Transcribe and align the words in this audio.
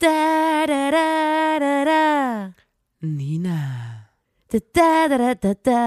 Da, 0.00 0.64
da, 0.66 0.90
da, 0.90 1.58
da, 1.60 1.84
da. 1.84 2.54
Nina. 3.02 4.08
Da, 4.48 4.58
da, 4.72 5.08
da, 5.08 5.18
da, 5.18 5.34
da, 5.34 5.54
da. 5.62 5.82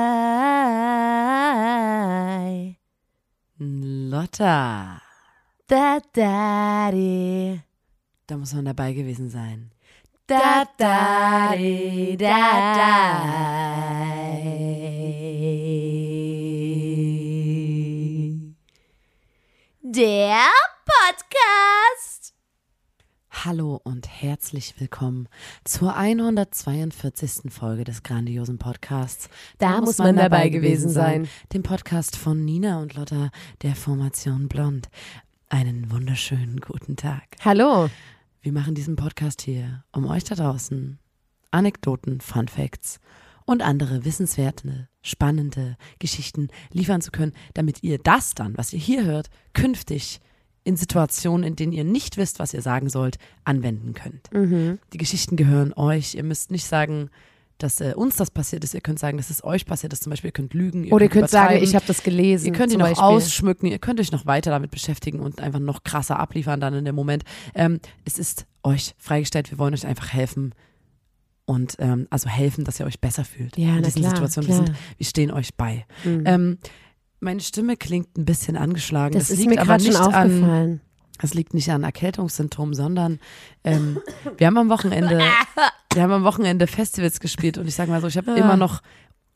Lotta. 3.57 5.02
Da, 5.68 5.99
da. 6.13 6.91
Da 8.28 8.38
muss 8.38 8.54
man 8.54 8.66
dabei 8.66 8.94
gewesen 8.94 9.31
sein. 9.31 9.71
Da, 10.27 10.66
da, 10.77 11.55
di, 11.55 12.16
da, 12.16 12.75
da. 12.77 12.93
Der 19.82 20.52
Podcast. 20.86 22.32
Hallo 23.36 23.81
und 23.84 24.07
herzlich 24.07 24.76
willkommen 24.77 25.27
zur 25.66 25.98
142. 25.98 27.52
Folge 27.52 27.84
des 27.84 28.03
grandiosen 28.03 28.58
Podcasts. 28.58 29.27
Da 29.58 29.81
muss 29.81 29.98
man 29.98 30.16
dabei 30.16 30.48
gewesen 30.48 30.89
sein. 30.89 31.27
Dem 31.52 31.63
Podcast 31.63 32.16
von 32.16 32.45
Nina 32.45 32.80
und 32.80 32.94
Lotta 32.94 33.31
der 33.63 33.75
Formation 33.75 34.48
Blond. 34.48 34.88
Einen 35.49 35.91
wunderschönen 35.91 36.61
guten 36.61 36.95
Tag. 36.95 37.23
Hallo. 37.44 37.89
Wir 38.41 38.53
machen 38.53 38.75
diesen 38.75 38.95
Podcast 38.95 39.41
hier, 39.41 39.84
um 39.91 40.05
euch 40.05 40.23
da 40.23 40.36
draußen 40.36 41.00
Anekdoten, 41.52 42.22
Fun 42.22 42.47
Facts 42.47 43.00
und 43.45 43.61
andere 43.61 44.05
wissenswerte, 44.05 44.88
spannende 45.02 45.75
Geschichten 46.00 46.47
liefern 46.72 47.02
zu 47.02 47.11
können, 47.11 47.34
damit 47.55 47.84
ihr 47.84 47.97
das 47.97 48.36
dann, 48.36 48.58
was 48.58 48.72
ihr 48.72 48.80
hier 48.80 49.03
hört, 49.03 49.30
künftig 49.53 50.22
in 50.63 50.77
Situationen, 50.77 51.45
in 51.45 51.55
denen 51.55 51.73
ihr 51.73 51.84
nicht 51.84 52.17
wisst, 52.17 52.40
was 52.40 52.53
ihr 52.53 52.62
sagen 52.62 52.90
sollt, 52.90 53.17
anwenden 53.44 53.94
könnt. 53.94 54.31
Mhm. 54.34 54.80
Die 54.94 54.98
Geschichten 54.98 55.36
gehören 55.36 55.73
euch. 55.73 56.16
Ihr 56.16 56.23
müsst 56.23 56.52
nicht 56.52 56.66
sagen, 56.66 57.09
dass 57.58 57.80
äh, 57.81 57.94
uns 57.95 58.16
das 58.16 58.31
passiert 58.31 58.64
ist. 58.64 58.73
Ihr 58.73 58.81
könnt 58.81 59.00
sagen, 59.00 59.17
dass 59.17 59.30
es 59.30 59.44
euch 59.44 59.66
passiert 59.66 59.94
ist. 59.94 60.03
Zum 60.03 60.09
Beispiel, 60.09 60.30
ihr 60.30 60.34
könnt 60.34 60.53
lügen. 60.53 60.91
Oder 60.91 61.06
ihr 61.06 61.09
könnt 61.09 61.30
sagen, 61.30 61.61
ich 61.61 61.75
habe 61.75 61.86
das 61.86 62.03
gelesen. 62.03 62.47
Ihr 62.47 62.53
könnt 62.53 62.72
ihn 62.73 62.80
noch 62.80 62.88
Beispiel. 62.88 63.03
ausschmücken, 63.03 63.67
ihr 63.67 63.80
könnt 63.80 64.00
euch 64.00 64.11
noch 64.11 64.25
weiter 64.25 64.52
damit 64.52 64.72
beschäftigen 64.72 65.19
und 65.19 65.39
einfach 65.41 65.59
noch 65.59 65.84
krasser 65.84 66.19
abliefern 66.19 66.59
dann 66.59 66.73
in 66.73 66.86
dem 66.86 66.95
Moment. 66.95 67.23
Ähm, 67.53 67.80
es 68.06 68.17
ist 68.17 68.45
euch 68.64 68.95
freigestellt, 68.97 69.52
wir 69.52 69.59
wollen 69.59 69.73
euch 69.73 69.86
einfach 69.86 70.11
helfen 70.14 70.53
und 71.45 71.75
ähm, 71.80 72.08
also 72.09 72.30
helfen, 72.30 72.64
dass 72.64 72.80
ihr 72.80 72.86
euch 72.86 73.00
besser 73.02 73.25
fühlt 73.25 73.58
Ja, 73.58 73.75
in 73.78 73.84
diesen 73.84 74.02
klar, 74.02 74.16
Situationen. 74.16 74.47
klar. 74.50 74.59
Wir, 74.61 74.66
sind, 74.67 74.78
wir 74.97 75.06
stehen 75.06 75.31
euch 75.31 75.56
bei. 75.56 75.86
Mhm. 76.06 76.23
Ähm, 76.25 76.58
meine 77.23 77.39
Stimme 77.41 77.77
klingt 77.77 78.17
ein 78.17 78.25
bisschen 78.25 78.57
angeschlagen. 78.57 79.13
das, 79.16 79.29
ist 79.29 79.38
liegt 79.39 79.49
mir 79.49 79.57
aber 79.61 79.66
gerade 79.77 79.83
schon 79.83 79.93
nicht 79.93 80.02
an, 80.02 80.31
aufgefallen. 80.31 80.81
das 81.21 81.33
liegt 81.33 81.53
nicht 81.53 81.71
an 81.71 81.83
Erkältungssymptomen, 81.83 82.73
sondern 82.73 83.19
ähm, 83.63 83.99
wir 84.38 84.47
haben 84.47 84.57
am 84.57 84.69
Wochenende, 84.69 85.19
wir 85.94 86.01
haben 86.03 86.11
am 86.11 86.23
Wochenende 86.23 86.67
Festivals 86.67 87.19
gespielt 87.19 87.57
und 87.57 87.67
ich 87.67 87.75
sage 87.75 87.89
mal 87.91 88.01
so, 88.01 88.07
ich 88.07 88.17
habe 88.17 88.31
immer 88.33 88.57
noch 88.57 88.81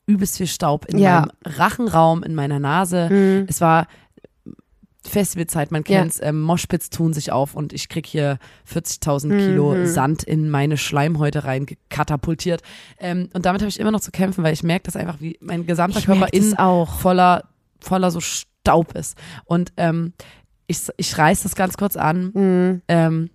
übelst 0.06 0.36
viel 0.38 0.46
Staub 0.46 0.86
in 0.86 0.98
Ja. 0.98 1.20
meinem 1.20 1.30
Rachenraum, 1.44 2.22
in 2.22 2.34
meiner 2.34 2.58
Nase. 2.58 3.08
Mhm. 3.10 3.46
Es 3.48 3.60
war 3.60 3.86
Festivalzeit, 5.04 5.70
man 5.70 5.84
Ja. 5.86 6.00
kennt's, 6.00 6.18
ähm, 6.22 6.42
Moshpits 6.42 6.90
tun 6.90 7.12
sich 7.14 7.32
auf 7.32 7.54
und 7.54 7.72
ich 7.72 7.88
krieg 7.88 8.04
hier 8.04 8.38
40.000 8.64 9.38
Kilo 9.38 9.74
Mhm. 9.74 9.86
Sand 9.86 10.22
in 10.24 10.50
meine 10.50 10.76
Schleimhäute 10.76 11.44
rein 11.44 11.66
katapultiert. 11.88 12.62
Ähm, 12.98 13.28
und 13.32 13.46
damit 13.46 13.62
habe 13.62 13.68
ich 13.70 13.80
immer 13.80 13.90
noch 13.92 14.00
zu 14.00 14.10
kämpfen, 14.10 14.44
weil 14.44 14.52
ich 14.52 14.62
merke 14.62 14.84
das 14.84 14.96
einfach, 14.96 15.20
wie 15.20 15.38
mein 15.40 15.66
gesamter 15.66 16.00
Ich 16.00 16.06
Körper 16.06 16.26
das 16.26 16.32
innen 16.32 16.58
auch. 16.58 16.98
voller, 16.98 17.44
voller 17.80 18.10
so 18.10 18.20
Staub 18.20 18.94
ist. 18.94 19.16
Und 19.44 19.72
ähm, 19.76 20.12
ich, 20.66 20.80
ich 20.96 21.16
reiß 21.16 21.42
das 21.44 21.54
ganz 21.54 21.76
kurz 21.76 21.96
an. 21.96 22.30
Mhm. 22.34 22.82
Ähm, 22.88 23.30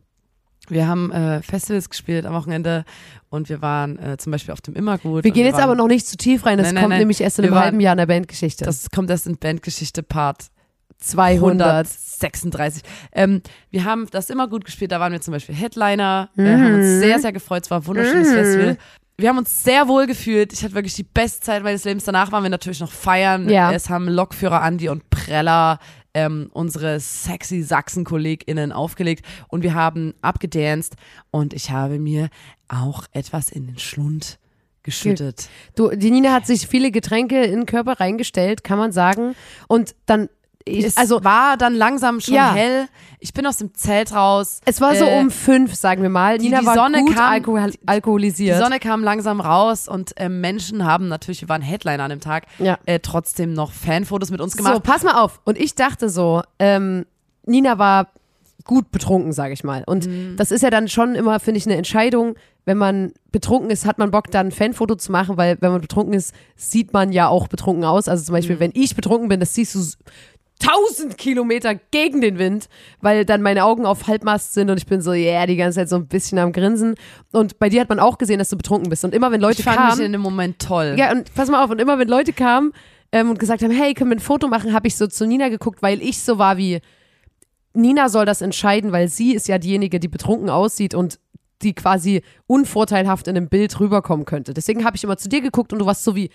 wir 0.69 0.87
haben 0.87 1.11
äh, 1.11 1.41
Festivals 1.41 1.89
gespielt 1.89 2.25
am 2.25 2.33
Wochenende 2.33 2.85
und 3.29 3.49
wir 3.49 3.61
waren 3.61 3.99
äh, 3.99 4.17
zum 4.17 4.31
Beispiel 4.31 4.53
auf 4.53 4.61
dem 4.61 4.75
Immergut. 4.75 5.23
Wir 5.25 5.31
gehen 5.31 5.45
jetzt 5.45 5.55
waren, 5.55 5.63
aber 5.63 5.75
noch 5.75 5.87
nicht 5.87 6.07
zu 6.07 6.15
tief 6.15 6.45
rein. 6.45 6.57
Das 6.57 6.67
Nein, 6.67 6.75
nein, 6.75 6.83
kommt 6.83 6.89
nein. 6.91 6.99
nämlich 6.99 7.19
erst 7.19 7.39
in 7.39 7.43
Wir 7.43 7.47
einem 7.49 7.55
waren- 7.55 7.63
halben 7.65 7.79
Jahr 7.81 7.93
in 7.93 7.97
der 7.97 8.05
Bandgeschichte. 8.05 8.63
Das 8.63 8.89
kommt 8.89 9.09
erst 9.09 9.27
in 9.27 9.37
Bandgeschichte 9.37 10.03
Part 10.03 10.47
200. 10.99 11.85
136. 11.87 12.81
Ähm, 13.11 13.41
wir 13.71 13.83
haben 13.83 14.07
das 14.11 14.29
immer 14.29 14.47
gut 14.47 14.63
gespielt. 14.63 14.91
Da 14.93 15.01
waren 15.01 15.11
wir 15.11 15.19
zum 15.19 15.33
Beispiel 15.33 15.53
Headliner. 15.53 16.29
Wir 16.35 16.53
haben 16.53 16.69
Mhm. 16.69 16.75
uns 16.79 16.99
sehr, 17.01 17.19
sehr 17.19 17.33
gefreut. 17.33 17.63
Es 17.65 17.71
war 17.71 17.81
ein 17.81 17.87
wunderschönes 17.87 18.31
Festival. 18.31 18.77
Wir 19.17 19.29
haben 19.29 19.37
uns 19.37 19.63
sehr 19.63 19.87
wohl 19.87 20.07
gefühlt. 20.07 20.53
Ich 20.53 20.63
hatte 20.63 20.73
wirklich 20.73 20.95
die 20.95 21.03
beste 21.03 21.41
Zeit 21.41 21.63
meines 21.63 21.83
Lebens. 21.83 22.03
Danach 22.03 22.31
waren 22.31 22.43
wir 22.43 22.49
natürlich 22.49 22.79
noch 22.79 22.91
feiern. 22.91 23.47
Ja. 23.49 23.71
Es 23.71 23.89
haben 23.89 24.07
Lokführer 24.07 24.61
Andi 24.61 24.89
und 24.89 25.09
Preller 25.09 25.79
ähm, 26.13 26.49
unsere 26.53 26.99
sexy 26.99 27.63
Sachsen-KollegInnen 27.63 28.71
aufgelegt 28.71 29.25
und 29.47 29.63
wir 29.63 29.73
haben 29.73 30.13
abgedanced 30.21 30.95
und 31.31 31.53
ich 31.53 31.71
habe 31.71 31.99
mir 31.99 32.29
auch 32.67 33.05
etwas 33.11 33.49
in 33.49 33.67
den 33.67 33.79
Schlund 33.79 34.39
geschüttet. 34.83 35.49
Du, 35.75 35.89
die 35.89 36.11
Nina 36.11 36.33
hat 36.33 36.45
sich 36.45 36.67
viele 36.67 36.91
Getränke 36.91 37.43
in 37.43 37.61
den 37.61 37.65
Körper 37.65 37.99
reingestellt, 37.99 38.63
kann 38.63 38.77
man 38.77 38.91
sagen. 38.91 39.35
Und 39.67 39.95
dann, 40.05 40.29
ich, 40.65 40.85
Es 40.85 40.97
also 40.97 41.23
war 41.23 41.57
dann 41.57 41.73
langsam 41.75 42.19
schon 42.19 42.33
Ja. 42.35 42.53
hell. 42.53 42.87
Ich 43.19 43.33
bin 43.33 43.45
aus 43.47 43.57
dem 43.57 43.73
Zelt 43.73 44.13
raus. 44.13 44.59
es 44.65 44.81
war 44.81 44.95
so 44.95 45.05
Äh, 45.05 45.19
um 45.19 45.31
fünf, 45.31 45.75
sagen 45.75 46.01
wir 46.01 46.09
mal. 46.09 46.37
die- 46.37 46.45
Nina 46.45 46.59
die 46.59 46.65
war 46.65 46.75
Sonne 46.75 47.01
gut 47.03 47.15
kam- 47.15 47.31
alkohol 47.31 47.71
Die 47.71 47.79
alkoholisiert. 47.85 48.59
Sonne 48.61 48.79
kam 48.79 49.03
langsam 49.03 49.39
raus 49.41 49.87
und 49.87 50.11
ähm, 50.17 50.41
Menschen 50.41 50.85
haben 50.85 51.07
natürlich, 51.07 51.41
wir 51.41 51.49
waren 51.49 51.61
Headliner 51.61 52.03
an 52.03 52.09
dem 52.09 52.19
Tag, 52.19 52.45
Ja. 52.59 52.77
äh, 52.85 52.99
trotzdem 52.99 53.53
noch 53.53 53.71
Fanfotos 53.71 54.29
mit 54.31 54.41
uns 54.41 54.53
so, 54.53 54.57
gemacht. 54.57 54.83
pass 54.83 55.03
mal 55.03 55.21
auf. 55.21 55.39
Und 55.45 55.57
ich 55.57 55.75
dachte 55.75 56.09
so, 56.09 56.41
ähm, 56.59 57.05
Nina 57.45 57.77
war 57.77 58.07
gut 58.65 58.91
betrunken, 58.91 59.33
sage 59.33 59.53
ich 59.53 59.63
mal. 59.63 59.83
Und 59.85 60.07
Mhm. 60.07 60.35
das 60.37 60.51
ist 60.51 60.61
ja 60.61 60.69
dann 60.69 60.87
schon 60.87 61.15
immer, 61.15 61.39
finde 61.39 61.57
ich, 61.57 61.65
eine 61.65 61.75
Entscheidung. 61.75 62.35
Wenn 62.65 62.77
man 62.77 63.11
betrunken 63.33 63.69
ist, 63.69 63.85
hat 63.85 63.97
man 63.97 64.09
Bock, 64.11 64.31
dann 64.31 64.47
ein 64.47 64.51
Fanfoto 64.53 64.95
zu 64.95 65.11
machen, 65.11 65.35
weil 65.35 65.57
wenn 65.59 65.73
man 65.73 65.81
betrunken 65.81 66.13
ist, 66.13 66.33
sieht 66.55 66.93
man 66.93 67.11
ja 67.11 67.27
auch 67.27 67.49
betrunken 67.49 67.83
aus. 67.83 68.07
Also 68.07 68.23
zum 68.23 68.31
Mhm. 68.33 68.37
Beispiel, 68.37 68.59
wenn 68.61 68.71
ich 68.73 68.95
betrunken 68.95 69.27
bin, 69.27 69.41
das 69.41 69.53
siehst 69.53 69.75
du 69.75 69.79
s- 70.63 70.69
tausend 70.69 71.17
Kilometer 71.17 71.75
gegen 71.91 72.21
den 72.21 72.37
Wind, 72.39 72.69
weil 73.01 73.25
dann 73.25 73.41
meine 73.41 73.65
Augen 73.65 73.85
auf 73.85 74.07
Halbmast 74.07 74.53
sind 74.53 74.69
und 74.69 74.77
ich 74.77 74.85
bin 74.85 75.01
so, 75.01 75.11
yeah, 75.13 75.45
die 75.45 75.55
ganze 75.55 75.79
Zeit 75.79 75.89
so 75.89 75.95
ein 75.97 76.07
bisschen 76.07 76.37
am 76.39 76.51
Grinsen. 76.51 76.95
Und 77.31 77.59
bei 77.59 77.69
dir 77.69 77.81
hat 77.81 77.89
man 77.89 77.99
auch 77.99 78.17
gesehen, 78.17 78.39
dass 78.39 78.49
du 78.49 78.57
betrunken 78.57 78.89
bist. 78.89 79.03
Und 79.03 79.13
immer 79.13 79.31
wenn 79.31 79.41
Leute 79.41 79.59
ich 79.59 79.65
fand 79.65 79.77
kamen, 79.77 79.97
mich 79.97 80.05
in 80.05 80.11
dem 80.11 80.21
Moment 80.21 80.59
toll. 80.59 80.95
ja, 80.97 81.11
und 81.11 81.33
pass 81.35 81.49
mal 81.49 81.63
auf, 81.63 81.69
und 81.69 81.79
immer 81.81 81.99
wenn 81.99 82.07
Leute 82.07 82.33
kamen 82.33 82.71
ähm, 83.11 83.29
und 83.29 83.39
gesagt 83.39 83.61
haben, 83.63 83.71
hey, 83.71 83.93
können 83.93 84.09
wir 84.11 84.17
ein 84.17 84.19
Foto 84.21 84.47
machen, 84.47 84.73
habe 84.73 84.87
ich 84.87 84.95
so 84.95 85.07
zu 85.07 85.25
Nina 85.27 85.49
geguckt, 85.49 85.81
weil 85.81 86.01
ich 86.01 86.21
so 86.21 86.37
war 86.37 86.57
wie, 86.57 86.79
Nina 87.73 88.09
soll 88.09 88.25
das 88.25 88.41
entscheiden, 88.41 88.91
weil 88.91 89.07
sie 89.07 89.33
ist 89.33 89.47
ja 89.47 89.57
diejenige, 89.57 89.99
die 89.99 90.07
betrunken 90.07 90.49
aussieht 90.49 90.93
und 90.93 91.19
die 91.63 91.73
quasi 91.73 92.21
unvorteilhaft 92.45 93.27
in 93.27 93.37
einem 93.37 93.47
Bild 93.49 93.79
rüberkommen 93.79 94.25
könnte. 94.25 94.53
Deswegen 94.53 94.83
habe 94.85 94.97
ich 94.97 95.03
immer 95.03 95.17
zu 95.17 95.29
dir 95.29 95.41
geguckt 95.41 95.71
und 95.73 95.79
du 95.79 95.85
warst 95.85 96.03
so 96.03 96.15
wie, 96.15 96.29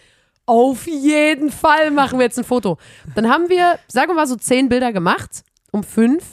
auf 0.48 0.86
jeden 0.86 1.52
Fall 1.52 1.90
machen 1.90 2.18
wir 2.18 2.24
jetzt 2.24 2.38
ein 2.38 2.44
Foto. 2.44 2.78
Dann 3.14 3.28
haben 3.28 3.50
wir, 3.50 3.78
sagen 3.86 4.10
wir 4.10 4.14
mal, 4.14 4.26
so 4.26 4.36
zehn 4.36 4.70
Bilder 4.70 4.92
gemacht, 4.92 5.44
um 5.72 5.84
fünf. 5.84 6.24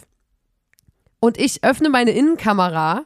Und 1.20 1.38
ich 1.38 1.64
öffne 1.64 1.90
meine 1.90 2.12
Innenkamera, 2.12 3.06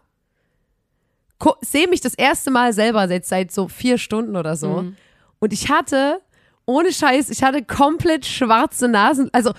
sehe 1.62 1.88
mich 1.88 2.02
das 2.02 2.14
erste 2.14 2.52
Mal 2.52 2.74
selber 2.74 3.10
jetzt 3.10 3.30
seit 3.30 3.52
so 3.52 3.68
vier 3.68 3.98
Stunden 3.98 4.36
oder 4.36 4.56
so. 4.56 4.84
Mhm. 4.84 4.98
Und 5.40 5.52
ich 5.52 5.70
hatte, 5.70 6.22
ohne 6.70 6.94
Scheiß, 6.94 7.30
ich 7.32 7.42
hatte 7.44 7.64
komplett 7.64 8.26
schwarze 8.26 8.88
Nasen. 8.88 9.30
Also 9.34 9.52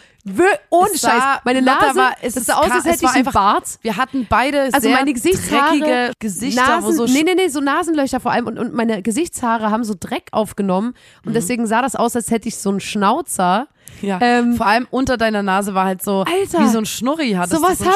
ohne 0.71 0.91
Es 0.95 1.01
Scheiß. 1.01 1.13
sah- 1.13 1.41
Meine 1.45 1.61
Lotta 1.61 1.87
Nase, 1.87 1.99
war- 1.99 2.13
es 2.23 2.35
das 2.35 2.43
ist 2.43 2.47
sah 2.47 2.55
aus, 2.55 2.71
als 2.71 2.85
es 2.85 2.93
hätte 2.93 3.05
ich 3.07 3.11
einen 3.11 3.25
Bart. 3.25 3.65
Wir 3.83 3.97
hatten 3.97 4.27
beide 4.29 4.63
Also 4.73 4.81
sehr 4.81 4.97
meine 4.97 5.13
Gesichtshaare, 5.13 5.71
dreckige 5.79 6.13
Gesichter, 6.19 6.63
Nasen, 6.67 6.85
wo 6.87 6.93
so 6.93 7.13
nee, 7.13 7.23
nee, 7.25 7.35
nee, 7.35 7.49
so 7.49 7.61
Nasenlöcher 7.61 8.21
vor 8.21 8.31
allem 8.31 8.47
und, 8.47 8.59
und 8.59 8.75
meine 8.75 9.03
Gesichtshaare 9.03 9.71
haben 9.71 9.83
so 9.83 9.95
Dreck 9.99 10.29
aufgenommen 10.31 10.95
und 11.27 11.35
deswegen 11.35 11.67
sah 11.67 11.83
das 11.83 11.97
aus, 11.97 12.15
als 12.17 12.31
hätte 12.31 12.49
ich 12.49 12.57
so 12.59 12.71
einen 12.71 12.81
Schnauzer. 12.81 13.67
ja. 14.03 14.19
ähm, 14.21 14.55
vor 14.57 14.67
allem 14.67 14.87
unter 14.91 15.17
deiner 15.17 15.43
Nase 15.43 15.75
war 15.75 15.87
halt 15.87 16.03
so 16.05 16.21
Alter, 16.21 16.61
wie 16.61 16.69
so 16.69 16.79
ein 16.79 16.87
Schnurri 16.87 17.33
hattest 17.33 17.57
sowas 17.61 17.79
du, 17.79 17.85
so 17.85 17.91
ein 17.91 17.93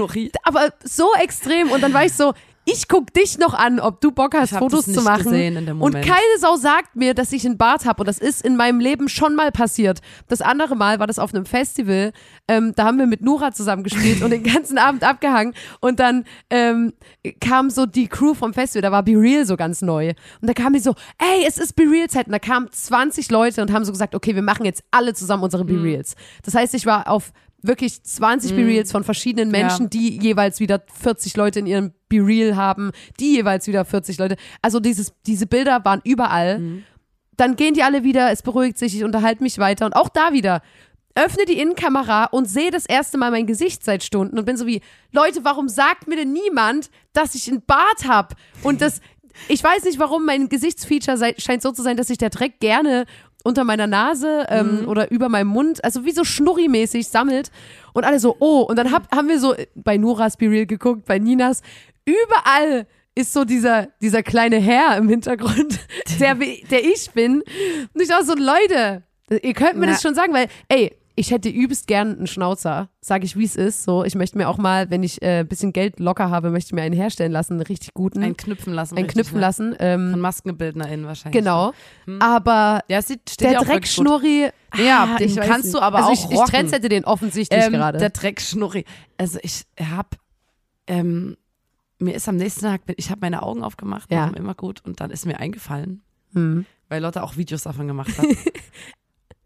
hab 0.00 0.14
ich-. 0.16 0.32
Aber 0.44 0.70
so 0.84 1.08
extrem 1.20 1.70
und 1.70 1.82
dann 1.82 1.92
war 1.92 2.04
ich 2.04 2.12
so, 2.14 2.32
ich 2.68 2.88
guck 2.88 3.14
dich 3.14 3.38
noch 3.38 3.54
an, 3.54 3.78
ob 3.78 4.00
du 4.00 4.10
Bock 4.10 4.34
hast, 4.34 4.52
Fotos 4.52 4.86
zu 4.86 5.00
machen. 5.02 5.78
und 5.80 5.94
keine 5.94 6.38
Sau 6.40 6.56
sagt 6.56 6.96
mir, 6.96 7.14
dass 7.14 7.30
ich 7.30 7.46
einen 7.46 7.56
Bart 7.56 7.86
habe 7.86 8.00
und 8.00 8.08
das 8.08 8.18
ist 8.18 8.44
in 8.44 8.56
meinem 8.56 8.80
Leben 8.80 9.08
schon 9.08 9.36
mal 9.36 9.52
passiert. 9.52 10.00
Das 10.26 10.40
andere 10.40 10.74
Mal 10.74 10.98
war 10.98 11.06
das 11.06 11.20
auf 11.20 11.32
einem 11.32 11.46
Festival, 11.46 12.12
ähm, 12.48 12.72
da 12.74 12.84
haben 12.84 12.98
wir 12.98 13.06
mit 13.06 13.22
Nura 13.22 13.52
zusammen 13.52 13.84
gespielt 13.84 14.20
und 14.20 14.30
den 14.30 14.42
ganzen 14.54 14.78
Abend 14.78 15.04
abgehangen. 15.04 15.54
Und 15.80 16.00
dann 16.00 16.24
ähm, 16.50 16.92
kam 17.40 17.70
so 17.70 17.86
die 17.86 18.08
Crew 18.08 18.34
vom 18.34 18.52
Festival, 18.52 18.82
da 18.82 18.90
war 18.90 19.04
Be 19.04 19.12
Real 19.12 19.46
so 19.46 19.56
ganz 19.56 19.80
neu. 19.80 20.12
Und 20.40 20.48
da 20.48 20.52
kam 20.52 20.72
die 20.72 20.80
so, 20.80 20.96
ey, 21.18 21.44
es 21.46 21.58
ist 21.58 21.76
Be 21.76 21.84
Real 21.84 22.08
Zeit. 22.08 22.26
Und 22.26 22.32
da 22.32 22.40
kamen 22.40 22.68
20 22.70 23.30
Leute 23.30 23.62
und 23.62 23.72
haben 23.72 23.84
so 23.84 23.92
gesagt, 23.92 24.16
okay, 24.16 24.34
wir 24.34 24.42
machen 24.42 24.64
jetzt 24.64 24.82
alle 24.90 25.14
zusammen 25.14 25.44
unsere 25.44 25.64
Be 25.64 25.80
Reals. 25.80 26.16
Das 26.42 26.54
heißt, 26.56 26.74
ich 26.74 26.84
war 26.84 27.08
auf 27.08 27.32
wirklich 27.66 28.02
20 28.02 28.54
Be-Reals 28.54 28.92
von 28.92 29.04
verschiedenen 29.04 29.50
Menschen, 29.50 29.84
Ja. 29.84 29.88
die 29.88 30.18
jeweils 30.20 30.60
wieder 30.60 30.82
40 31.00 31.36
Leute 31.36 31.58
in 31.60 31.66
ihrem 31.66 31.92
Be-Real 32.08 32.56
haben, 32.56 32.90
die 33.20 33.34
jeweils 33.36 33.66
wieder 33.66 33.84
40 33.84 34.18
Leute. 34.18 34.36
Also 34.62 34.80
dieses, 34.80 35.12
diese 35.26 35.46
Bilder 35.46 35.84
waren 35.84 36.00
überall. 36.04 36.82
Dann 37.36 37.56
gehen 37.56 37.74
die 37.74 37.82
alle 37.82 38.02
wieder, 38.04 38.30
es 38.30 38.42
beruhigt 38.42 38.78
sich, 38.78 38.96
ich 38.96 39.04
unterhalte 39.04 39.42
mich 39.42 39.58
weiter 39.58 39.86
und 39.86 39.94
auch 39.94 40.08
da 40.08 40.32
wieder. 40.32 40.62
öffne 41.14 41.46
die 41.46 41.58
Innenkamera 41.58 42.24
und 42.26 42.44
sehe 42.44 42.70
das 42.70 42.84
erste 42.84 43.16
Mal 43.16 43.30
mein 43.30 43.46
Gesicht 43.46 43.82
seit 43.82 44.04
Stunden 44.04 44.38
und 44.38 44.44
bin 44.44 44.58
so 44.58 44.66
wie, 44.66 44.82
Leute, 45.12 45.44
warum 45.44 45.66
sagt 45.68 46.08
mir 46.08 46.16
denn 46.16 46.32
niemand, 46.32 46.90
dass 47.14 47.34
ich 47.34 47.48
einen 47.48 47.62
Bart 47.62 48.06
habe? 48.06 48.34
Und 48.62 48.82
das, 48.82 49.00
ich 49.48 49.64
weiß 49.64 49.84
nicht, 49.84 49.98
warum 49.98 50.26
mein 50.26 50.50
Gesichtsfeature 50.50 51.16
sei, 51.16 51.34
scheint 51.38 51.62
so 51.62 51.72
zu 51.72 51.82
sein, 51.82 51.96
dass 51.96 52.08
sich 52.08 52.18
der 52.18 52.28
Dreck 52.28 52.60
gerne 52.60 53.06
unter 53.46 53.64
meiner 53.64 53.86
Nase 53.86 54.46
ähm, 54.50 54.82
Mhm. 54.82 54.88
oder 54.88 55.10
über 55.10 55.28
meinem 55.28 55.48
Mund, 55.48 55.82
also 55.84 56.04
wie 56.04 56.12
so 56.12 56.24
schnurrimäßig 56.24 57.08
sammelt. 57.08 57.50
Und 57.94 58.04
alle 58.04 58.18
so, 58.20 58.36
oh, 58.40 58.60
und 58.62 58.76
dann 58.76 58.92
hab, 58.92 59.10
haben 59.14 59.28
wir 59.28 59.38
so 59.40 59.54
bei 59.74 59.96
Noras 59.96 60.36
Be 60.36 60.50
Real 60.50 60.66
geguckt, 60.66 61.06
bei 61.06 61.18
Ninas, 61.18 61.62
überall 62.04 62.86
ist 63.14 63.32
so 63.32 63.44
dieser, 63.44 63.88
dieser 64.02 64.22
kleine 64.22 64.56
Herr 64.58 64.96
im 64.98 65.08
Hintergrund, 65.08 65.78
der, 66.20 66.34
der 66.34 66.84
ich 66.84 67.10
bin. 67.12 67.42
Und 67.94 68.02
ich 68.02 68.12
auch 68.14 68.22
so, 68.22 68.34
Leute, 68.34 69.02
ihr 69.30 69.54
könnt 69.54 69.76
mir 69.76 69.86
Na. 69.86 69.92
das 69.92 70.02
schon 70.02 70.14
sagen, 70.14 70.32
weil, 70.34 70.48
ey, 70.68 70.94
ich 71.18 71.30
hätte 71.30 71.48
übelst 71.48 71.86
gern 71.86 72.16
einen 72.18 72.26
Schnauzer, 72.26 72.90
sage 73.00 73.24
ich, 73.24 73.36
wie 73.36 73.44
es 73.44 73.56
ist. 73.56 73.84
So, 73.84 74.04
ich 74.04 74.14
möchte 74.14 74.36
mir 74.36 74.48
auch 74.50 74.58
mal, 74.58 74.90
wenn 74.90 75.02
ich 75.02 75.22
äh, 75.22 75.40
ein 75.40 75.48
bisschen 75.48 75.72
Geld 75.72 75.98
locker 75.98 76.30
habe, 76.30 76.50
möchte 76.50 76.68
ich 76.68 76.72
mir 76.74 76.82
einen 76.82 76.94
herstellen 76.94 77.32
lassen, 77.32 77.54
einen 77.54 77.62
richtig 77.62 77.94
guten, 77.94 78.22
Ein 78.22 78.36
knüpfen 78.36 78.74
lassen. 78.74 78.98
einen 78.98 79.06
knüpfen 79.06 79.36
ne? 79.36 79.40
lassen. 79.40 79.74
Ähm, 79.78 80.10
Von 80.12 80.20
MaskenbildnerInnen 80.20 81.06
wahrscheinlich. 81.06 81.42
genau. 81.42 81.72
Aber 82.20 82.84
Ja, 82.88 83.00
sieht, 83.00 83.40
der. 83.40 83.60
Dreckschnurri, 83.62 84.50
Ja, 84.76 85.08
ah, 85.14 85.16
den 85.18 85.28
ich 85.30 85.36
kannst 85.36 85.64
nicht. 85.64 85.74
du 85.74 85.80
aber 85.80 85.98
also 86.04 86.10
auch 86.10 86.12
ich, 86.12 86.24
ich 86.30 86.36
rocken. 86.38 86.50
trendsetze 86.50 86.88
den 86.90 87.04
offensichtlich 87.06 87.64
Ähm, 87.64 87.72
gerade. 87.72 87.98
der 87.98 88.10
Dreckschnurri. 88.10 88.84
Also 89.16 89.38
ich 89.42 89.64
hab, 89.80 90.16
ähm, 90.86 91.36
mir 91.98 92.14
ist 92.14 92.28
am 92.28 92.36
nächsten 92.36 92.60
Tag, 92.60 92.82
ich 92.98 93.10
habe 93.10 93.20
meine 93.22 93.42
Augen 93.42 93.62
aufgemacht, 93.62 94.12
Ja. 94.12 94.28
immer 94.36 94.54
gut 94.54 94.82
und 94.84 95.00
dann 95.00 95.10
ist 95.10 95.24
mir 95.24 95.40
eingefallen, 95.40 96.02
Hm. 96.34 96.66
weil 96.90 97.00
Lotte 97.00 97.22
auch 97.22 97.38
Videos 97.38 97.62
davon 97.62 97.86
gemacht 97.88 98.18
hat. 98.18 98.26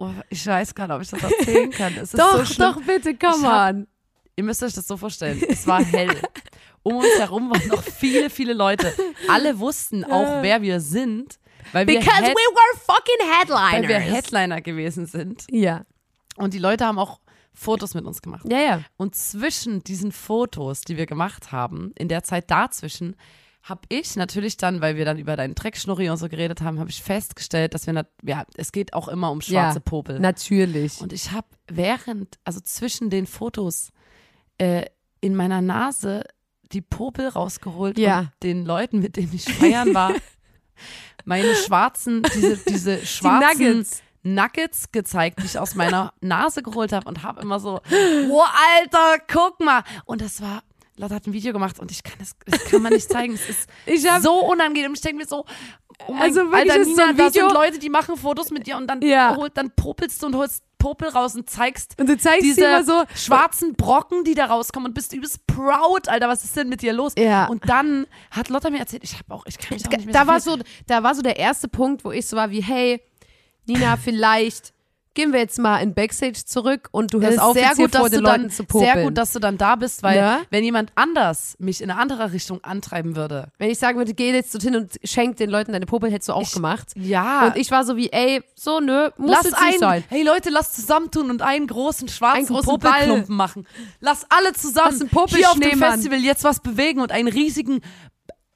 oh, 0.00 0.11
ich 0.29 0.44
weiß 0.47 0.75
gar 0.75 0.87
nicht, 0.88 0.97
ob 0.97 1.02
ich 1.02 1.11
das 1.11 1.23
erzählen 1.23 1.70
kann. 1.81 1.94
Es 1.94 2.12
ist 2.14 2.19
Doch, 2.19 2.44
so 2.44 2.62
doch, 2.62 2.82
bitte, 2.82 3.14
hab- 3.23 3.75
on. 3.75 3.87
Ihr 4.37 4.44
müsst 4.44 4.62
euch 4.62 4.73
das 4.73 4.87
so 4.87 4.97
vorstellen. 4.97 5.43
Es 5.49 5.67
war 5.67 5.85
hell. 5.85 6.17
Um 6.82 6.97
uns 6.97 7.19
herum 7.19 7.50
waren 7.50 7.69
noch 7.69 7.82
viele, 7.82 8.31
viele 8.31 8.55
Leute. 8.55 8.93
Alle 9.29 9.58
wussten 9.58 10.02
auch, 10.05 10.43
wer 10.43 10.62
wir 10.62 10.81
sind, 10.81 11.38
weil 11.73 11.87
wir, 11.87 11.99
Because 12.00 12.17
Head- 12.23 12.35
we 12.35 12.55
were 12.55 12.81
fucking 12.81 13.52
weil 13.82 13.88
wir 13.88 13.97
headliners. 13.99 14.17
Headliner 14.17 14.61
gewesen 14.62 15.06
sind. 15.06 15.44
ja. 15.50 15.85
Und 16.37 16.55
die 16.55 16.58
Leute 16.58 16.87
haben 16.87 16.99
auch 16.99 17.20
Fotos 17.52 17.93
mit 17.93 18.06
uns 18.06 18.23
gemacht. 18.23 18.47
Ja, 18.50 18.58
ja. 18.61 18.81
Und 18.97 19.14
zwischen 19.14 19.85
diesen 19.85 20.11
Fotos, 20.11 20.81
die 20.82 20.97
wir 20.97 21.05
gemacht 21.05 21.52
haben, 21.52 21.93
in 21.99 22.08
der 22.08 22.23
Zeit 22.25 22.50
dazwischen, 22.50 23.14
habe 23.62 23.83
ich 23.89 24.17
natürlich 24.17 24.57
dann, 24.57 24.81
weil 24.81 24.97
wir 24.97 25.05
dann 25.05 25.19
über 25.19 25.37
deinen 25.37 25.55
Dreckschnurri 25.55 26.09
und 26.11 26.17
so 26.17 26.29
geredet 26.29 26.62
haben, 26.62 26.79
habe 26.79 26.91
ich 26.91 27.03
festgestellt, 27.03 27.75
dass 27.75 27.87
wir, 27.87 28.07
ja, 28.25 28.45
es 28.57 28.73
geht 28.73 28.95
auch 28.95 29.09
immer 29.09 29.31
um 29.31 29.41
schwarze 29.41 29.79
ja, 29.79 29.83
Popel. 29.85 30.19
Natürlich. 30.19 31.01
Und 31.01 31.12
ich 31.12 31.31
habe 31.33 31.47
während, 31.69 32.39
also 32.45 32.61
zwischen 32.61 33.11
den 33.11 33.27
Fotos, 33.27 33.91
äh, 34.59 34.87
in 35.21 35.37
meiner 35.37 35.61
Nase 35.61 36.25
die 36.73 36.81
Popel 36.81 37.29
rausgeholt 37.29 37.99
Ja. 37.99 38.21
und 38.21 38.31
den 38.43 38.65
Leuten, 38.65 39.01
mit 39.01 39.17
denen 39.17 39.35
ich 39.35 39.45
feiern 39.45 39.93
war, 39.95 40.15
meine 41.25 41.55
schwarzen, 41.55 42.23
diese, 42.35 42.57
diese 42.57 43.05
schwarzen 43.05 43.65
Nuggets. 43.65 44.03
Nuggets 44.23 44.93
gezeigt, 44.93 45.41
die 45.41 45.47
ich 45.47 45.59
aus 45.59 45.75
meiner 45.75 46.12
Nase 46.21 46.62
geholt 46.62 46.93
habe 46.93 47.09
und 47.09 47.23
habe 47.23 47.41
immer 47.43 47.59
so, 47.61 47.81
oh 48.31 48.43
Alter, 48.79 49.23
guck 49.31 49.61
mal. 49.61 49.83
Und 50.05 50.21
das 50.21 50.41
war, 50.41 50.62
Lotte 51.00 51.14
hat 51.14 51.26
ein 51.26 51.32
Video 51.32 51.52
gemacht 51.52 51.79
und 51.81 51.91
ich 51.91 52.02
kann 52.02 52.14
das, 52.19 52.32
das 52.47 52.64
kann 52.64 52.82
man 52.82 52.93
nicht 52.93 53.11
zeigen. 53.11 53.35
Es 53.35 53.49
ist 53.87 54.08
hab- 54.11 54.23
so 54.23 54.35
unangenehm. 54.47 54.93
Ich 54.94 55.00
denke 55.00 55.19
mir 55.23 55.26
so, 55.29 55.44
oh 56.06 56.12
mein 56.12 56.23
Also 56.23 56.41
wirklich, 56.50 56.70
Alter, 56.73 56.76
ist 56.81 56.87
so 56.88 56.91
Nina, 56.93 57.05
ein 57.08 57.17
da 57.17 57.26
Video- 57.29 57.49
sind 57.49 57.55
Leute, 57.55 57.79
die 57.79 57.88
machen 57.91 58.17
Fotos 58.17 58.50
mit 58.50 58.67
dir 58.67 58.76
und 58.76 58.87
dann, 58.87 59.00
Ja. 59.02 59.35
holt, 59.37 59.56
dann 59.56 59.70
popelst 59.70 60.23
du 60.23 60.26
und 60.26 60.37
holst 60.37 60.62
Popel 60.79 61.08
raus 61.08 61.35
und 61.35 61.49
zeigst 61.50 61.99
Und 62.00 62.08
du 62.08 62.17
zeigst 62.17 62.43
diese 62.43 62.64
immer 62.64 62.82
so. 62.85 63.05
schwarzen 63.14 63.75
Brocken, 63.75 64.25
die 64.25 64.35
da 64.35 64.47
rauskommen 64.47 64.88
und 64.88 64.94
bist 64.94 65.12
übelst 65.12 65.47
proud, 65.47 66.08
Alter, 66.08 66.29
was 66.29 66.43
ist 66.43 66.56
denn 66.56 66.70
mit 66.70 66.81
dir 66.81 66.94
los? 66.94 67.12
Ja. 67.19 67.47
Und 67.49 67.69
dann 67.69 68.06
hat 68.31 68.49
Lotta 68.49 68.70
mir 68.70 68.79
erzählt, 68.79 69.05
ich 69.05 69.12
habe 69.19 69.35
auch, 69.35 69.44
ich 69.47 69.58
kann 69.58 69.76
mich 69.76 69.87
auch 69.87 69.91
nicht 69.91 70.06
mehr 70.06 70.14
da 70.14 70.23
so 70.23 70.26
war 70.29 70.41
so, 70.41 70.58
da 70.87 71.02
war 71.02 71.14
so 71.14 71.20
der 71.20 71.37
erste 71.38 71.69
Punkt, 71.69 72.02
wo 72.05 72.12
ich 72.12 72.26
so 72.26 72.35
war 72.37 72.50
wie, 72.50 72.62
hey, 72.62 73.02
Nina, 73.67 73.97
vielleicht 74.02 74.73
gehen 75.15 75.33
wir 75.33 75.41
jetzt 75.41 75.59
mal 75.59 75.79
in 75.79 75.93
Backstage 75.95 76.45
zurück 76.47 76.89
und 76.93 77.12
du 77.12 77.21
hörst 77.21 77.41
auf, 77.41 77.55
sehr 77.57 77.71
gut, 77.75 77.91
vor 77.95 78.03
dass 78.03 78.11
den 78.11 78.21
du 78.21 78.27
dann, 78.27 78.41
Leuten 78.43 78.51
zu 78.53 78.65
popeln. 78.65 78.93
sehr 78.95 79.03
gut, 79.05 79.19
dass 79.19 79.33
du 79.33 79.39
dann 79.41 79.59
da 79.59 79.75
bist, 79.77 80.03
weil 80.05 80.21
Ne? 80.21 80.39
wenn 80.51 80.62
jemand 80.62 80.93
anders 80.95 81.57
mich 81.59 81.83
in 81.83 81.91
eine 81.91 82.01
andere 82.01 82.33
Richtung 82.33 82.62
antreiben 82.62 83.17
würde, 83.17 83.49
Wenn 83.59 83.71
ich 83.71 83.79
sagen 83.79 83.99
würde, 83.99 84.15
geh 84.15 84.33
jetzt 84.33 84.55
dorthin 84.55 84.77
und 84.77 84.93
schenk 85.03 85.37
den 85.37 85.51
Leuten 85.51 85.73
deine 85.73 85.87
Popel, 85.87 86.11
hättest 86.12 86.29
du 86.29 86.33
auch 86.35 86.43
Ich- 86.43 86.53
gemacht. 86.53 86.89
ja, 86.95 87.47
Und 87.49 87.57
ich 87.57 87.71
war 87.71 87.85
so 87.85 87.97
wie, 87.97 88.11
ey, 88.12 88.43
so, 88.55 88.79
nö, 88.81 89.11
muss 89.17 89.31
Lass 89.31 89.45
jetzt 89.45 89.61
nicht 89.61 89.73
ein, 89.75 89.79
sein. 89.81 90.05
hey 90.09 90.23
Leute, 90.23 90.51
lass 90.51 90.73
zusammentun 90.73 91.31
und 91.31 91.43
einen 91.43 91.67
großen 91.67 92.09
schwarzen 92.09 92.39
Einen 92.39 92.47
großen 92.47 92.69
Popelklumpen 92.71 93.35
machen. 93.35 93.67
Lass 94.01 94.27
alle 94.31 94.53
zusammen 94.53 94.91
Lass 94.93 95.01
einen 95.01 95.11
Popel- 95.11 95.39
hier 95.39 95.51
auf 95.51 95.59
dem. 95.59 95.79
Festival 95.79 96.19
jetzt 96.21 96.45
was 96.45 96.61
bewegen 96.61 97.01
und 97.01 97.11
einen 97.11 97.29
riesigen 97.29 97.81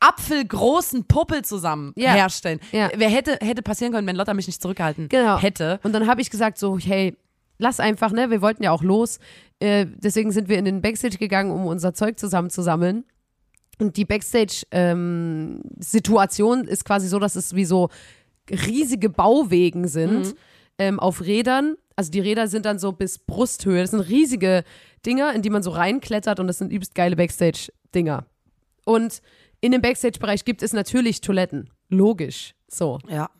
apfelgroßen 0.08 1.04
Puppel 1.06 1.42
zusammen 1.44 1.92
Ja. 1.96 2.12
herstellen. 2.12 2.60
Ja. 2.72 2.90
Wer 2.94 3.08
hätte, 3.08 3.38
hätte 3.40 3.62
passieren 3.62 3.92
können, 3.92 4.06
wenn 4.06 4.16
Lotta 4.16 4.34
mich 4.34 4.46
nicht 4.46 4.60
zurückgehalten 4.62 5.08
Genau. 5.08 5.38
hätte. 5.40 5.80
Und 5.82 5.92
dann 5.92 6.06
habe 6.06 6.20
ich 6.20 6.30
gesagt 6.30 6.58
so, 6.58 6.78
hey, 6.78 7.16
lass 7.58 7.80
einfach, 7.80 8.12
ne, 8.12 8.30
wir 8.30 8.42
wollten 8.42 8.62
ja 8.62 8.70
auch 8.72 8.82
los. 8.82 9.18
Äh, 9.60 9.86
deswegen 9.96 10.32
sind 10.32 10.48
wir 10.48 10.58
in 10.58 10.64
den 10.64 10.82
Backstage 10.82 11.18
gegangen, 11.18 11.50
um 11.50 11.66
unser 11.66 11.94
Zeug 11.94 12.18
zusammenzusammeln. 12.18 13.04
Und 13.80 13.96
die 13.96 14.04
Backstage-Situation 14.04 16.64
ist 16.66 16.84
quasi 16.84 17.08
so, 17.08 17.18
dass 17.18 17.36
es 17.36 17.54
wie 17.54 17.64
so 17.64 17.88
riesige 18.50 19.08
Bauwegen 19.08 19.88
sind 19.88 20.34
ähm, 20.78 21.00
auf 21.00 21.22
Rädern. 21.22 21.76
Also 21.96 22.10
die 22.10 22.20
Räder 22.20 22.48
sind 22.48 22.66
dann 22.66 22.78
so 22.78 22.92
bis 22.92 23.18
Brusthöhe. 23.18 23.80
Das 23.82 23.90
sind 23.92 24.00
riesige 24.00 24.64
Dinger, 25.06 25.32
in 25.34 25.42
die 25.42 25.50
man 25.50 25.62
so 25.62 25.70
reinklettert 25.70 26.40
und 26.40 26.46
das 26.46 26.58
sind 26.58 26.72
übelst 26.72 26.94
geile 26.94 27.16
Backstage-Dinger. 27.16 28.26
Und 28.84 29.22
in 29.64 29.72
dem 29.72 29.80
Backstage-Bereich 29.80 30.44
gibt 30.44 30.62
es 30.62 30.74
natürlich 30.74 31.22
Toiletten. 31.22 31.70
Logisch. 31.88 32.54
So 32.68 32.98
Ja. 33.08 33.30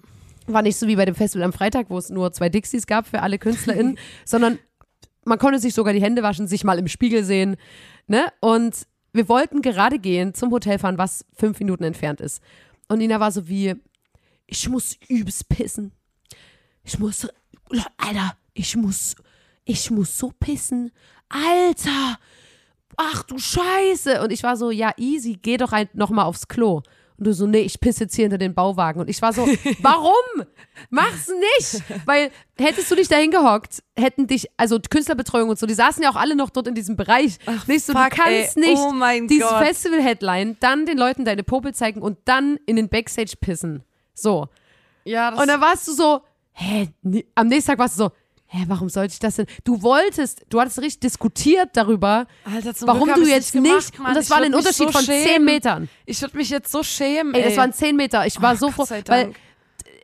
war 0.47 0.63
nicht 0.63 0.77
so 0.79 0.87
wie 0.87 0.97
bei 0.97 1.05
dem 1.05 1.15
Festival 1.15 1.45
am 1.45 1.53
Freitag, 1.53 1.91
wo 1.91 1.99
es 1.99 2.09
nur 2.09 2.33
zwei 2.33 2.49
Dixies 2.49 2.87
gab 2.87 3.07
für 3.07 3.21
alle 3.21 3.39
KünstlerInnen, 3.39 3.99
sondern 4.25 4.59
man 5.27 5.39
konnte 5.39 5.59
sich 5.59 5.75
sogar 5.75 5.93
die 5.93 6.01
Hände 6.01 6.23
waschen, 6.23 6.47
sich 6.47 6.65
mal 6.65 6.79
im 6.79 6.89
Spiegel 6.89 7.25
sehen. 7.25 7.57
Ne? 8.07 8.25
Und 8.41 8.87
wir 9.13 9.29
wollten 9.29 9.61
gerade 9.61 9.99
gehen 9.99 10.33
zum 10.33 10.51
Hotel 10.51 10.79
fahren, 10.79 10.97
was 10.97 11.27
fünf 11.35 11.59
Minuten 11.61 11.85
entfernt 11.85 12.23
ist. 12.23 12.41
Und 12.89 12.99
Nina 12.99 13.21
war 13.21 13.31
so 13.31 13.47
wie, 13.47 13.75
ich 14.47 14.67
muss 14.69 14.97
übelst 15.09 15.49
pissen. 15.51 15.93
Ich 16.85 16.99
muss, 16.99 17.29
Alter, 17.99 18.35
ich 18.55 18.77
muss, 18.77 19.15
ich 19.67 19.91
muss 19.91 20.17
so 20.17 20.33
pissen. 20.41 20.91
Alter, 21.29 22.19
ach 22.97 23.23
du 23.25 23.39
Scheiße. 23.39 24.23
Und 24.23 24.33
ich 24.33 24.43
war 24.43 24.57
so, 24.57 24.71
ja, 24.71 24.93
easy, 24.97 25.39
geh 25.41 25.57
doch 25.57 25.73
ein, 25.73 25.89
noch 25.93 26.11
mal 26.11 26.25
aufs 26.25 26.49
Klo. 26.49 26.83
Und 27.17 27.29
du 27.29 27.33
so, 27.33 27.47
nee, 27.47 27.61
ich 27.61 27.79
pisse 27.81 28.05
jetzt 28.05 28.17
hier 28.17 28.25
hinter 28.25 28.39
den 28.39 28.55
Bauwagen. 28.55 29.01
Und 29.01 29.09
ich 29.09 29.23
war 29.23 29.33
so, 29.33 29.47
warum? 29.81 30.45
Mach's 30.91 31.29
nicht. 31.29 31.83
Weil 32.07 32.31
hättest 32.59 32.91
du 32.91 32.97
dich 32.97 33.07
dahin 33.07 33.31
gehockt, 33.31 33.83
hätten 33.97 34.27
dich, 34.27 34.49
also 34.57 34.81
Künstlerbetreuung 34.81 35.49
und 35.49 35.59
so, 35.59 35.67
die 35.67 35.75
saßen 35.75 36.03
ja 36.03 36.11
auch 36.11 36.17
alle 36.17 36.35
noch 36.35 36.51
dort 36.51 36.67
in 36.67 36.75
diesem 36.75 36.97
Bereich. 36.97 37.39
nicht 37.69 37.85
so, 37.85 37.93
fuck, 37.93 38.11
du 38.11 38.17
kannst 38.17 38.57
ey. 38.57 38.63
nicht 38.63 38.79
Oh 38.79 38.91
mein 38.91 39.29
dieses. 39.29 39.49
Festival-Headline, 39.49 40.57
dann 40.59 40.87
den 40.87 40.99
Leuten 40.99 41.25
deine 41.25 41.45
Popel 41.45 41.73
zeigen 41.73 42.03
und 42.03 42.19
dann 42.25 42.59
in 42.67 42.77
den 42.77 42.89
Backstage 42.89 43.35
pissen. 43.41 43.85
So. 44.15 44.49
Ja, 45.05 45.31
das 45.31 45.41
Und 45.41 45.49
dann 45.49 45.61
warst 45.61 45.87
du 45.87 45.93
so, 45.93 46.23
hä, 46.53 46.89
nee. 47.03 47.27
am 47.37 47.47
nächsten 47.47 47.71
Tag 47.71 47.79
warst 47.79 47.99
du 47.99 48.05
so, 48.05 48.11
hä, 48.55 48.65
warum 48.69 48.89
sollte 48.89 49.13
ich 49.13 49.19
das 49.19 49.37
denn? 49.37 49.47
Du 49.65 49.83
wolltest, 49.83 50.45
du 50.49 50.61
hattest 50.61 50.79
richtig 50.81 51.01
diskutiert 51.01 51.71
darüber, 51.75 52.27
Alter, 52.45 52.73
warum 52.87 53.05
Glück 53.05 53.17
du 53.25 53.29
jetzt 53.31 53.55
nicht 53.55 53.65
gemacht, 53.65 53.99
Mann. 53.99 54.09
und 54.09 54.15
das 54.17 54.31
war 54.31 54.39
ein 54.39 54.55
Unterschied 54.55 54.87
so 54.87 54.93
von 54.93 55.05
10 55.05 55.27
schämen. 55.29 55.45
Metern. 55.45 55.89
Ich 56.07 56.21
würde 56.23 56.37
mich 56.37 56.51
jetzt 56.51 56.71
so 56.71 56.83
schämen. 56.83 57.35
Ey, 57.35 57.43
Ey, 57.43 57.49
das 57.49 57.57
waren 57.59 57.73
10 57.73 57.97
Meter. 57.97 58.27
Ich 58.27 58.41
war 58.41 58.57
so 58.57 58.71
froh, 58.71 58.83
Gott 58.83 58.89
sei 58.89 59.03
weil 59.07 59.25
Dank. 59.25 59.37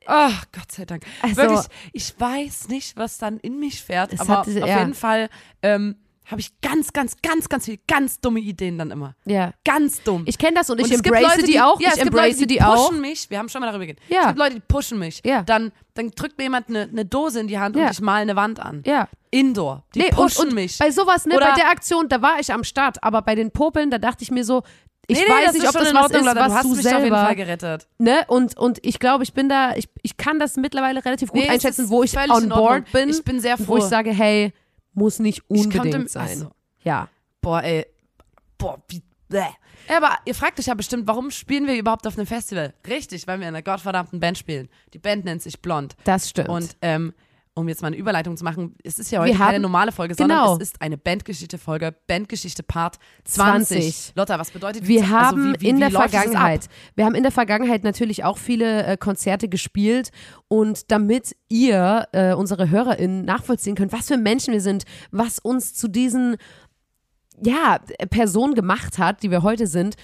Ach, 0.07 0.45
Gott 0.53 0.73
sei 0.73 0.85
Dank. 0.85 1.05
Also- 1.23 1.37
Wirklich, 1.37 1.67
ich 1.93 2.15
weiß 2.19 2.69
nicht, 2.69 2.97
was 2.97 3.19
dann 3.19 3.39
in 3.39 3.59
mich 3.61 3.83
fährt, 3.83 4.19
aber 4.19 4.39
hat 4.39 4.47
diese- 4.47 4.63
auf 4.63 4.69
ja. 4.69 4.81
jeden 4.81 4.95
Fall 4.95 5.29
ähm, 5.63 5.95
habe 6.27 6.41
ich 6.41 6.61
ganz, 6.61 6.93
ganz, 6.93 7.17
ganz, 7.23 7.49
ganz 7.49 7.65
viele 7.65 7.79
ganz 7.89 8.21
dumme 8.21 8.41
Ideen 8.41 8.79
dann 8.79 8.91
immer. 8.93 9.15
ja. 9.25 9.53
Ganz 9.65 10.03
dumm. 10.03 10.23
Ich 10.27 10.39
kenne 10.39 10.55
das 10.55 10.71
und, 10.71 10.79
ich 10.81 10.89
gibt 10.89 11.07
embrace 11.07 11.23
Leute, 11.37 11.43
die 11.47 11.61
auch. 11.61 11.81
Ja, 11.81 11.89
ich 11.89 11.95
es 11.95 12.03
gibt 12.03 12.09
embrace 12.09 12.27
Leute, 12.35 12.47
die, 12.47 12.55
die 12.55 12.63
auch. 12.63 12.89
pushen 12.89 13.01
mich. 13.01 13.29
Wir 13.31 13.39
haben 13.39 13.49
schon 13.49 13.61
mal 13.61 13.67
darüber 13.67 13.85
geredet. 13.87 14.03
Ja. 14.09 14.21
Es 14.21 14.27
gibt 14.29 14.39
Leute, 14.39 14.55
die 14.55 14.61
pushen 14.61 14.99
mich. 14.99 15.21
Ja. 15.25 15.43
Dann, 15.43 15.73
dann 15.95 16.11
drückt 16.13 16.39
mir 16.39 16.45
jemand 16.45 16.69
eine, 16.69 16.83
eine 16.83 17.05
Dose 17.05 17.41
in 17.41 17.49
die 17.49 17.59
Hand 17.59 17.75
Ja. 17.77 17.87
und 17.87 17.93
ich 17.93 18.01
mal 18.01 18.23
eine 18.23 18.37
Wand 18.37 18.61
an. 18.61 18.83
Ja. 18.87 19.09
Indoor. 19.33 19.83
Die 19.95 20.01
Nee, 20.01 20.07
und, 20.11 20.17
pushen 20.17 20.49
und 20.49 20.55
mich. 20.55 20.79
bei 20.79 20.91
sowas, 20.91 21.27
ne, 21.27 21.37
Oder- 21.37 21.47
bei 21.51 21.55
der 21.55 21.69
Aktion, 21.71 22.09
da 22.09 22.23
war 22.23 22.39
ich 22.41 22.53
am 22.53 22.63
Start, 22.65 23.03
aber 23.03 23.23
bei 23.23 23.35
den 23.35 23.51
Popeln, 23.51 23.91
da 23.91 23.99
dachte 23.99 24.23
ich 24.23 24.31
mir 24.31 24.45
so, 24.45 24.63
ich 25.07 25.19
nee, 25.19 25.25
weiß 25.29 25.55
nicht, 25.55 25.67
ob 25.67 25.73
das 25.73 25.89
in 25.89 25.95
was 25.97 26.03
Ordnung, 26.05 26.21
ist, 26.29 26.37
was 26.37 26.47
du 26.47 26.55
hast 26.55 26.65
du 26.65 26.69
mich 26.69 26.79
auf 26.79 26.85
jeden 26.93 27.01
selber, 27.03 27.17
Fall 27.25 27.35
gerettet. 27.37 27.89
ne, 27.99 28.25
und, 28.29 28.57
und 28.57 28.79
ich 28.87 29.01
glaube, 29.01 29.25
ich 29.25 29.33
bin 29.35 29.49
da, 29.49 29.75
ich, 29.75 29.89
ich 30.03 30.17
kann 30.17 30.39
das 30.39 30.57
mittlerweile 30.57 31.05
relativ 31.05 31.31
gut 31.31 31.41
Nee, 31.43 31.49
einschätzen, 31.49 31.89
wo 31.89 32.05
ich 32.05 32.17
on 32.17 32.49
board 32.49 32.91
bin, 32.93 33.09
Ich 33.09 33.25
bin 33.25 33.41
sehr 33.41 33.59
und 33.59 33.67
wo 33.67 33.77
ich 33.77 33.83
froh. 33.83 33.89
sage, 33.91 34.11
hey, 34.13 34.53
muss 34.93 35.19
nicht 35.19 35.43
Ich 35.49 35.61
unbedingt 35.65 35.93
konnte- 35.95 36.09
sein. 36.09 36.29
also- 36.29 36.51
ja. 36.83 37.09
Boah, 37.41 37.63
ey. 37.63 37.87
Boah, 38.59 38.83
wie. 38.89 39.03
Ja, 39.33 39.49
aber 39.97 40.19
ihr 40.25 40.35
fragt 40.35 40.59
euch 40.59 40.67
ja 40.67 40.75
bestimmt, 40.75 41.07
warum 41.07 41.31
spielen 41.31 41.67
wir 41.69 41.77
überhaupt 41.79 42.05
auf 42.07 42.19
einem 42.19 42.27
Festival? 42.27 42.75
Richtig, 42.89 43.27
weil 43.29 43.39
wir 43.39 43.47
in 43.49 43.55
einer 43.55 43.63
gottverdammten 43.63 44.19
Band 44.19 44.37
spielen. 44.39 44.69
Die 44.93 44.99
Band 44.99 45.25
nennt 45.25 45.41
sich 45.41 45.61
Blond. 45.61 45.95
Das 46.05 46.29
stimmt. 46.29 46.49
Und, 46.49 46.77
ähm, 46.83 47.15
um 47.61 47.69
jetzt 47.69 47.83
mal 47.83 47.89
eine 47.89 47.97
Überleitung 47.97 48.37
zu 48.37 48.43
machen, 48.45 48.75
es 48.83 48.99
ist 48.99 49.11
ja 49.11 49.21
heute 49.21 49.31
Wir 49.33 49.39
keine 49.39 49.55
haben- 49.57 49.63
normale 49.63 49.93
Folge, 49.93 50.15
Genau. 50.15 50.35
sondern 50.47 50.63
es 50.63 50.69
ist 50.71 50.81
eine 50.83 50.97
Bandgeschichte-Folge, 50.99 51.95
Bandgeschichte 52.07 52.63
Part 52.63 52.97
20. 53.25 53.79
20. 53.81 54.13
Lotta, 54.17 54.39
was 54.39 54.51
bedeutet 54.51 54.89
Wir 54.89 55.03
also 55.03 55.15
haben 55.15 55.55
wie, 55.55 55.61
wie, 55.61 55.69
in 55.69 55.77
wie 55.77 55.81
der 55.81 55.91
Vergangenheit, 55.91 56.67
wir 56.97 57.05
haben 57.05 57.15
in 57.15 57.23
der 57.23 57.33
Vergangenheit 57.33 57.85
natürlich 57.85 58.25
auch 58.25 58.39
viele 58.39 58.85
äh, 58.85 58.97
Konzerte 58.97 59.49
gespielt 59.49 60.11
und 60.49 60.91
damit 60.91 61.37
ihr, 61.49 62.09
äh, 62.13 62.33
unsere 62.35 62.71
HörerInnen, 62.71 63.25
nachvollziehen 63.25 63.75
könnt, 63.77 63.93
was 63.93 64.09
für 64.09 64.17
Menschen 64.17 64.53
wir 64.53 64.61
sind, 64.61 64.85
was 65.13 65.39
uns 65.39 65.75
zu 65.75 65.89
diesen 65.89 66.37
ja, 67.43 67.79
Personen 68.11 68.55
gemacht 68.55 68.99
hat, 68.99 69.23
die 69.23 69.31
wir 69.31 69.43
heute 69.43 69.67
sind, 69.67 69.95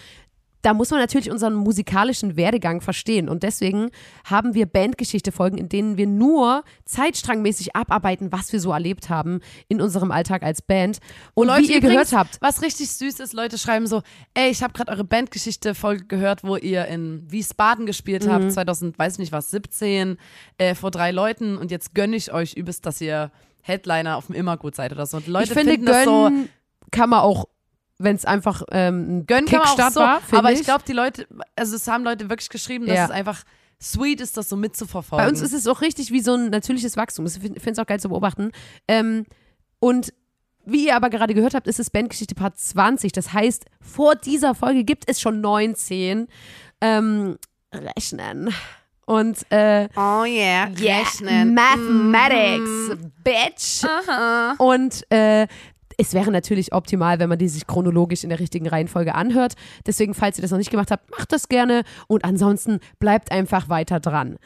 da 0.66 0.74
muss 0.74 0.90
man 0.90 0.98
natürlich 0.98 1.30
unseren 1.30 1.54
musikalischen 1.54 2.36
Werdegang 2.36 2.80
verstehen. 2.80 3.28
Und 3.28 3.44
deswegen 3.44 3.90
haben 4.24 4.54
wir 4.54 4.66
Bandgeschichte-Folgen, 4.66 5.58
in 5.58 5.68
denen 5.68 5.96
wir 5.96 6.08
nur 6.08 6.64
zeitstrangmäßig 6.84 7.76
abarbeiten, 7.76 8.32
was 8.32 8.52
wir 8.52 8.58
so 8.58 8.72
erlebt 8.72 9.08
haben 9.08 9.40
in 9.68 9.80
unserem 9.80 10.10
Alltag 10.10 10.42
als 10.42 10.62
Band. 10.62 10.98
Und 11.34 11.46
Leute, 11.46 11.68
wie 11.68 11.72
ihr 11.72 11.78
übrigens, 11.78 12.10
gehört 12.10 12.12
habt, 12.12 12.38
Was 12.40 12.62
richtig 12.62 12.90
süß 12.90 13.20
ist, 13.20 13.32
Leute 13.32 13.58
schreiben 13.58 13.86
so, 13.86 14.02
ey, 14.34 14.50
ich 14.50 14.64
habe 14.64 14.72
gerade 14.72 14.90
eure 14.90 15.04
Bandgeschichte-Folge 15.04 16.06
gehört, 16.06 16.42
wo 16.42 16.56
ihr 16.56 16.86
in 16.86 17.30
Wiesbaden 17.30 17.86
gespielt 17.86 18.24
Mhm. 18.26 18.30
habt, 18.30 18.50
2000, 18.52 18.98
weiß 18.98 19.18
nicht 19.18 19.30
was, 19.30 19.52
17, 19.52 20.16
äh, 20.58 20.74
vor 20.74 20.90
drei 20.90 21.12
Leuten 21.12 21.56
und 21.58 21.70
jetzt 21.70 21.94
gönne 21.94 22.16
ich 22.16 22.32
euch 22.32 22.54
übelst, 22.54 22.84
dass 22.86 23.00
ihr 23.00 23.30
Headliner 23.62 24.16
auf 24.16 24.26
dem 24.26 24.34
Immergut 24.34 24.74
seid 24.74 24.90
oder 24.90 25.06
so. 25.06 25.18
Und 25.18 25.28
Leute 25.28 25.44
ich 25.44 25.52
finde, 25.52 25.72
finden 25.74 25.86
das 25.86 26.04
so, 26.04 26.30
kann 26.90 27.10
man 27.10 27.20
auch, 27.20 27.46
wenn 27.98 28.16
es 28.16 28.24
einfach 28.24 28.62
ähm, 28.72 29.18
ein 29.18 29.26
gönnen 29.26 29.46
Kickstart 29.46 29.94
so, 29.94 30.00
war, 30.00 30.20
aber 30.32 30.52
ich. 30.52 30.60
ich 30.60 30.66
glaube, 30.66 30.84
die 30.86 30.92
Leute, 30.92 31.26
also 31.56 31.76
es 31.76 31.88
haben 31.88 32.04
Leute 32.04 32.28
wirklich 32.28 32.48
geschrieben, 32.50 32.86
dass 32.86 32.96
Ja. 32.96 33.04
es 33.06 33.10
einfach 33.10 33.42
sweet 33.82 34.20
ist, 34.20 34.36
das 34.36 34.48
so 34.48 34.56
mitzuverfolgen. 34.56 35.24
Bei 35.24 35.30
uns 35.30 35.40
ist 35.40 35.52
es 35.52 35.66
auch 35.66 35.80
richtig 35.80 36.10
wie 36.10 36.20
so 36.20 36.34
ein 36.34 36.50
natürliches 36.50 36.96
Wachstum. 36.96 37.26
Ich 37.26 37.32
finde 37.34 37.58
es 37.70 37.78
auch 37.78 37.86
geil 37.86 38.00
zu 38.00 38.08
beobachten. 38.08 38.52
Ähm, 38.88 39.24
und 39.80 40.12
wie 40.64 40.86
ihr 40.86 40.96
aber 40.96 41.10
gerade 41.10 41.34
gehört 41.34 41.54
habt, 41.54 41.66
ist 41.68 41.78
es 41.78 41.90
Bandgeschichte 41.90 42.34
Part 42.34 42.58
20. 42.58 43.12
Das 43.12 43.32
heißt, 43.32 43.66
vor 43.80 44.14
dieser 44.16 44.54
Folge 44.54 44.84
gibt 44.84 45.04
es 45.08 45.20
schon 45.20 45.40
19. 45.40 46.26
Ähm, 46.80 47.36
rechnen. 47.72 48.52
Und 49.06 49.46
äh, 49.52 49.88
oh 49.96 50.24
yeah, 50.24 50.68
yeah, 50.80 51.44
Mathematics, 51.44 52.96
bitch. 53.22 53.88
Und 54.58 55.10
äh, 55.12 55.46
es 55.98 56.12
wäre 56.14 56.30
natürlich 56.30 56.72
optimal, 56.72 57.18
wenn 57.18 57.28
man 57.28 57.38
die 57.38 57.48
sich 57.48 57.66
chronologisch 57.66 58.22
in 58.24 58.30
der 58.30 58.38
richtigen 58.40 58.66
Reihenfolge 58.68 59.14
anhört. 59.14 59.54
Deswegen, 59.86 60.14
falls 60.14 60.38
ihr 60.38 60.42
das 60.42 60.50
noch 60.50 60.58
nicht 60.58 60.70
gemacht 60.70 60.90
habt, 60.90 61.10
macht 61.10 61.32
das 61.32 61.48
gerne 61.48 61.82
und 62.06 62.24
ansonsten 62.24 62.80
bleibt 62.98 63.32
einfach 63.32 63.68
weiter 63.68 64.00
dran. 64.00 64.36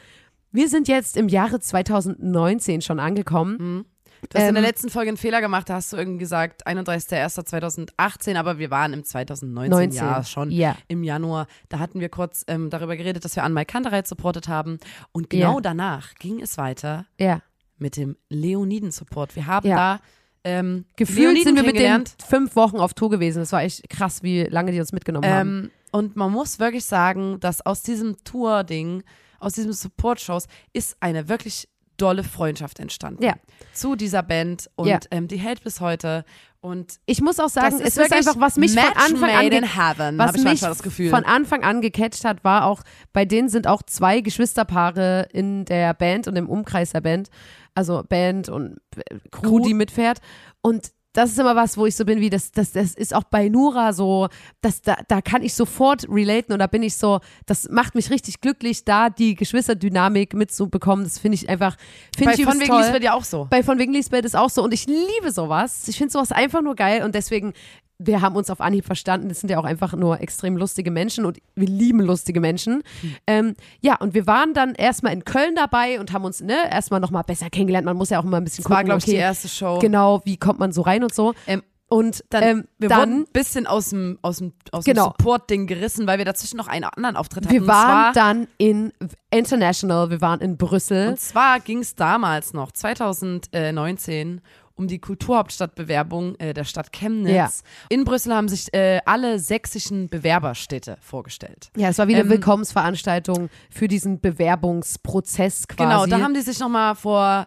Wir 0.51 0.67
sind 0.69 0.87
jetzt 0.87 1.15
im 1.17 1.29
Jahre 1.29 1.59
2019 1.59 2.81
schon 2.81 2.99
angekommen. 2.99 3.85
Du 4.29 4.37
hast 4.37 4.47
in 4.49 4.53
der 4.53 4.61
Ähm, 4.63 4.69
letzten 4.69 4.89
Folge 4.89 5.07
einen 5.09 5.17
Fehler 5.17 5.41
gemacht, 5.41 5.67
da 5.69 5.75
hast 5.75 5.91
du 5.93 5.97
irgendwie 5.97 6.19
gesagt 6.19 6.67
31.01.2018, 6.67 8.35
aber 8.37 8.59
wir 8.59 8.69
waren 8.69 8.93
im 8.93 9.03
2019 9.03 9.69
19. 9.71 9.91
Jahr 9.97 10.23
schon 10.23 10.51
Ja. 10.51 10.75
im 10.87 11.03
Januar. 11.03 11.47
Da 11.69 11.79
hatten 11.79 11.99
wir 11.99 12.09
kurz 12.09 12.43
ähm, 12.47 12.69
darüber 12.69 12.95
geredet, 12.97 13.25
dass 13.25 13.35
wir 13.35 13.43
an 13.43 13.53
Mike 13.53 13.71
Kantereit 13.71 14.07
supportet 14.07 14.47
haben 14.47 14.77
und 15.11 15.29
genau 15.29 15.55
Ja. 15.55 15.61
danach 15.61 16.13
ging 16.15 16.39
es 16.41 16.57
weiter 16.57 17.05
Ja. 17.19 17.41
mit 17.77 17.97
dem 17.97 18.15
Leoniden-Support. 18.29 19.35
Wir 19.35 19.47
haben 19.47 19.67
da 19.69 19.99
ähm, 20.43 20.85
Gefühlt 20.95 21.43
sind 21.43 21.55
wir 21.55 21.63
mit 21.63 21.77
den 21.77 22.03
fünf 22.27 22.55
Wochen 22.55 22.77
auf 22.77 22.93
Tour 22.93 23.09
gewesen. 23.09 23.39
Das 23.39 23.51
war 23.51 23.63
echt 23.63 23.89
krass, 23.89 24.23
wie 24.23 24.43
lange 24.43 24.71
die 24.71 24.79
uns 24.79 24.91
mitgenommen 24.91 25.29
haben. 25.29 25.49
Ähm, 25.65 25.71
und 25.91 26.15
man 26.15 26.31
muss 26.31 26.59
wirklich 26.59 26.85
sagen, 26.85 27.39
dass 27.39 27.65
aus 27.65 27.83
diesem 27.83 28.17
Tour-Ding, 28.23 29.03
aus 29.39 29.53
diesem 29.53 29.73
Support-Shows, 29.73 30.47
ist 30.73 30.95
eine 30.99 31.27
wirklich 31.29 31.67
dolle 31.97 32.23
Freundschaft 32.23 32.79
entstanden. 32.79 33.23
Ja. 33.23 33.35
Zu 33.73 33.95
dieser 33.95 34.23
Band 34.23 34.69
und 34.75 34.87
Ja. 34.87 34.99
ähm, 35.11 35.27
die 35.27 35.37
hält 35.37 35.63
bis 35.63 35.81
heute. 35.81 36.25
Und 36.59 36.99
Ich 37.05 37.21
muss 37.21 37.39
auch 37.39 37.49
sagen, 37.49 37.79
es 37.81 37.97
ist 37.97 38.13
einfach, 38.13 38.39
was 38.39 38.55
mich 38.57 38.73
von 38.73 38.83
Anfang 38.95 39.29
an 39.31 39.51
heaven, 39.63 40.17
was 40.17 40.37
mich 40.37 41.09
von 41.09 41.25
Anfang 41.25 41.63
an 41.63 41.81
gecatcht 41.81 42.23
hat, 42.23 42.43
war 42.43 42.65
auch, 42.65 42.81
bei 43.13 43.25
denen 43.25 43.49
sind 43.49 43.65
auch 43.67 43.81
zwei 43.83 44.21
Geschwisterpaare 44.21 45.27
in 45.33 45.65
der 45.65 45.93
Band 45.93 46.27
und 46.27 46.35
im 46.35 46.47
Umkreis 46.47 46.91
der 46.91 47.01
Band, 47.01 47.29
also 47.75 48.03
Band 48.07 48.49
und 48.49 48.77
äh, 48.95 49.17
Crew, 49.31 49.41
Crew. 49.41 49.59
die 49.61 49.73
mitfährt. 49.73 50.19
Und 50.61 50.91
das 51.13 51.31
ist 51.31 51.39
immer 51.39 51.55
was, 51.55 51.77
wo 51.77 51.85
ich 51.85 51.95
so 51.95 52.05
bin, 52.05 52.21
wie 52.21 52.29
das, 52.29 52.51
das, 52.51 52.71
das 52.71 52.93
ist 52.93 53.13
auch 53.13 53.25
bei 53.25 53.49
Nura 53.49 53.91
so, 53.91 54.29
das, 54.61 54.81
da, 54.81 54.95
da 55.07 55.21
kann 55.21 55.43
ich 55.43 55.53
sofort 55.53 56.07
relaten 56.09 56.53
und 56.53 56.59
da 56.59 56.67
bin 56.67 56.83
ich 56.83 56.95
so, 56.95 57.19
das 57.45 57.69
macht 57.69 57.95
mich 57.95 58.09
richtig 58.09 58.39
glücklich, 58.39 58.85
da 58.85 59.09
die 59.09 59.35
Geschwisterdynamik 59.35 60.33
mitzubekommen. 60.33 61.03
Das 61.03 61.19
finde 61.19 61.35
ich 61.35 61.49
einfach, 61.49 61.75
finde 62.15 62.31
Bei 62.31 62.39
ich 62.39 62.45
von 62.45 62.55
übelst 62.55 62.71
wegen. 62.71 62.81
Lisbeth 62.81 63.03
ja 63.03 63.13
auch 63.13 63.25
so. 63.25 63.47
Bei 63.49 63.61
von 63.61 63.77
wegen 63.77 63.91
Lisbeth 63.91 64.23
ist 64.23 64.37
auch 64.37 64.49
so 64.49 64.63
und 64.63 64.73
ich 64.73 64.87
liebe 64.87 65.31
sowas. 65.31 65.87
Ich 65.87 65.97
finde 65.97 66.13
sowas 66.13 66.31
einfach 66.31 66.61
nur 66.61 66.75
geil 66.75 67.03
und 67.03 67.13
deswegen, 67.13 67.53
wir 68.03 68.21
haben 68.21 68.35
uns 68.35 68.49
auf 68.49 68.61
Anhieb 68.61 68.85
verstanden. 68.85 69.29
Das 69.29 69.39
sind 69.39 69.49
ja 69.49 69.59
auch 69.59 69.65
einfach 69.65 69.93
nur 69.93 70.19
extrem 70.21 70.57
lustige 70.57 70.91
Menschen 70.91 71.25
und 71.25 71.39
wir 71.55 71.67
lieben 71.67 71.99
lustige 72.01 72.39
Menschen. 72.39 72.83
Hm. 73.01 73.15
Ähm, 73.27 73.55
ja, 73.81 73.95
und 73.97 74.13
wir 74.13 74.27
waren 74.27 74.53
dann 74.53 74.73
erstmal 74.75 75.13
in 75.13 75.23
Köln 75.23 75.55
dabei 75.55 75.99
und 75.99 76.11
haben 76.13 76.25
uns 76.25 76.41
ne, 76.41 76.55
erstmal 76.69 76.99
nochmal 76.99 77.23
besser 77.23 77.49
kennengelernt. 77.49 77.85
Man 77.85 77.97
muss 77.97 78.09
ja 78.09 78.19
auch 78.19 78.25
immer 78.25 78.37
ein 78.37 78.43
bisschen 78.43 78.63
Das 78.63 78.69
war, 78.69 78.77
gucken, 78.77 78.85
glaube 78.87 78.99
ich, 78.99 79.05
okay, 79.05 79.11
die 79.11 79.17
erste 79.17 79.47
Show. 79.47 79.79
genau, 79.79 80.21
wie 80.25 80.37
kommt 80.37 80.59
man 80.59 80.71
so 80.71 80.81
rein 80.81 81.03
und 81.03 81.13
so. 81.13 81.33
Ähm, 81.47 81.61
und 81.91 82.23
Dann, 82.29 82.43
ähm, 82.43 82.67
wir 82.79 82.87
dann 82.87 82.99
wurden 82.99 83.21
ein 83.23 83.25
bisschen 83.33 83.67
aus 83.67 83.89
dem, 83.89 84.17
aus 84.21 84.37
dem, 84.37 84.53
aus 84.71 84.85
dem 84.85 84.93
Genau. 84.93 85.07
Support-Ding 85.07 85.67
gerissen, 85.67 86.07
weil 86.07 86.19
wir 86.19 86.25
dazwischen 86.25 86.55
noch 86.55 86.69
einen 86.69 86.85
anderen 86.85 87.17
Auftritt 87.17 87.43
hatten. 87.43 87.53
wir 87.53 87.67
waren 87.67 88.13
zwar, 88.13 88.13
dann 88.13 88.47
in 88.57 88.93
International, 89.29 90.09
wir 90.09 90.21
waren 90.21 90.39
in 90.39 90.55
Brüssel. 90.55 91.09
Und 91.09 91.19
zwar 91.19 91.59
ging 91.59 91.79
es 91.79 91.93
damals 91.95 92.53
noch, 92.53 92.71
2019, 92.71 94.39
um 94.81 94.87
die 94.87 94.99
Kulturhauptstadtbewerbung 94.99 96.35
äh, 96.39 96.53
der 96.53 96.63
Stadt 96.63 96.91
Chemnitz. 96.91 97.33
Ja. 97.35 97.49
In 97.89 98.03
Brüssel 98.03 98.33
haben 98.33 98.49
sich 98.49 98.73
äh, 98.73 98.99
alle 99.05 99.37
sächsischen 99.39 100.09
Bewerberstädte 100.09 100.97
vorgestellt. 101.01 101.69
Ja, 101.77 101.89
es 101.89 101.97
war 101.99 102.07
wie 102.07 102.15
eine 102.15 102.23
Ähm, 102.23 102.29
Willkommensveranstaltung 102.29 103.49
für 103.69 103.87
diesen 103.87 104.19
Bewerbungsprozess 104.19 105.67
quasi. 105.67 105.87
Genau, 105.89 106.05
da 106.07 106.23
haben 106.23 106.33
die 106.33 106.41
sich 106.41 106.59
nochmal 106.59 106.95
vor 106.95 107.45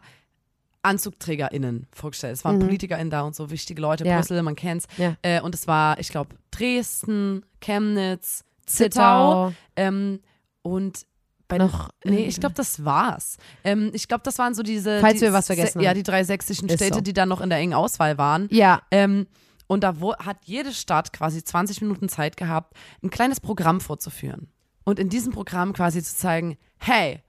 AnzugträgerInnen 0.82 1.86
vorgestellt. 1.92 2.34
Es 2.34 2.44
waren 2.44 2.56
Mhm. 2.56 2.60
PolitikerInnen 2.60 3.10
da 3.10 3.22
und 3.22 3.34
so 3.34 3.50
wichtige 3.50 3.80
Leute, 3.80 4.04
Ja. 4.06 4.18
Brüssel, 4.18 4.40
man 4.42 4.54
kennt's. 4.54 4.86
Ja. 4.96 5.16
Äh, 5.22 5.40
und 5.40 5.54
es 5.54 5.66
war, 5.66 5.98
ich 5.98 6.08
glaube, 6.10 6.36
Dresden, 6.50 7.44
Chemnitz, 7.60 8.44
Zittau. 8.66 9.52
Ähm, 9.76 10.20
und 10.62 11.06
bei 11.58 11.64
Noch, 11.64 11.90
Nee, 12.04 12.24
äh, 12.24 12.26
ich 12.26 12.40
glaube, 12.40 12.54
das 12.54 12.84
war's. 12.84 13.36
Ähm, 13.62 13.90
ich 13.92 14.08
glaube, 14.08 14.22
das 14.24 14.38
waren 14.38 14.54
so 14.54 14.62
diese. 14.62 15.00
Falls 15.00 15.16
die, 15.16 15.22
wir 15.22 15.32
was 15.32 15.46
vergessen 15.46 15.80
Ja, 15.80 15.94
die 15.94 16.02
drei 16.02 16.24
sächsischen 16.24 16.68
Ist 16.68 16.76
Städte, 16.76 16.96
so. 16.96 17.00
die 17.00 17.12
dann 17.12 17.28
noch 17.28 17.40
in 17.40 17.48
der 17.50 17.58
engen 17.58 17.74
Auswahl 17.74 18.18
waren. 18.18 18.48
Ja, 18.50 18.82
Ähm, 18.90 19.26
und 19.66 19.82
da 19.82 20.00
wo, 20.00 20.14
hat 20.16 20.38
jede 20.44 20.72
Stadt 20.72 21.12
quasi 21.12 21.42
20 21.42 21.80
Minuten 21.80 22.08
Zeit 22.08 22.36
gehabt, 22.36 22.74
ein 23.02 23.10
kleines 23.10 23.40
Programm 23.40 23.80
vorzuführen. 23.80 24.48
Und 24.84 24.98
in 24.98 25.08
diesem 25.08 25.32
Programm 25.32 25.72
quasi 25.72 26.02
zu 26.02 26.14
zeigen, 26.14 26.58
hey, 26.76 27.22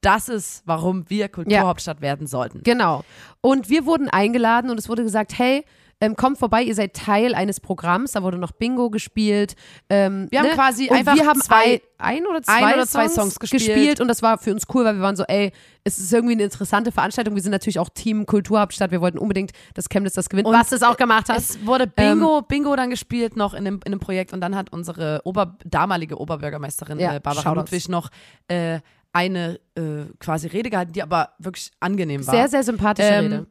das 0.00 0.28
ist, 0.28 0.62
warum 0.66 1.08
wir 1.08 1.28
Kulturhauptstadt 1.28 2.00
werden 2.00 2.26
sollten. 2.26 2.62
Genau. 2.64 3.04
Und 3.40 3.68
wir 3.68 3.86
wurden 3.86 4.08
eingeladen 4.08 4.70
und 4.70 4.78
es 4.78 4.88
wurde 4.88 5.04
gesagt, 5.04 5.38
hey, 5.38 5.64
ähm, 6.00 6.14
kommt 6.14 6.36
vorbei, 6.38 6.62
ihr 6.62 6.74
seid 6.74 6.94
Teil 6.94 7.34
eines 7.34 7.58
Programms. 7.58 8.12
Da 8.12 8.22
wurde 8.22 8.36
noch 8.36 8.52
Bingo 8.52 8.90
gespielt. 8.90 9.54
Ähm, 9.88 10.28
Wir 10.30 10.40
haben 10.40 10.48
ne? 10.48 10.54
quasi 10.54 10.88
und 10.90 10.96
einfach 10.96 11.14
wir 11.14 11.26
haben 11.26 11.40
zwei- 11.40 11.80
ein, 11.98 12.18
ein 12.18 12.26
oder 12.26 12.42
zwei, 12.42 12.52
ein 12.66 12.74
oder 12.74 12.86
zwei 12.86 13.08
Songs, 13.08 13.34
Songs 13.34 13.38
gespielt. 13.38 14.00
und 14.00 14.08
das 14.08 14.20
war 14.22 14.36
für 14.36 14.52
uns 14.52 14.64
cool, 14.74 14.84
weil 14.84 14.96
wir 14.96 15.00
waren 15.02 15.16
so, 15.16 15.24
ey, 15.24 15.52
es 15.84 15.98
ist 15.98 16.12
irgendwie 16.12 16.34
eine 16.34 16.42
interessante 16.44 16.92
Veranstaltung. 16.92 17.34
Wir 17.34 17.42
sind 17.42 17.52
natürlich 17.52 17.78
auch 17.78 17.88
Team 17.88 18.26
Kulturhauptstadt. 18.26 18.90
Wir 18.90 19.00
wollten 19.00 19.16
unbedingt, 19.18 19.52
dass 19.72 19.88
Chemnitz 19.88 20.12
das 20.14 20.28
gewinnt, 20.28 20.46
Und 20.48 20.54
was 20.54 20.70
es 20.72 20.82
auch 20.82 20.98
gemacht 20.98 21.28
hat. 21.30 21.38
Es 21.38 21.64
wurde 21.64 21.86
Bingo, 21.86 22.42
Bingo 22.42 22.76
dann 22.76 22.90
gespielt 22.90 23.36
noch 23.36 23.54
in 23.54 23.64
dem, 23.64 23.80
in 23.86 23.92
dem 23.92 24.00
Projekt 24.00 24.32
und 24.34 24.40
dann 24.42 24.54
hat 24.54 24.72
unsere 24.72 25.22
Ober, 25.24 25.56
damalige 25.64 26.18
Oberbürgermeisterin 26.20 26.98
Ja, 27.00 27.14
äh, 27.14 27.20
Barbara. 27.20 27.52
Ludwig 27.54 27.88
noch 27.88 28.10
äh, 28.48 28.80
eine 29.12 29.58
äh, 29.76 30.04
quasi 30.20 30.48
Rede 30.48 30.68
gehalten, 30.68 30.92
die 30.92 31.02
aber 31.02 31.30
wirklich 31.38 31.70
angenehm 31.80 32.26
war. 32.26 32.34
Sehr, 32.34 32.48
sehr 32.48 32.62
sympathische 32.64 33.08
Ähm, 33.08 33.24
Rede. 33.24 33.46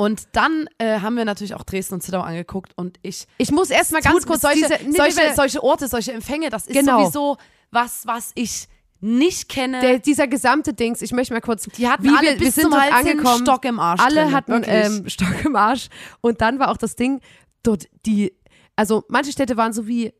Und 0.00 0.28
dann 0.32 0.66
äh, 0.78 1.00
haben 1.00 1.14
wir 1.16 1.26
natürlich 1.26 1.54
auch 1.54 1.62
Dresden 1.62 1.94
und 1.96 2.00
Zittau 2.00 2.20
angeguckt 2.22 2.72
und 2.76 2.98
ich 3.02 3.26
Ich 3.36 3.50
muss 3.50 3.68
erst 3.68 3.92
mal 3.92 4.00
ganz 4.00 4.24
kurz 4.26 4.40
solche, 4.40 4.66
diese, 4.68 4.88
nee, 4.88 4.96
solche, 4.96 5.20
nee, 5.28 5.34
solche 5.34 5.62
Orte, 5.62 5.88
solche 5.88 6.12
Empfänge, 6.12 6.48
das 6.48 6.66
ist 6.66 6.74
Genau. 6.74 7.00
sowieso 7.04 7.36
was, 7.70 8.06
was 8.06 8.32
ich 8.34 8.66
nicht 9.00 9.48
kenne. 9.50 9.80
der, 9.80 9.98
dieser 9.98 10.26
gesamte 10.26 10.72
Dings, 10.72 11.02
ich 11.02 11.12
möchte 11.12 11.34
mal 11.34 11.40
kurz, 11.40 11.64
die 11.64 11.86
hatten 11.88 12.04
wie 12.04 12.08
alle 12.08 12.20
wir, 12.22 12.30
wir 12.32 12.38
bis 12.38 12.54
sind 12.54 12.64
zum 12.70 12.80
Hals 12.80 12.92
angekommen. 12.94 13.42
Stock 13.44 13.64
im 13.66 13.78
Arsch 13.78 14.00
Alle 14.00 14.22
drin, 14.24 14.32
hatten 14.32 14.62
ähm, 14.66 15.08
Stock 15.08 15.44
im 15.44 15.54
Arsch. 15.56 15.88
Und 16.22 16.40
dann 16.40 16.58
war 16.58 16.70
auch 16.70 16.76
das 16.78 16.96
Ding, 16.96 17.20
dort 17.62 17.84
die, 18.06 18.32
also 18.76 19.04
manche 19.08 19.32
Städte 19.32 19.56
waren 19.58 19.72
so 19.74 19.86
wie, 19.86 20.12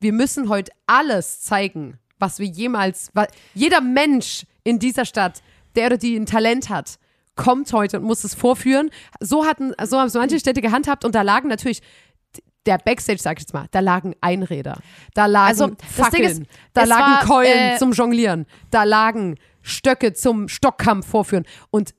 wir 0.00 0.12
müssen 0.12 0.48
heute 0.48 0.72
alles 0.86 1.40
zeigen, 1.40 1.98
was 2.18 2.38
wir 2.40 2.46
jemals, 2.46 3.10
wa- 3.14 3.28
jeder 3.54 3.80
Mensch 3.80 4.44
in 4.64 4.78
dieser 4.80 5.04
Stadt, 5.04 5.40
der 5.76 5.86
oder 5.86 5.98
die 5.98 6.16
ein 6.16 6.26
Talent 6.26 6.68
hat, 6.68 6.98
kommt 7.40 7.72
heute 7.72 7.98
und 7.98 8.04
muss 8.04 8.22
es 8.22 8.34
vorführen. 8.34 8.90
So 9.18 9.46
hatten, 9.46 9.72
so 9.84 9.98
haben 9.98 10.08
es 10.08 10.14
manche 10.14 10.38
Städte 10.38 10.60
gehandhabt 10.60 11.04
und 11.04 11.14
da 11.14 11.22
lagen 11.22 11.48
natürlich 11.48 11.80
der 12.66 12.76
Backstage, 12.76 13.18
sag 13.18 13.38
ich 13.38 13.44
jetzt 13.44 13.54
mal, 13.54 13.66
da 13.70 13.80
lagen 13.80 14.14
Einräder, 14.20 14.78
da 15.14 15.24
lagen 15.24 15.48
Also, 15.48 15.70
Fackeln, 15.88 16.42
ist, 16.42 16.42
da 16.74 16.84
lagen 16.84 17.02
war, 17.02 17.24
Keulen 17.24 17.74
äh, 17.74 17.78
zum 17.78 17.92
Jonglieren, 17.92 18.44
da 18.70 18.84
lagen 18.84 19.36
Stöcke 19.62 20.12
zum 20.12 20.48
Stockkampf 20.48 21.06
vorführen. 21.06 21.46
Und 21.70 21.94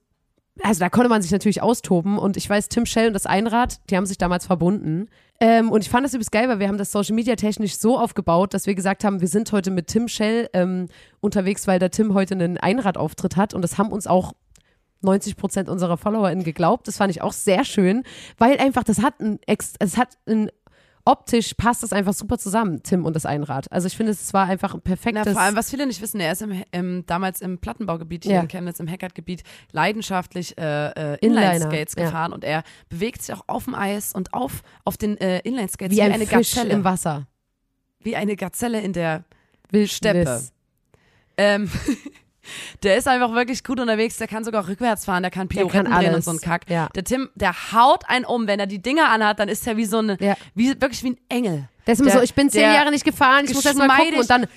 also 0.62 0.80
da 0.80 0.90
konnte 0.90 1.10
man 1.10 1.24
sich 1.24 1.32
natürlich 1.32 1.64
austoben. 1.64 2.20
Und 2.20 2.38
ich 2.38 2.48
weiß, 2.48 2.70
Tim 2.70 2.86
Shell 2.86 3.08
und 3.08 3.14
das 3.14 3.26
Einrad, 3.26 3.80
die 3.90 3.98
haben 3.98 4.06
sich 4.06 4.20
damals 4.20 4.46
verbunden. 4.46 5.08
Ähm, 5.40 5.72
und 5.72 5.82
ich 5.82 5.90
fand 5.90 6.06
das 6.06 6.14
übrigens 6.14 6.30
geil, 6.30 6.48
weil 6.50 6.60
wir 6.60 6.68
haben 6.68 6.78
das 6.78 6.92
Social 6.92 7.16
Media 7.16 7.36
technisch 7.36 7.78
so 7.78 7.98
aufgebaut, 7.98 8.54
dass 8.54 8.68
wir 8.68 8.76
gesagt 8.76 9.04
haben, 9.04 9.22
wir 9.22 9.28
sind 9.28 9.52
heute 9.52 9.72
mit 9.72 9.88
Tim 9.88 10.08
Shell 10.08 10.50
ähm, 10.54 10.88
unterwegs, 11.20 11.66
weil 11.66 11.80
der 11.80 11.90
Tim 11.90 12.14
heute 12.14 12.36
einen 12.36 12.60
Einradauftritt 12.60 13.38
hat. 13.38 13.56
Und 13.56 13.64
das 13.64 13.80
haben 13.80 13.92
uns 13.92 14.06
auch 14.06 14.34
90 15.02 15.36
Prozent 15.38 15.70
unserer 15.70 15.98
FollowerInnen 15.98 16.44
geglaubt. 16.44 16.88
Das 16.88 16.98
fand 16.98 17.12
ich 17.12 17.22
auch 17.22 17.34
sehr 17.34 17.66
schön, 17.66 18.04
weil 18.38 18.58
einfach 18.60 18.84
das 18.84 19.02
hat 19.02 19.20
ein, 19.20 19.40
es 19.80 19.98
hat 19.98 20.18
ein 20.28 20.50
optisch 21.06 21.54
passt 21.56 21.84
das 21.84 21.94
einfach 21.94 22.14
super 22.14 22.38
zusammen, 22.38 22.84
Tim 22.84 23.06
und 23.06 23.16
das 23.16 23.26
Einrad. 23.26 23.72
Also 23.72 23.88
ich 23.88 23.98
finde, 23.98 24.12
es 24.12 24.34
war 24.34 24.48
einfach 24.48 24.74
ein 24.74 24.82
perfektes. 24.82 25.26
Na, 25.26 25.32
vor 25.34 25.42
allem, 25.42 25.56
was 25.56 25.70
viele 25.70 25.88
nicht 25.88 26.02
wissen, 26.02 26.20
er 26.20 26.32
ist 26.32 26.42
im, 26.42 26.64
im 26.72 27.06
damals 27.06 27.42
im 27.42 27.58
Plattenbaugebiet 27.58 28.24
hier 28.26 28.36
Ja. 28.36 28.42
in 28.42 28.48
Chemnitz, 28.48 28.80
im 28.80 28.88
Hackert-Gebiet, 28.88 29.44
leidenschaftlich 29.72 30.58
äh, 30.58 31.14
äh, 31.14 31.18
Inline-Skates 31.26 31.96
ja. 31.98 32.06
gefahren 32.06 32.34
und 32.34 32.44
er 32.44 32.64
bewegt 32.90 33.22
sich 33.24 33.36
auch 33.36 33.44
auf 33.48 33.66
dem 33.66 33.76
Eis 33.76 34.14
und 34.14 34.34
auf, 34.34 34.62
auf 34.86 34.98
den 34.98 35.18
äh, 35.18 35.40
Inline-Skates 35.40 35.96
wie 35.98 36.02
ein 36.02 36.12
eine 36.14 36.28
Fisch 36.28 36.54
Gazelle. 36.54 36.74
im 36.74 36.84
Wasser. 36.84 37.28
wie 38.00 38.16
eine 38.16 38.36
Gazelle 38.36 38.82
in 38.82 38.94
der. 38.94 39.24
Steppe. 39.86 40.42
Ähm, 41.38 41.72
der 42.84 42.98
ist 42.98 43.08
einfach 43.08 43.34
wirklich 43.34 43.64
gut 43.64 43.80
unterwegs, 43.80 44.18
der 44.18 44.28
kann 44.28 44.44
sogar 44.44 44.68
rückwärts 44.68 45.06
fahren, 45.06 45.24
der 45.24 45.32
kann 45.32 45.48
Der 45.48 45.56
Pirouetten 45.62 45.92
kann 45.92 46.02
drehen 46.04 46.16
und 46.16 46.24
so 46.24 46.32
ein 46.32 46.40
Kack. 46.40 46.70
Ja. 46.70 46.90
Der 46.96 47.04
Tim, 47.04 47.30
der 47.36 47.54
haut 47.74 48.04
einen 48.10 48.26
um, 48.26 48.48
wenn 48.48 48.60
er 48.60 48.68
die 48.68 48.82
Dinger 48.82 49.10
anhat, 49.10 49.40
dann 49.40 49.50
ist 49.50 49.66
er 49.68 49.78
wie 49.78 49.86
so 49.86 50.00
eine, 50.00 50.18
Ja. 50.20 50.36
wie, 50.56 50.70
wirklich 50.82 51.04
wie 51.04 51.12
ein 51.12 51.18
Engel. 51.30 51.68
Der 51.88 51.94
ist 51.94 52.00
immer 52.00 52.10
Der- 52.12 52.20
so, 52.20 52.24
ich 52.24 52.34
bin 52.34 52.50
zehn 52.50 52.62
der 52.62 52.74
Jahre 52.74 52.92
nicht 52.92 53.06
gefahren, 53.06 53.46
ich 53.46 53.54
muss 53.54 53.66
erst 53.66 53.78
mal 53.78 53.88
gucken 53.98 54.20
und 54.20 54.30
dann 54.30 54.48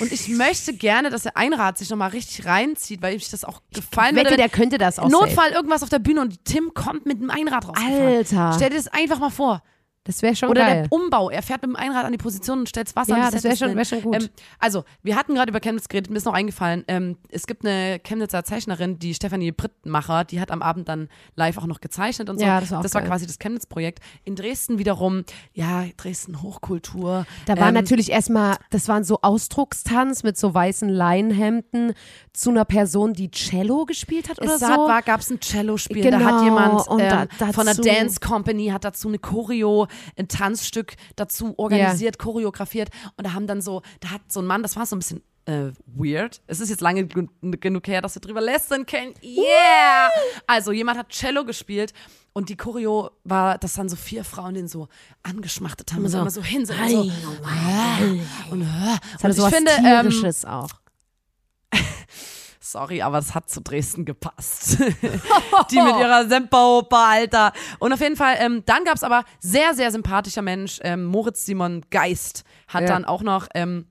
Und 0.00 0.12
ich 0.12 0.28
möchte 0.28 0.74
gerne, 0.74 1.10
dass 1.10 1.24
der 1.24 1.36
Einrad 1.36 1.76
sich 1.76 1.90
nochmal 1.90 2.10
richtig 2.10 2.46
reinzieht, 2.46 3.02
weil 3.02 3.16
ich 3.16 3.28
das 3.30 3.44
auch 3.44 3.62
gefallen 3.74 4.14
wette, 4.14 4.26
würde. 4.30 4.36
der 4.36 4.48
könnte 4.48 4.78
das 4.78 5.00
auch. 5.00 5.08
Notfall 5.08 5.50
irgendwas 5.50 5.82
auf 5.82 5.88
der 5.88 5.98
Bühne 5.98 6.20
und 6.20 6.44
Tim 6.44 6.70
kommt 6.72 7.04
mit 7.04 7.20
dem 7.20 7.30
Einrad 7.30 7.66
rausgefahren. 7.66 8.06
Alter. 8.16 8.52
Stell 8.54 8.70
dir 8.70 8.76
das 8.76 8.86
einfach 8.88 9.18
mal 9.18 9.30
vor. 9.30 9.60
Das 10.08 10.22
wäre 10.22 10.34
schon 10.34 10.48
Oder 10.48 10.62
geil. 10.66 10.82
der 10.82 10.92
Umbau. 10.92 11.28
Er 11.30 11.42
fährt 11.42 11.60
mit 11.62 11.70
dem 11.70 11.76
Einrad 11.76 12.04
an 12.06 12.12
die 12.12 12.18
Position 12.18 12.60
und 12.60 12.68
stellt 12.68 12.96
Wasser 12.96 13.16
Ja, 13.16 13.30
das 13.30 13.44
wär 13.44 13.54
Setlist 13.54 13.60
schon- 13.60 13.76
wär 13.76 13.84
schon 13.84 14.02
gut. 14.02 14.14
Ähm, 14.22 14.28
also, 14.58 14.84
wir 15.02 15.14
hatten 15.16 15.34
gerade 15.34 15.50
über 15.50 15.60
Chemnitz 15.60 15.86
geredet, 15.88 16.10
mir 16.10 16.16
ist 16.16 16.24
noch 16.24 16.32
eingefallen, 16.32 16.82
ähm, 16.88 17.18
es 17.30 17.46
gibt 17.46 17.64
eine 17.64 18.00
Chemnitzer 18.00 18.42
Zeichnerin, 18.42 18.98
die 18.98 19.12
Stefanie 19.14 19.52
Brittmacher, 19.52 20.24
die 20.24 20.40
hat 20.40 20.50
am 20.50 20.62
Abend 20.62 20.88
dann 20.88 21.08
live 21.36 21.58
auch 21.58 21.66
noch 21.66 21.80
gezeichnet 21.80 22.30
und 22.30 22.38
so. 22.38 22.44
Ja, 22.46 22.58
das 22.58 22.70
war 22.70 22.82
das 22.82 22.94
war 22.94 23.02
quasi 23.02 23.26
das 23.26 23.38
Chemnitz-Projekt. 23.38 24.00
In 24.24 24.34
Dresden 24.34 24.78
wiederum, 24.78 25.24
ja, 25.52 25.84
Dresden 25.98 26.40
Hochkultur. 26.42 27.26
Da 27.44 27.58
war 27.58 27.68
ähm, 27.68 27.74
natürlich 27.74 28.10
erstmal, 28.10 28.56
das 28.70 28.88
waren 28.88 29.04
so 29.04 29.18
Ausdruckstanz 29.20 30.22
mit 30.22 30.38
so 30.38 30.54
weißen 30.54 30.88
Leinenhemden 30.88 31.92
zu 32.32 32.50
einer 32.50 32.64
Person, 32.64 33.12
die 33.12 33.30
Cello 33.30 33.84
gespielt 33.84 34.28
hat 34.28 34.40
oder 34.40 34.54
es 34.54 34.60
so. 34.60 34.66
war, 34.66 35.02
gab 35.02 35.20
es 35.20 35.30
ein 35.30 35.40
Cello-Spiel, 35.40 36.02
da 36.02 36.18
Genau, 36.18 36.24
hat 36.32 36.44
jemand 36.44 36.88
und 36.88 37.00
da- 37.02 37.22
ähm, 37.40 37.52
von 37.52 37.66
der 37.66 37.74
Dance 37.74 38.20
Company 38.20 38.68
hat 38.68 38.84
dazu 38.84 39.08
eine 39.08 39.18
Choreo, 39.18 39.86
ein 40.16 40.28
Tanzstück 40.28 40.94
dazu 41.16 41.54
organisiert, 41.58 42.18
choreografiert 42.18 42.88
und 43.16 43.26
da 43.26 43.32
haben 43.34 43.46
dann 43.46 43.60
so, 43.62 43.82
da 44.00 44.10
hat 44.10 44.22
so 44.28 44.40
ein 44.40 44.46
Mann, 44.46 44.62
das 44.62 44.76
war 44.76 44.86
so 44.86 44.96
ein 44.96 45.00
bisschen 45.00 45.22
äh, 45.46 45.72
weird. 45.86 46.42
Es 46.46 46.60
ist 46.60 46.68
jetzt 46.68 46.82
lange 46.82 47.06
gen- 47.06 47.30
genug 47.42 47.86
her, 47.88 48.02
dass 48.02 48.14
wir 48.14 48.20
drüber 48.20 48.40
lästern 48.42 48.84
können. 48.84 49.14
Yeah! 49.22 50.10
Also 50.46 50.72
jemand 50.72 50.98
hat 50.98 51.08
Cello 51.08 51.44
gespielt 51.46 51.94
und 52.34 52.50
die 52.50 52.56
Choreo 52.56 53.10
war, 53.24 53.56
dass 53.56 53.72
dann 53.74 53.88
so 53.88 53.96
vier 53.96 54.24
Frauen 54.24 54.52
den 54.54 54.68
so 54.68 54.88
angeschmachtet 55.22 55.92
haben, 55.94 56.04
und 56.04 56.10
so, 56.10 56.18
immer 56.20 56.30
so 56.30 56.42
hin 56.42 56.66
sind 56.66 56.78
und 56.78 56.90
so. 56.90 57.00
Und, 58.50 58.60
äh, 58.62 58.64
Das 58.64 59.24
hatte 59.24 59.26
und 59.26 59.32
sowas 59.36 59.52
ich 59.52 59.56
finde, 59.56 59.72
ähm, 59.84 60.34
auch. 60.46 60.68
Sorry, 62.70 63.00
aber 63.00 63.16
es 63.18 63.34
hat 63.34 63.48
zu 63.48 63.62
Dresden 63.62 64.04
gepasst. 64.04 64.78
die 65.70 65.80
mit 65.80 65.96
ihrer 65.96 66.28
Semperoper, 66.28 66.98
Alter. 66.98 67.52
Und 67.78 67.94
auf 67.94 68.00
jeden 68.00 68.16
Fall, 68.16 68.36
ähm, 68.40 68.62
dann 68.66 68.84
gab's 68.84 69.02
aber 69.02 69.24
sehr, 69.40 69.72
sehr 69.74 69.90
sympathischer 69.90 70.42
Mensch, 70.42 70.78
ähm, 70.82 71.04
Moritz 71.06 71.46
Simon 71.46 71.82
Geist 71.90 72.44
hat 72.66 72.82
Ja. 72.82 72.88
dann 72.88 73.04
auch 73.06 73.22
noch, 73.22 73.46
ähm, 73.54 73.86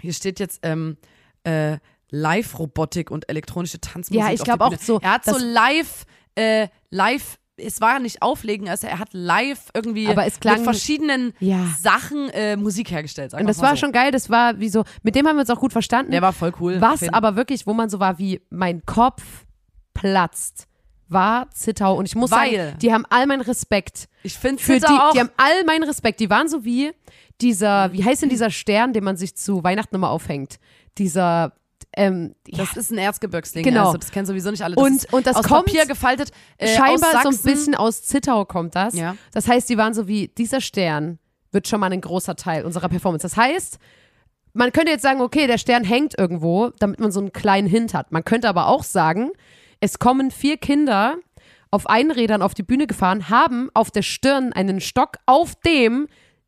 hier 0.00 0.12
steht 0.12 0.38
jetzt, 0.38 0.60
ähm, 0.62 0.96
äh, 1.42 1.78
Live-Robotik 2.10 3.10
und 3.10 3.28
elektronische 3.28 3.80
Tanzmusik. 3.80 4.22
Ja, 4.24 4.32
ich 4.32 4.40
auf 4.40 4.44
glaub 4.44 4.58
der 4.60 4.66
Bühne. 4.66 4.76
auch 4.78 4.82
so, 4.82 5.00
Er 5.00 5.10
hat 5.10 5.24
so 5.24 5.36
live, 5.36 6.04
äh, 6.36 6.68
live, 6.90 7.38
es 7.56 7.80
war 7.80 7.98
nicht 8.00 8.20
auflegen, 8.22 8.68
also 8.68 8.86
er 8.86 8.98
hat 8.98 9.10
live 9.12 9.70
irgendwie 9.74 10.08
Aber 10.08 10.26
es 10.26 10.40
klang- 10.40 10.56
mit 10.56 10.64
verschiedenen 10.64 11.32
Ja. 11.38 11.66
Sachen 11.80 12.28
äh, 12.30 12.56
Musik 12.56 12.90
hergestellt. 12.90 13.32
Und 13.34 13.46
das 13.46 13.60
war 13.60 13.70
so. 13.70 13.76
schon 13.76 13.92
geil, 13.92 14.10
das 14.10 14.28
war 14.30 14.58
wie 14.58 14.68
so, 14.68 14.84
mit 15.02 15.14
dem 15.14 15.26
haben 15.28 15.36
wir 15.36 15.40
uns 15.42 15.50
auch 15.50 15.60
gut 15.60 15.72
verstanden. 15.72 16.10
Der 16.12 16.22
war 16.22 16.32
voll 16.32 16.52
cool. 16.60 16.80
Was 16.80 17.08
aber 17.08 17.36
wirklich, 17.36 17.66
wo 17.66 17.72
man 17.72 17.88
so 17.88 18.00
war 18.00 18.18
wie, 18.18 18.40
mein 18.50 18.84
Kopf 18.86 19.22
platzt, 19.94 20.66
war 21.08 21.48
Zittau. 21.50 21.94
Und 21.96 22.06
ich 22.06 22.14
muss 22.16 22.30
Weil- 22.30 22.56
sagen, 22.56 22.78
die 22.80 22.92
haben 22.92 23.04
all 23.10 23.26
meinen 23.26 23.42
Respekt. 23.42 24.08
ich 24.22 24.34
finde 24.34 24.62
Für 24.62 24.78
die, 24.80 24.86
auch, 24.86 25.12
die 25.12 25.20
haben 25.20 25.30
all 25.36 25.64
meinen 25.64 25.84
Respekt. 25.84 26.20
Die 26.20 26.30
waren 26.30 26.48
so 26.48 26.64
wie 26.64 26.92
dieser, 27.40 27.92
wie 27.92 28.04
heißt 28.04 28.22
denn 28.22 28.28
dieser 28.30 28.50
Stern, 28.50 28.92
den 28.92 29.04
man 29.04 29.16
sich 29.16 29.36
zu 29.36 29.62
Weihnachten 29.62 29.94
immer 29.94 30.10
aufhängt? 30.10 30.58
Dieser, 30.98 31.52
ähm, 31.96 32.34
ja, 32.46 32.58
Das 32.64 32.76
ist 32.76 32.90
ein 32.90 32.98
Erzgebirgsding. 32.98 33.64
Genau. 33.64 33.86
Also 33.86 33.98
das 33.98 34.10
kennen 34.10 34.26
sowieso 34.26 34.50
nicht 34.50 34.62
alle. 34.62 34.74
Das 34.76 34.84
Und- 34.84 35.12
und 35.12 35.26
das 35.26 35.36
aus 35.36 35.46
kommt 35.46 35.66
Papier 35.66 35.86
gefaltet. 35.86 36.30
Äh, 36.58 36.68
scheinbar 36.76 37.22
so 37.22 37.28
ein 37.28 37.38
bisschen 37.38 37.74
aus 37.74 38.02
Zittau 38.02 38.44
kommt 38.44 38.74
das. 38.74 38.94
Ja. 38.94 39.16
Das 39.32 39.48
heißt, 39.48 39.68
die 39.68 39.76
waren 39.78 39.94
so 39.94 40.06
wie, 40.08 40.28
dieser 40.28 40.60
Stern 40.60 41.18
wird 41.52 41.68
schon 41.68 41.80
mal 41.80 41.92
ein 41.92 42.00
großer 42.00 42.36
Teil 42.36 42.64
unserer 42.64 42.88
Performance. 42.88 43.22
Das 43.22 43.36
heißt, 43.36 43.78
man 44.52 44.72
könnte 44.72 44.90
jetzt 44.92 45.02
sagen, 45.02 45.20
okay, 45.20 45.46
der 45.46 45.58
Stern 45.58 45.84
hängt 45.84 46.18
irgendwo, 46.18 46.70
damit 46.78 47.00
man 47.00 47.12
so 47.12 47.20
einen 47.20 47.32
kleinen 47.32 47.68
Hint 47.68 47.94
hat. 47.94 48.12
Man 48.12 48.24
könnte 48.24 48.48
aber 48.48 48.68
auch 48.68 48.82
sagen, 48.84 49.30
es 49.80 49.98
kommen 49.98 50.30
vier 50.30 50.56
Kinder 50.56 51.16
auf 51.70 51.88
Einrädern 51.88 52.40
auf 52.40 52.54
die 52.54 52.62
Bühne 52.62 52.86
gefahren, 52.86 53.28
haben 53.30 53.68
auf 53.74 53.90
der 53.90 54.02
Stirn 54.02 54.52
einen 54.52 54.80
Stock, 54.80 55.16
auf 55.26 55.54
dem 55.56 56.06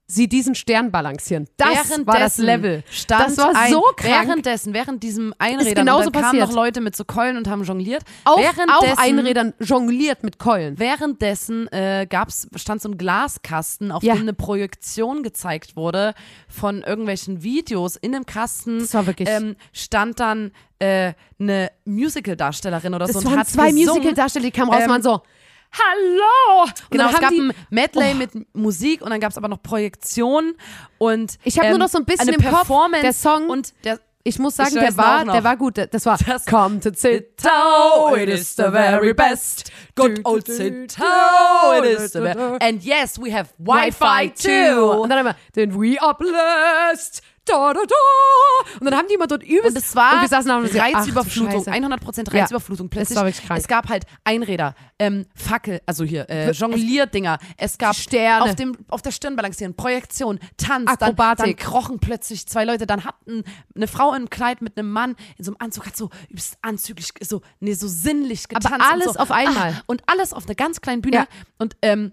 sie 0.08 0.28
diesen 0.28 0.54
Stern 0.54 0.92
balancieren. 0.92 1.48
Das 1.56 1.90
war 2.06 2.18
das 2.18 2.38
Level. 2.38 2.84
Stand 2.90 3.26
das 3.30 3.38
war 3.38 3.56
ein, 3.56 3.72
so 3.72 3.80
krank. 3.96 4.26
Währenddessen, 4.28 4.72
während 4.72 5.02
diesem 5.02 5.34
Einrädern, 5.38 5.74
genauso 5.74 6.06
und 6.06 6.14
dann 6.14 6.22
kamen 6.22 6.38
passiert. 6.38 6.48
noch 6.48 6.54
Leute 6.54 6.80
mit 6.80 6.94
so 6.94 7.04
Keulen 7.04 7.36
und 7.36 7.48
haben 7.48 7.64
jongliert. 7.64 8.02
Auf, 8.24 8.38
währenddessen, 8.38 8.92
auf 8.92 8.98
Einrädern 8.98 9.52
jongliert 9.58 10.22
mit 10.22 10.38
Keulen. 10.38 10.78
Währenddessen 10.78 11.66
äh, 11.72 12.06
gab's, 12.08 12.46
stand 12.54 12.82
so 12.82 12.88
ein 12.88 12.98
Glaskasten, 12.98 13.90
auf 13.90 14.02
Ja. 14.04 14.14
dem 14.14 14.22
eine 14.22 14.32
Projektion 14.32 15.22
gezeigt 15.24 15.74
wurde 15.76 16.14
von 16.48 16.82
irgendwelchen 16.82 17.42
Videos. 17.42 17.96
In 17.96 18.12
dem 18.12 18.26
Kasten 18.26 18.78
Das 18.78 18.94
war 18.94 19.06
wirklich- 19.06 19.28
ähm, 19.28 19.56
stand 19.72 20.20
dann 20.20 20.52
äh, 20.78 21.14
eine 21.40 21.70
Musical-Darstellerin 21.84 22.94
oder 22.94 23.06
so. 23.08 23.18
Es 23.18 23.24
und 23.24 23.30
waren 23.32 23.40
hat 23.40 23.48
zwei. 23.48 23.72
Musical-Darsteller, 23.72 24.44
die 24.44 24.50
kamen 24.50 24.70
raus 24.70 24.78
und 24.78 24.84
Ähm, 24.84 24.90
waren 24.90 25.02
so, 25.02 25.22
Hallo! 25.72 26.62
Und 26.64 26.90
Genau, 26.90 27.08
es 27.10 27.20
gab 27.20 27.30
ein 27.30 27.52
Medley 27.70 28.14
mit 28.14 28.30
Musik 28.54 29.02
und 29.02 29.10
dann 29.10 29.20
gab 29.20 29.30
es 29.30 29.36
aber 29.38 29.48
noch 29.48 29.62
Projektion 29.62 30.54
und 30.98 31.38
Ich 31.44 31.58
hab 31.58 31.64
nur 31.66 31.74
ähm, 31.74 31.78
noch 31.80 31.88
so 31.88 31.98
ein 31.98 32.04
bisschen 32.04 32.28
eine 32.28 32.36
im 32.36 32.42
Kopf, 32.42 32.52
Performance 32.54 33.02
der 33.02 33.12
Song- 33.12 33.48
und 33.50 33.72
der 33.84 34.00
Ich 34.24 34.38
muss 34.38 34.56
sagen, 34.56 34.70
Ich 34.74 34.80
der 34.80 34.96
war, 34.96 35.24
der 35.24 35.44
war 35.44 35.56
gut. 35.56 35.78
Das 35.90 36.04
war 36.06 36.18
Das- 36.18 36.46
Come 36.46 36.80
to 36.80 36.90
Zittau, 36.90 38.14
it 38.16 38.28
is 38.28 38.56
the 38.56 38.64
very 38.64 39.14
best. 39.14 39.70
Good 39.94 40.20
old 40.24 40.46
Zittau, 40.46 41.74
it 41.78 41.84
is 41.84 42.12
the 42.12 42.20
best. 42.20 42.38
And 42.62 42.82
yes, 42.82 43.20
we 43.20 43.32
have 43.32 43.50
Wi-Fi 43.58 44.30
too. 44.30 45.02
Und 45.02 45.10
dann 45.10 45.24
wir 45.24 45.36
den 45.54 45.74
We 45.80 46.00
Are 46.00 46.16
Blessed. 46.16 47.22
Da, 47.46 47.72
da, 47.72 47.80
da. 47.80 48.76
Und 48.80 48.84
dann 48.86 48.94
haben 48.94 49.06
die 49.08 49.14
immer 49.14 49.26
dort 49.26 49.42
übelst. 49.44 49.68
Und 49.68 49.76
es 49.76 49.94
war 49.94 50.14
und 50.14 50.20
wir 50.22 50.28
saßen 50.28 50.48
da 50.48 50.56
und 50.58 50.68
ach, 50.68 50.74
Reizüberflutung, 50.74 51.64
Scheiße. 51.64 51.70
100% 51.70 52.34
Ja, 52.34 52.40
Reizüberflutung. 52.42 52.88
Plötzlich, 52.88 53.18
es 53.54 53.68
gab 53.68 53.88
halt 53.88 54.04
Einräder, 54.24 54.74
ähm, 54.98 55.26
Fackel, 55.34 55.80
also 55.86 56.04
hier, 56.04 56.28
äh, 56.28 56.50
Jonglierdinger, 56.50 57.38
es 57.56 57.78
gab 57.78 57.94
Sterne. 57.94 58.44
auf, 58.44 58.54
dem, 58.56 58.76
auf 58.88 59.02
der 59.02 59.10
Stirn 59.12 59.36
balancieren, 59.36 59.74
Projektion, 59.74 60.38
Tanz, 60.56 60.86
dann, 60.98 61.10
Akrobatik. 61.10 61.44
dann 61.44 61.56
krochen 61.56 61.98
plötzlich 62.00 62.46
zwei 62.46 62.64
Leute, 62.64 62.86
dann 62.86 63.04
hatten 63.04 63.44
eine 63.74 63.86
Frau 63.86 64.12
im 64.14 64.28
Kleid 64.30 64.60
mit 64.62 64.76
einem 64.78 64.90
Mann 64.90 65.14
in 65.38 65.44
so 65.44 65.52
einem 65.52 65.56
Anzug, 65.60 65.86
hat 65.86 65.96
so 65.96 66.10
übelst 66.28 66.58
anzüglich, 66.62 67.10
so, 67.22 67.42
nee, 67.60 67.74
so 67.74 67.86
sinnlich 67.88 68.48
getanzt. 68.48 68.70
und 68.72 68.80
alles 68.80 69.14
so. 69.14 69.20
auf 69.20 69.30
einmal. 69.30 69.72
Ah, 69.76 69.82
und 69.86 70.02
alles 70.06 70.32
auf 70.32 70.46
einer 70.46 70.54
ganz 70.54 70.80
kleinen 70.80 71.02
Bühne 71.02 71.16
Ja. 71.16 71.26
und 71.58 71.76
ähm, 71.82 72.12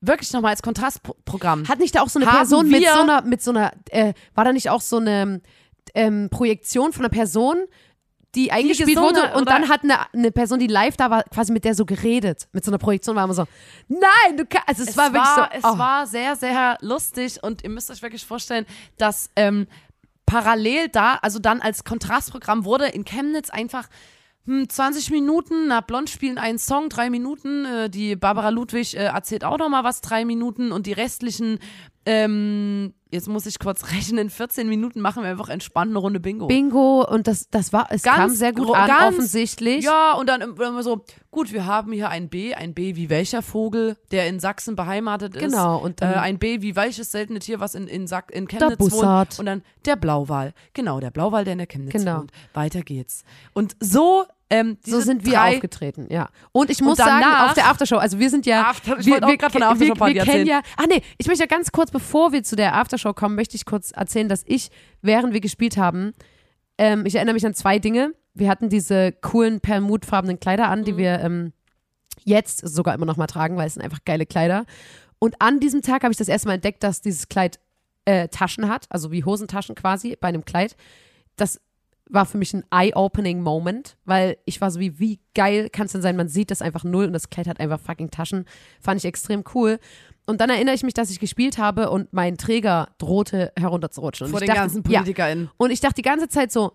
wirklich 0.00 0.32
nochmal 0.32 0.52
als 0.52 0.62
Kontrastprogramm. 0.62 1.68
Hat 1.68 1.78
nicht 1.78 1.94
da 1.94 2.02
auch 2.02 2.08
so 2.08 2.18
eine 2.18 2.26
Haben 2.26 2.38
Person 2.38 2.68
mit 2.68 2.84
so 2.86 3.00
einer, 3.00 3.22
mit 3.22 3.42
so 3.42 3.50
einer, 3.50 3.72
äh, 3.90 4.14
war 4.34 4.44
da 4.44 4.52
nicht 4.52 4.70
auch 4.70 4.80
so 4.80 4.98
eine 4.98 5.40
ähm, 5.94 6.28
Projektion 6.30 6.92
von 6.92 7.04
einer 7.04 7.10
Person, 7.10 7.66
die 8.34 8.52
eingespielt 8.52 8.88
gesungen 8.90 9.16
wurde 9.16 9.34
und 9.34 9.48
dann 9.48 9.68
hat 9.68 9.82
eine, 9.82 10.12
eine 10.12 10.30
Person, 10.30 10.60
die 10.60 10.68
live 10.68 10.96
da 10.96 11.10
war, 11.10 11.24
quasi 11.24 11.52
mit 11.52 11.64
der 11.64 11.74
so 11.74 11.84
geredet. 11.84 12.48
Mit 12.52 12.64
so 12.64 12.70
einer 12.70 12.78
Projektion 12.78 13.16
war 13.16 13.24
immer 13.24 13.34
so, 13.34 13.44
nein, 13.88 14.36
du 14.36 14.46
kannst, 14.46 14.68
also 14.68 14.82
es, 14.84 14.90
es 14.90 14.96
war 14.96 15.12
wirklich 15.12 15.34
so, 15.34 15.42
es 15.58 15.64
oh. 15.64 15.78
war 15.78 16.06
sehr, 16.06 16.36
sehr 16.36 16.78
lustig 16.80 17.42
und 17.42 17.64
ihr 17.64 17.70
müsst 17.70 17.90
euch 17.90 18.02
wirklich 18.02 18.24
vorstellen, 18.24 18.66
dass 18.98 19.30
ähm, 19.34 19.66
parallel 20.26 20.88
da, 20.88 21.16
also 21.16 21.40
dann 21.40 21.60
als 21.60 21.82
Kontrastprogramm 21.82 22.64
wurde 22.64 22.86
in 22.86 23.04
Chemnitz 23.04 23.50
einfach 23.50 23.88
hm, 24.46 24.68
20 24.68 25.10
Minuten, 25.10 25.68
na, 25.68 25.80
Blond 25.80 26.10
spielen 26.10 26.38
einen 26.38 26.58
Song, 26.58 26.88
drei 26.88 27.10
Minuten, 27.10 27.64
äh, 27.64 27.90
die 27.90 28.16
Barbara 28.16 28.48
Ludwig 28.48 28.96
äh, 28.96 29.04
erzählt 29.04 29.44
auch 29.44 29.58
noch 29.58 29.68
mal 29.68 29.84
was, 29.84 30.00
drei 30.00 30.24
Minuten 30.24 30.72
und 30.72 30.86
die 30.86 30.92
restlichen 30.92 31.58
ähm, 32.06 32.94
jetzt 33.10 33.28
muss 33.28 33.46
ich 33.46 33.58
kurz 33.58 33.86
rechnen, 33.92 34.18
in 34.18 34.30
14 34.30 34.68
Minuten 34.68 35.00
machen 35.00 35.22
wir 35.22 35.30
einfach 35.30 35.48
entspannt 35.48 35.90
eine 35.90 35.98
Runde 35.98 36.20
Bingo. 36.20 36.46
Bingo 36.46 37.06
und 37.08 37.26
das, 37.26 37.48
das 37.50 37.72
war, 37.72 37.88
es 37.90 38.02
Ganz 38.02 38.16
kam 38.16 38.30
sehr 38.30 38.52
gut 38.52 38.74
an, 38.74 38.88
ganz- 38.88 39.14
offensichtlich. 39.14 39.84
Ja, 39.84 40.12
und 40.14 40.28
dann 40.28 40.40
immer 40.40 40.82
so, 40.82 41.04
gut, 41.30 41.52
wir 41.52 41.66
haben 41.66 41.92
hier 41.92 42.08
ein 42.08 42.28
B, 42.28 42.54
ein 42.54 42.74
B 42.74 42.96
wie 42.96 43.10
welcher 43.10 43.42
Vogel, 43.42 43.96
der 44.10 44.28
in 44.28 44.40
Sachsen 44.40 44.76
beheimatet 44.76 45.34
ist. 45.36 45.42
Genau, 45.42 45.78
und 45.78 46.00
dann- 46.02 46.12
äh, 46.14 46.16
ein 46.16 46.38
B 46.38 46.62
wie 46.62 46.76
welches 46.76 47.10
seltene 47.12 47.38
Tier, 47.40 47.60
was 47.60 47.74
in, 47.74 47.86
in, 47.88 48.06
Sack, 48.06 48.30
in 48.32 48.46
Chemnitz 48.48 48.78
wohnt. 48.92 49.38
Und 49.38 49.46
dann 49.46 49.62
der 49.84 49.96
Blauwal. 49.96 50.52
Genau, 50.74 51.00
der 51.00 51.10
Blauwal, 51.10 51.44
der 51.44 51.52
in 51.52 51.58
der 51.58 51.66
Chemnitz 51.66 51.92
Genau. 51.92 52.18
wohnt. 52.20 52.32
Weiter 52.54 52.82
geht's. 52.82 53.24
Und 53.52 53.76
so, 53.80 54.24
ähm, 54.50 54.76
So 54.84 55.00
sind 55.00 55.24
wir 55.24 55.32
drei, 55.34 55.54
aufgetreten, 55.54 56.08
ja. 56.10 56.28
Und 56.52 56.70
ich 56.70 56.80
muss 56.80 56.98
danach- 56.98 57.20
sagen, 57.22 57.48
auf 57.48 57.54
der 57.54 57.66
Aftershow, 57.68 57.96
also 57.96 58.18
wir 58.18 58.28
sind 58.30 58.46
ja. 58.46 58.68
After- 58.70 58.98
ich 58.98 59.06
wir, 59.06 59.16
auch 59.24 59.38
grad 59.38 59.52
von 59.52 59.60
der 59.60 59.68
wir, 59.68 59.72
Aftershow-Party 59.72 60.14
wir 60.16 60.24
kennen 60.24 60.46
ja. 60.46 60.60
Ah 60.76 60.84
nee, 60.88 61.02
ich 61.18 61.26
möchte 61.28 61.42
ja 61.44 61.46
ganz 61.46 61.70
kurz, 61.72 61.90
bevor 61.90 62.32
wir 62.32 62.42
zu 62.42 62.56
der 62.56 62.74
Aftershow 62.74 63.12
kommen, 63.14 63.36
möchte 63.36 63.54
ich 63.56 63.64
kurz 63.64 63.92
erzählen, 63.92 64.28
dass 64.28 64.42
ich, 64.46 64.70
während 65.02 65.32
wir 65.32 65.40
gespielt 65.40 65.76
haben, 65.76 66.12
ähm, 66.78 67.06
ich 67.06 67.14
erinnere 67.14 67.34
mich 67.34 67.46
an 67.46 67.54
zwei 67.54 67.78
Dinge. 67.78 68.12
Wir 68.34 68.48
hatten 68.48 68.68
diese 68.68 69.12
coolen 69.12 69.60
perlmutfarbenen 69.60 70.40
Kleider 70.40 70.68
an, 70.68 70.80
Mhm. 70.80 70.84
die 70.84 70.96
wir 70.96 71.20
ähm, 71.20 71.52
jetzt 72.24 72.66
sogar 72.66 72.94
immer 72.94 73.06
noch 73.06 73.16
mal 73.16 73.26
tragen, 73.26 73.56
weil 73.56 73.66
es 73.66 73.74
sind 73.74 73.82
einfach 73.82 74.04
geile 74.04 74.26
Kleider. 74.26 74.66
Und 75.18 75.36
an 75.40 75.60
diesem 75.60 75.82
Tag 75.82 76.02
habe 76.02 76.12
ich 76.12 76.18
das 76.18 76.28
erste 76.28 76.48
Mal 76.48 76.54
entdeckt, 76.54 76.82
dass 76.82 77.00
dieses 77.02 77.28
Kleid 77.28 77.60
äh, 78.06 78.28
Taschen 78.28 78.68
hat, 78.68 78.86
also 78.88 79.12
wie 79.12 79.24
Hosentaschen 79.24 79.74
quasi 79.74 80.16
bei 80.20 80.28
einem 80.28 80.44
Kleid. 80.44 80.74
Das 81.36 81.60
war 82.12 82.26
für 82.26 82.38
mich 82.38 82.52
ein 82.54 82.64
eye-opening 82.70 83.42
Moment, 83.42 83.96
weil 84.04 84.36
ich 84.44 84.60
war 84.60 84.70
so 84.70 84.80
wie, 84.80 84.98
wie 84.98 85.20
geil 85.34 85.70
kann 85.70 85.86
es 85.86 85.92
denn 85.92 86.02
sein? 86.02 86.16
Man 86.16 86.28
sieht 86.28 86.50
das 86.50 86.62
einfach 86.62 86.84
null 86.84 87.06
und 87.06 87.12
das 87.12 87.30
Kleid 87.30 87.46
hat 87.46 87.60
einfach 87.60 87.80
fucking 87.80 88.10
Taschen. 88.10 88.44
Fand 88.80 88.98
ich 88.98 89.04
extrem 89.04 89.44
cool. 89.54 89.78
Und 90.26 90.40
dann 90.40 90.50
erinnere 90.50 90.74
ich 90.74 90.82
mich, 90.82 90.94
dass 90.94 91.10
ich 91.10 91.20
gespielt 91.20 91.58
habe 91.58 91.90
und 91.90 92.12
mein 92.12 92.36
Träger 92.36 92.88
drohte 92.98 93.52
herunterzurutschen. 93.58 94.26
Und 94.26 94.30
vor 94.30 94.40
ich 94.40 94.46
den 94.46 94.54
dachte, 94.54 94.60
ganzen 94.60 94.90
ja, 94.90 95.00
PolitikerInnen. 95.00 95.50
und 95.56 95.70
ich 95.70 95.80
dachte 95.80 95.96
die 95.96 96.02
ganze 96.02 96.28
Zeit 96.28 96.52
so, 96.52 96.72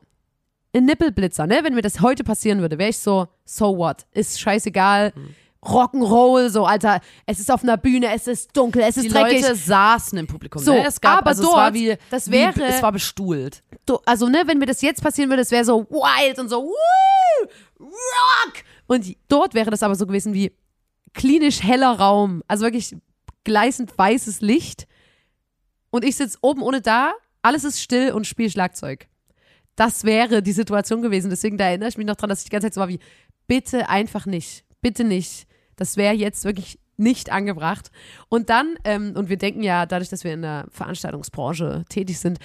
ein 0.75 0.85
Nippelblitzer, 0.85 1.47
ne? 1.47 1.59
Wenn 1.63 1.73
mir 1.73 1.81
das 1.81 2.01
heute 2.01 2.23
passieren 2.23 2.59
würde, 2.59 2.77
wäre 2.77 2.89
ich 2.89 2.97
so, 2.97 3.27
so 3.45 3.77
what? 3.77 4.05
Ist 4.11 4.39
scheißegal. 4.39 5.13
Rock'n'Roll, 5.65 6.49
so, 6.49 6.65
Alter, 6.65 7.01
es 7.25 7.39
ist 7.39 7.51
auf 7.51 7.63
einer 7.63 7.77
Bühne, 7.77 8.13
es 8.13 8.27
ist 8.27 8.55
dunkel, 8.55 8.81
es 8.83 8.97
ist 8.97 9.05
Die 9.05 9.09
dreckig. 9.09 9.41
Leute 9.41 9.55
saßen 9.55 10.17
im 10.17 10.27
Publikum. 10.27 10.61
So, 10.61 10.73
ne? 10.73 10.85
es 10.85 11.01
gab, 11.01 11.19
aber 11.19 11.27
also 11.29 11.43
es 11.43 11.49
war 11.49 11.63
dort, 11.71 11.73
wie, 11.73 11.97
das 12.09 12.27
wie, 12.27 12.33
wäre- 12.33 12.63
es 12.65 12.81
war 12.81 12.91
bestuhlt. 12.91 13.63
Du- 13.85 13.99
also, 14.05 14.27
ne, 14.29 14.43
wenn 14.45 14.57
mir 14.59 14.65
das 14.67 14.81
jetzt 14.81 15.01
passieren 15.01 15.29
würde, 15.29 15.41
es 15.41 15.51
wäre 15.51 15.65
so 15.65 15.85
wild 15.89 16.39
und 16.39 16.49
so, 16.49 16.63
woo, 16.63 17.47
rock. 17.79 18.53
Und 18.87 19.15
dort 19.27 19.53
wäre 19.53 19.71
das 19.71 19.83
aber 19.83 19.95
so 19.95 20.05
gewesen 20.05 20.33
wie 20.33 20.51
klinisch 21.13 21.63
heller 21.63 21.91
Raum, 21.99 22.43
also 22.47 22.63
wirklich 22.65 22.95
gleißend 23.43 23.97
weißes 23.97 24.41
Licht. 24.41 24.87
Und 25.89 26.03
ich 26.03 26.15
sitze 26.15 26.37
oben 26.41 26.61
ohne 26.61 26.81
da, 26.81 27.13
alles 27.41 27.63
ist 27.63 27.81
still 27.81 28.11
und 28.11 28.27
spiele 28.27 28.49
Schlagzeug. 28.49 29.07
Das 29.75 30.03
wäre 30.03 30.41
die 30.41 30.51
Situation 30.51 31.01
gewesen. 31.01 31.29
Deswegen, 31.29 31.57
da 31.57 31.65
erinnere 31.65 31.89
ich 31.89 31.97
mich 31.97 32.07
noch 32.07 32.15
dran, 32.15 32.29
dass 32.29 32.39
ich 32.39 32.45
die 32.45 32.49
ganze 32.51 32.67
Zeit 32.67 32.73
so 32.73 32.81
war 32.81 32.87
wie, 32.87 32.99
bitte 33.47 33.89
einfach 33.89 34.25
nicht, 34.25 34.63
bitte 34.81 35.03
nicht. 35.03 35.47
Das 35.75 35.97
wäre 35.97 36.13
jetzt 36.13 36.45
wirklich 36.45 36.79
nicht 36.97 37.29
angebracht. 37.29 37.91
Und 38.29 38.49
dann, 38.49 38.75
ähm, 38.85 39.13
und 39.17 39.27
wir 39.27 39.35
denken 39.35 39.63
ja, 39.63 39.85
dadurch, 39.85 40.07
dass 40.09 40.23
wir 40.23 40.33
in 40.33 40.41
der 40.43 40.65
Veranstaltungsbranche 40.71 41.83
tätig 41.89 42.19
sind, 42.19 42.39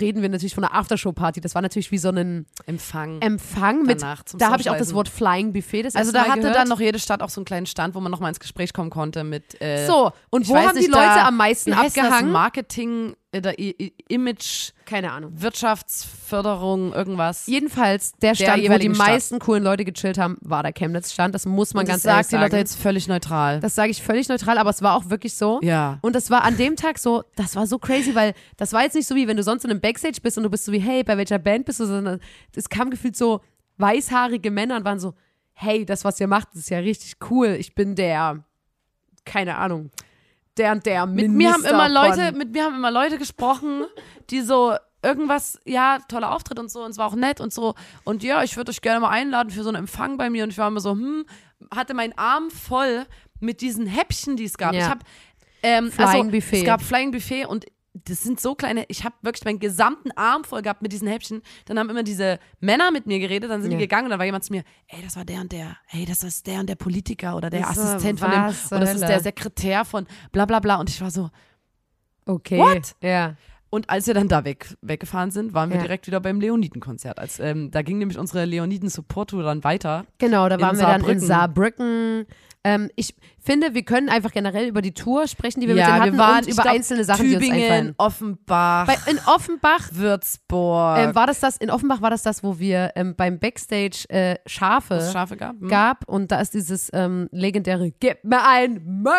reden 0.00 0.22
wir 0.22 0.28
natürlich 0.28 0.54
von 0.54 0.62
einer 0.64 0.74
Aftershow-Party. 0.74 1.40
Das 1.40 1.54
war 1.54 1.62
natürlich 1.62 1.90
wie 1.90 1.98
so 1.98 2.10
ein 2.10 2.46
Empfang. 2.66 3.20
Empfang 3.20 3.82
mit, 3.82 4.00
da 4.02 4.16
habe 4.50 4.60
ich 4.60 4.70
auch 4.70 4.76
das. 4.76 4.94
Wort 4.94 5.08
Flying 5.08 5.52
Buffet. 5.52 5.82
Das 5.82 5.96
also 5.96 6.12
da 6.12 6.26
hatte 6.26 6.38
gehört. 6.40 6.56
dann 6.56 6.68
noch 6.68 6.80
jede 6.80 6.98
Stadt 6.98 7.22
auch 7.22 7.28
so 7.28 7.40
einen 7.40 7.44
kleinen 7.44 7.66
Stand, 7.66 7.94
wo 7.96 8.00
man 8.00 8.12
nochmal 8.12 8.28
ins 8.30 8.40
Gespräch 8.40 8.72
kommen 8.72 8.90
konnte 8.90 9.24
mit 9.24 9.60
äh, 9.60 9.86
So, 9.86 10.12
und 10.30 10.48
wo 10.48 10.56
haben 10.56 10.74
die 10.74 10.82
nicht, 10.82 10.90
Leute 10.90 11.02
da- 11.04 11.26
am 11.28 11.36
meisten 11.36 11.72
wie 11.72 11.74
heißt 11.74 11.96
das? 11.96 12.04
abgehangen? 12.04 12.30
Marketing, 12.32 13.16
I- 13.34 13.74
I- 13.78 13.92
Image, 14.08 14.70
Keine 14.86 15.12
Ahnung. 15.12 15.32
Wirtschaftsförderung, 15.34 16.92
irgendwas. 16.94 17.46
Jedenfalls, 17.46 18.12
der 18.22 18.34
Stand, 18.34 18.62
wo 18.68 18.78
die 18.78 18.94
Stadt. 18.94 18.96
meisten 18.96 19.38
coolen 19.38 19.62
Leute 19.62 19.84
gechillt 19.84 20.16
haben, 20.18 20.38
war 20.40 20.62
der 20.62 20.72
Chemnitz-Stand. 20.72 21.34
Das 21.34 21.44
muss 21.44 21.74
man 21.74 21.82
Und 21.84 21.88
ganz 21.88 22.02
das 22.04 22.10
ehrlich 22.10 22.26
sagt 22.26 22.32
die 22.32 22.36
sagen. 22.36 22.42
Leute 22.44 22.56
jetzt 22.56 22.76
völlig 22.80 23.06
neutral. 23.06 23.60
Das 23.60 23.74
sage 23.74 23.90
ich 23.90 24.02
völlig 24.02 24.28
neutral, 24.28 24.56
aber 24.58 24.70
es 24.70 24.80
war 24.82 24.96
auch 24.96 25.10
wirklich 25.10 25.34
so. 25.34 25.60
ja. 25.62 25.98
Und 26.00 26.14
das 26.16 26.30
war 26.30 26.42
an 26.42 26.56
dem 26.56 26.76
Tag 26.76 26.98
so, 26.98 27.22
das 27.36 27.54
war 27.54 27.66
so 27.66 27.78
crazy, 27.78 28.14
weil 28.14 28.32
das 28.56 28.72
war 28.72 28.82
jetzt 28.82 28.94
nicht 28.94 29.06
so 29.06 29.14
wie, 29.14 29.28
wenn 29.28 29.36
du 29.36 29.42
sonst 29.42 29.64
in 29.64 29.70
einem 29.70 29.80
Backstage 29.80 30.20
bist 30.22 30.38
und 30.38 30.44
du 30.44 30.50
bist 30.50 30.64
so 30.64 30.72
wie, 30.72 30.80
hey, 30.80 31.04
bei 31.04 31.16
welcher 31.18 31.38
Band 31.38 31.66
bist 31.66 31.80
du, 31.80 31.86
sondern 31.86 32.20
es 32.56 32.68
kam 32.70 32.88
gefühlt 32.90 33.16
so 33.16 33.40
weißhaarige 33.76 34.50
Männer 34.50 34.76
und 34.76 34.84
waren 34.84 35.00
so, 35.00 35.14
hey, 35.52 35.84
das, 35.84 36.04
was 36.04 36.18
ihr 36.18 36.28
macht, 36.28 36.48
das 36.52 36.60
ist 36.60 36.70
ja 36.70 36.78
richtig 36.78 37.16
cool. 37.30 37.48
Ich 37.58 37.74
bin 37.74 37.94
der, 37.94 38.42
keine 39.24 39.56
Ahnung, 39.58 39.90
der 40.58 40.72
und 40.72 40.86
der 40.86 41.06
Mit 41.06 41.30
mir 41.30 41.52
haben 41.52 41.64
immer 41.64 41.88
Leute, 41.88 42.32
mit 42.32 42.52
mir 42.52 42.64
haben 42.64 42.74
immer 42.74 42.90
Leute 42.90 43.18
gesprochen, 43.18 43.84
die 44.30 44.40
so 44.40 44.74
irgendwas, 45.02 45.60
ja, 45.64 45.98
toller 46.08 46.32
Auftritt 46.32 46.58
und 46.58 46.70
so, 46.70 46.84
und 46.84 46.90
es 46.90 46.98
war 46.98 47.06
auch 47.06 47.14
nett 47.14 47.40
und 47.40 47.52
so. 47.52 47.74
Und 48.04 48.22
ja, 48.22 48.42
ich 48.42 48.56
würde 48.56 48.70
euch 48.70 48.80
gerne 48.80 49.00
mal 49.00 49.10
einladen 49.10 49.50
für 49.50 49.62
so 49.62 49.68
einen 49.68 49.78
Empfang 49.78 50.16
bei 50.16 50.30
mir. 50.30 50.44
Und 50.44 50.50
ich 50.50 50.58
war 50.58 50.68
immer 50.68 50.80
so, 50.80 50.92
hm, 50.92 51.24
hatte 51.74 51.94
meinen 51.94 52.16
Arm 52.16 52.50
voll 52.50 53.06
mit 53.40 53.60
diesen 53.60 53.86
Häppchen, 53.86 54.36
die 54.36 54.44
es 54.44 54.58
gab. 54.58 54.74
Ja. 54.74 54.80
Ich 54.80 54.88
habe 54.88 55.00
ähm, 55.62 55.92
Flying 55.92 56.08
also, 56.08 56.30
Buffet. 56.30 56.58
Es 56.58 56.64
gab 56.64 56.82
Flying 56.82 57.10
Buffet 57.10 57.46
und 57.46 57.66
das 58.04 58.22
sind 58.22 58.40
so 58.40 58.54
kleine, 58.54 58.84
ich 58.88 59.04
habe 59.04 59.14
wirklich 59.22 59.44
meinen 59.44 59.58
gesamten 59.58 60.10
Arm 60.16 60.44
voll 60.44 60.62
gehabt 60.62 60.82
mit 60.82 60.92
diesen 60.92 61.08
Häppchen. 61.08 61.42
Dann 61.66 61.78
haben 61.78 61.90
immer 61.90 62.02
diese 62.02 62.38
Männer 62.60 62.90
mit 62.90 63.06
mir 63.06 63.18
geredet, 63.18 63.50
dann 63.50 63.62
sind 63.62 63.70
Ja. 63.72 63.78
die 63.78 63.84
gegangen 63.84 64.04
und 64.04 64.10
dann 64.10 64.18
war 64.18 64.26
jemand 64.26 64.44
zu 64.44 64.52
mir, 64.52 64.62
ey, 64.88 65.02
das 65.02 65.16
war 65.16 65.24
der 65.24 65.40
und 65.40 65.52
der, 65.52 65.76
hey, 65.86 66.04
das 66.04 66.22
ist 66.22 66.46
der 66.46 66.60
und 66.60 66.68
der 66.68 66.74
Politiker 66.76 67.36
oder 67.36 67.50
der 67.50 67.60
Das 67.60 67.72
ist 67.72 67.78
Assistent 67.78 68.20
von 68.20 68.30
dem, 68.30 68.40
oder 68.42 68.80
das 68.80 68.94
ist 68.94 69.00
der 69.08 69.20
Sekretär 69.20 69.84
von 69.84 70.06
bla 70.32 70.44
bla 70.46 70.60
bla. 70.60 70.76
Und 70.76 70.88
ich 70.90 71.00
war 71.00 71.10
so, 71.10 71.30
Okay. 72.26 72.58
What? 72.58 72.94
Ja. 73.02 73.36
und 73.70 73.88
als 73.90 74.06
wir 74.06 74.14
dann 74.14 74.28
da 74.28 74.44
weg, 74.44 74.74
weggefahren 74.82 75.30
sind, 75.30 75.54
waren 75.54 75.70
wir 75.70 75.76
Ja. 75.76 75.82
direkt 75.82 76.06
wieder 76.06 76.20
beim 76.20 76.40
Leoniden-Konzert. 76.40 77.18
Als, 77.18 77.38
ähm, 77.40 77.70
da 77.70 77.82
ging 77.82 77.98
nämlich 77.98 78.18
unsere 78.18 78.44
Leoniden-Support-Tour 78.46 79.42
dann 79.42 79.64
weiter. 79.64 80.04
Genau, 80.18 80.48
da 80.48 80.60
waren 80.60 80.76
wir 80.78 80.86
dann 80.86 81.04
in 81.04 81.20
Saarbrücken. 81.20 82.26
Ähm, 82.68 82.90
ich 82.96 83.14
finde, 83.38 83.74
wir 83.74 83.82
können 83.82 84.08
einfach 84.08 84.32
generell 84.32 84.68
über 84.68 84.82
die 84.82 84.92
Tour 84.92 85.26
sprechen, 85.26 85.60
die 85.60 85.68
wir 85.68 85.74
ja, 85.74 85.84
mit 85.84 85.94
denen 85.94 86.02
hatten 86.02 86.12
wir 86.12 86.18
waren 86.18 86.44
über 86.44 86.62
glaub, 86.62 86.74
einzelne 86.74 87.04
Sachen, 87.04 87.26
die 87.26 87.36
uns 87.36 87.44
Tübingen, 87.44 87.62
einfallen. 87.62 87.94
Offenbach, 87.96 88.86
Bei, 88.86 89.10
in 89.10 89.18
Offenbach 89.26 89.88
Würzburg, 89.92 90.98
ähm, 90.98 91.14
war 91.14 91.26
das 91.26 91.40
das, 91.40 91.56
in 91.56 91.70
Offenbach 91.70 92.02
war 92.02 92.10
das 92.10 92.22
das, 92.22 92.42
wo 92.42 92.58
wir 92.58 92.92
ähm, 92.94 93.14
beim 93.16 93.38
Backstage 93.38 94.04
äh, 94.08 94.36
Schafe 94.46 94.94
es 94.94 95.12
Schafe 95.12 95.36
gab. 95.36 95.58
Hm? 95.60 95.68
gab 95.68 96.08
und 96.08 96.30
da 96.30 96.40
ist 96.40 96.54
dieses 96.54 96.90
ähm, 96.92 97.28
legendäre 97.32 97.90
Gib 97.90 98.24
mir 98.24 98.46
ein 98.46 98.82
Mö 98.84 99.10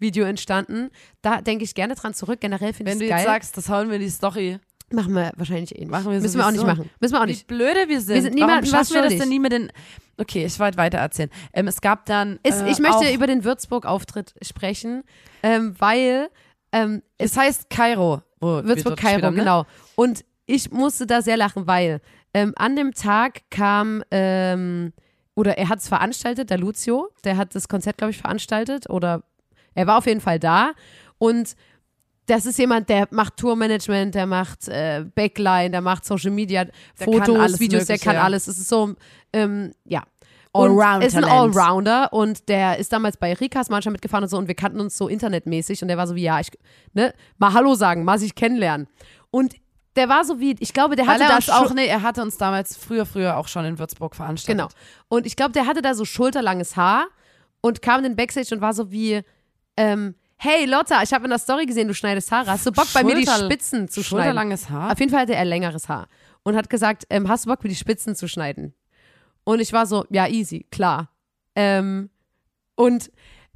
Video 0.00 0.24
entstanden. 0.24 0.90
Da 1.22 1.40
denke 1.42 1.64
ich 1.64 1.74
gerne 1.74 1.94
dran 1.94 2.14
zurück. 2.14 2.40
Generell 2.40 2.72
finde 2.72 2.92
ich 2.92 2.98
Wenn 2.98 3.00
du 3.00 3.04
es 3.04 3.10
jetzt 3.10 3.24
geil. 3.24 3.34
sagst, 3.34 3.56
das 3.56 3.68
hauen 3.68 3.88
wir 3.88 3.96
in 3.96 4.02
die 4.02 4.10
Story. 4.10 4.58
Machen 4.92 5.14
wir 5.14 5.32
wahrscheinlich 5.36 5.74
eh 5.76 5.80
nicht. 5.80 5.90
Machen 5.90 6.10
wir 6.10 6.20
Müssen 6.20 6.38
wir 6.38 6.46
auch 6.46 6.50
nicht 6.50 6.66
machen. 6.66 6.90
Müssen 7.00 7.14
wir 7.14 7.20
auch 7.20 7.26
Wie 7.26 7.30
nicht. 7.30 7.46
blöde 7.46 7.88
wir 7.88 8.00
sind. 8.00 8.14
Wir 8.14 8.22
sind 8.22 8.34
niemandem 8.34 8.70
Warum 8.70 8.80
was 8.80 8.88
schaffen 8.88 8.94
wir 8.94 9.02
das 9.02 9.12
schuldig. 9.12 9.18
denn 9.20 9.28
nie 9.28 9.38
mit 9.38 9.52
den... 9.52 9.72
Okay, 10.18 10.44
ich 10.44 10.58
wollte 10.58 10.76
weiter 10.76 10.98
erzählen. 10.98 11.30
Ähm, 11.52 11.68
es 11.68 11.80
gab 11.80 12.06
dann... 12.06 12.38
Es, 12.42 12.60
äh, 12.60 12.68
ich 12.70 12.78
möchte 12.80 12.96
auch, 12.96 13.14
über 13.14 13.26
den 13.26 13.44
Würzburg-Auftritt 13.44 14.34
sprechen, 14.42 15.04
ähm, 15.42 15.74
weil 15.78 16.28
ähm, 16.72 17.02
Es 17.18 17.36
heißt 17.36 17.70
Kairo. 17.70 18.22
Wo 18.40 18.56
wir 18.56 18.64
Würzburg, 18.64 18.84
dort 18.84 18.96
gespielt 18.96 19.22
Kairo, 19.22 19.26
haben, 19.26 19.34
ne? 19.34 19.40
genau. 19.40 19.66
Und 19.94 20.24
ich 20.46 20.70
musste 20.72 21.06
da 21.06 21.22
sehr 21.22 21.36
lachen, 21.36 21.66
weil 21.66 22.00
ähm, 22.34 22.52
an 22.56 22.74
dem 22.74 22.92
Tag 22.92 23.42
kam, 23.50 24.02
ähm, 24.10 24.92
oder 25.34 25.58
er 25.58 25.68
hat 25.68 25.78
es 25.78 25.88
veranstaltet, 25.88 26.50
der 26.50 26.58
Lucio, 26.58 27.10
der 27.24 27.36
hat 27.36 27.54
das 27.54 27.68
Konzert, 27.68 27.98
glaube 27.98 28.10
ich, 28.10 28.18
veranstaltet, 28.18 28.88
oder 28.90 29.22
er 29.74 29.86
war 29.86 29.98
auf 29.98 30.06
jeden 30.06 30.20
Fall 30.20 30.38
da. 30.38 30.72
Und 31.18 31.54
das 32.30 32.46
ist 32.46 32.58
jemand, 32.58 32.88
der 32.88 33.08
macht 33.10 33.36
Tourmanagement, 33.36 34.14
der 34.14 34.26
macht 34.26 34.68
äh, 34.68 35.04
Backline, 35.14 35.70
der 35.70 35.80
macht 35.80 36.04
Social 36.04 36.30
Media, 36.30 36.64
kann 36.64 36.72
Fotos, 36.94 37.58
Videos, 37.58 37.86
der 37.86 37.94
Mögliche, 37.94 38.04
kann 38.04 38.14
ja. 38.14 38.22
alles. 38.22 38.46
Es 38.46 38.56
ist 38.58 38.68
so, 38.68 38.94
ähm, 39.32 39.72
ja. 39.84 40.04
Und 40.52 40.70
Allround 40.70 41.04
ist 41.04 41.16
ein. 41.16 41.24
Allrounder 41.24 42.12
und 42.12 42.48
der 42.48 42.78
ist 42.78 42.92
damals 42.92 43.16
bei 43.16 43.34
Rikas 43.34 43.68
manchmal 43.68 43.92
mitgefahren 43.92 44.24
und 44.24 44.30
so 44.30 44.38
und 44.38 44.46
wir 44.46 44.54
kannten 44.54 44.80
uns 44.80 44.96
so 44.96 45.08
internetmäßig 45.08 45.82
und 45.82 45.88
der 45.88 45.96
war 45.96 46.06
so 46.06 46.14
wie, 46.14 46.22
ja, 46.22 46.38
ich, 46.40 46.50
ne, 46.92 47.14
mal 47.38 47.52
Hallo 47.52 47.74
sagen, 47.74 48.04
mal 48.04 48.18
sich 48.18 48.34
kennenlernen. 48.34 48.86
Und 49.30 49.54
der 49.96 50.08
war 50.08 50.24
so 50.24 50.38
wie, 50.38 50.54
ich 50.60 50.72
glaube, 50.72 50.94
der 50.94 51.08
hatte 51.08 51.24
da 51.26 51.36
uns 51.36 51.44
schon- 51.46 51.54
auch, 51.54 51.74
nee, 51.74 51.86
er 51.86 52.02
hatte 52.02 52.22
uns 52.22 52.36
damals 52.36 52.76
früher, 52.76 53.06
früher 53.06 53.36
auch 53.36 53.48
schon 53.48 53.64
in 53.64 53.78
Würzburg 53.78 54.14
veranstaltet. 54.14 54.68
Genau. 54.68 54.68
Und 55.08 55.26
ich 55.26 55.34
glaube, 55.34 55.52
der 55.52 55.66
hatte 55.66 55.82
da 55.82 55.94
so 55.94 56.04
schulterlanges 56.04 56.76
Haar 56.76 57.06
und 57.60 57.82
kam 57.82 57.98
in 57.98 58.04
den 58.04 58.16
Backstage 58.16 58.54
und 58.54 58.60
war 58.60 58.72
so 58.72 58.92
wie, 58.92 59.22
ähm, 59.76 60.14
hey 60.42 60.64
Lotta, 60.64 61.02
ich 61.02 61.12
habe 61.12 61.24
in 61.24 61.30
der 61.30 61.38
Story 61.38 61.66
gesehen, 61.66 61.86
du 61.86 61.94
schneidest 61.94 62.32
Haare. 62.32 62.50
Hast 62.50 62.64
du 62.64 62.72
Bock, 62.72 62.88
bei 62.94 63.04
mir 63.04 63.14
die 63.14 63.26
Spitzen 63.26 63.88
zu 63.88 64.02
schneiden? 64.02 64.24
Schulterlanges 64.24 64.70
Haar. 64.70 64.92
Auf 64.92 64.98
jeden 64.98 65.10
Fall 65.10 65.20
hatte 65.20 65.34
er 65.34 65.44
längeres 65.44 65.88
Haar 65.88 66.08
und 66.42 66.56
hat 66.56 66.70
gesagt, 66.70 67.04
ähm, 67.10 67.28
hast 67.28 67.44
du 67.44 67.50
Bock, 67.50 67.62
mir 67.62 67.68
die 67.68 67.76
Spitzen 67.76 68.16
zu 68.16 68.26
schneiden? 68.26 68.74
Und 69.44 69.60
ich 69.60 69.72
war 69.74 69.84
so, 69.84 70.06
ja, 70.08 70.26
easy, 70.26 70.66
klar. 70.70 71.10
Ähm, 71.54 72.08
und 72.74 73.10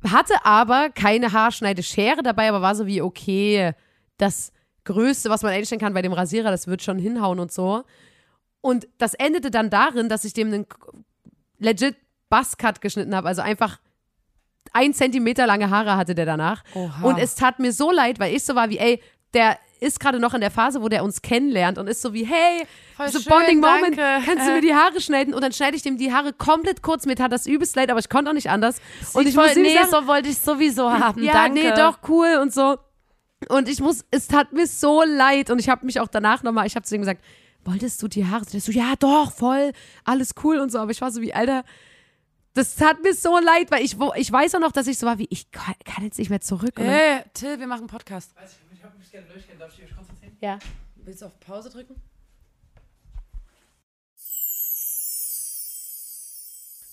hatte 0.07 0.45
aber 0.45 0.91
keine 0.91 1.33
Haarschneideschere 1.33 2.23
dabei, 2.23 2.51
aber 2.51 2.61
war 2.61 2.75
so 2.75 2.87
wie, 2.87 3.01
okay, 3.01 3.73
das 4.19 4.53
Größte, 4.85 5.31
was 5.31 5.43
man 5.43 5.53
einstellen 5.53 5.81
kann 5.81 5.95
bei 5.95 6.03
dem 6.03 6.13
Rasierer, 6.13 6.51
das 6.51 6.67
wird 6.67 6.83
schon 6.83 6.99
hinhauen 6.99 7.41
und 7.41 7.51
so. 7.51 7.85
Und 8.61 8.87
das 8.99 9.15
endete 9.15 9.51
dann 9.51 9.71
darin, 9.71 10.11
dass 10.11 10.25
ich 10.25 10.35
dem 10.35 10.53
einen 10.53 10.67
legit 11.59 11.97
Buzzcut 12.29 12.83
geschnitten 12.83 13.15
habe, 13.15 13.29
also 13.29 13.41
einfach 13.41 13.79
ein 14.73 14.95
Zentimeter 14.95 15.47
lange 15.47 15.71
Haare 15.71 15.97
hatte 15.97 16.15
der 16.15 16.27
danach. 16.27 16.63
Oha. 16.75 17.07
Und 17.07 17.19
es 17.19 17.35
tat 17.35 17.59
mir 17.59 17.73
so 17.73 17.91
leid, 17.91 18.19
weil 18.19 18.35
ich 18.35 18.45
so 18.45 18.55
war 18.55 18.71
wie, 18.71 18.79
ey, 18.79 19.01
der 19.35 19.59
ist 19.81 20.01
gerade 20.01 20.19
noch 20.19 20.35
in 20.35 20.41
der 20.41 20.51
Phase, 20.51 20.83
wo 20.83 20.89
der 20.89 21.05
uns 21.05 21.21
kennenlernt 21.23 21.79
und 21.79 21.87
ist 21.89 22.01
so 22.01 22.13
wie, 22.13 22.25
hey, 22.25 22.67
Voll 22.97 23.09
so 23.09 23.21
schön, 23.21 23.31
Bonding 23.31 23.61
Moment, 23.61 23.99
danke. 23.99 24.27
kannst 24.27 24.47
du 24.49 24.53
mir 24.53 24.61
die 24.61 24.75
Haare 24.75 25.01
schneiden? 25.01 25.35
Und 25.35 25.43
dann 25.43 25.53
schneide 25.53 25.77
ich 25.77 25.83
dem 25.83 25.99
die 25.99 26.13
Haare 26.13 26.33
komplett 26.33 26.83
kurz. 26.83 27.07
Mir 27.07 27.17
tat 27.17 27.33
das 27.33 27.47
übelst 27.47 27.77
leid, 27.77 27.91
aber 27.91 28.01
ich 28.01 28.09
konnte 28.09 28.31
auch 28.31 28.35
nicht 28.35 28.51
anders. 28.51 28.81
und 29.13 29.27
ich 29.27 29.35
voll, 29.35 29.49
muss 29.49 29.57
nee, 29.57 29.75
sagen, 29.75 29.89
so 29.91 30.07
wollte 30.07 30.29
ich 30.29 30.39
sowieso 30.39 30.91
haben. 30.91 31.23
ja, 31.23 31.33
danke. 31.33 31.61
nee, 31.61 31.71
doch, 31.73 31.99
cool 32.09 32.39
und 32.41 32.53
so. 32.53 32.79
Und 33.49 33.69
ich 33.69 33.81
muss, 33.81 34.05
es 34.11 34.27
tat 34.27 34.53
mir 34.53 34.67
so 34.67 35.03
leid 35.03 35.51
und 35.51 35.59
ich 35.59 35.69
habe 35.69 35.85
mich 35.85 36.01
auch 36.01 36.09
danach 36.09 36.43
nochmal, 36.43 36.67
ich 36.67 36.77
habe 36.77 36.87
zu 36.87 36.95
ihm 36.95 37.03
gesagt, 37.03 37.23
wolltest 37.65 38.03
du 38.03 38.09
die 38.09 38.27
Haare? 38.27 38.45
Der 38.47 38.61
so, 38.61 38.73
ja, 38.73 38.95
doch, 38.99 39.33
voll, 39.33 39.73
alles 40.05 40.35
cool 40.43 40.59
und 40.59 40.71
so. 40.73 40.79
Aber 40.79 40.91
ich 40.91 41.01
war 41.01 41.11
so 41.11 41.21
wie, 41.21 41.35
Alter, 41.35 41.65
das 42.55 42.77
tat 42.77 43.03
mir 43.03 43.15
so 43.15 43.39
leid, 43.39 43.71
weil 43.71 43.85
ich, 43.85 43.99
wo, 43.99 44.13
ich 44.15 44.31
weiß 44.31 44.55
auch 44.55 44.61
noch, 44.61 44.73
dass 44.73 44.87
ich 44.87 44.97
so 44.97 45.07
war 45.07 45.19
wie, 45.19 45.27
ich 45.31 45.51
kann, 45.51 45.75
kann 45.85 46.05
jetzt 46.05 46.19
nicht 46.19 46.31
mehr 46.31 46.41
zurück. 46.41 46.75
Hey, 46.77 47.23
Till, 47.35 47.59
wir 47.59 47.67
machen 47.67 47.81
einen 47.81 47.89
Podcast. 47.89 48.33
Ich 48.73 48.83
habe 48.83 48.97
mich 48.97 49.11
gerne 49.11 49.27
durchgehen. 49.27 49.59
Darf 49.59 49.73
ich 49.73 49.83
mich 49.83 49.95
konzentrieren? 49.95 50.37
ja. 50.41 50.59
Willst 50.97 51.21
du 51.21 51.27
auf 51.27 51.39
Pause 51.41 51.69
drücken? 51.69 52.01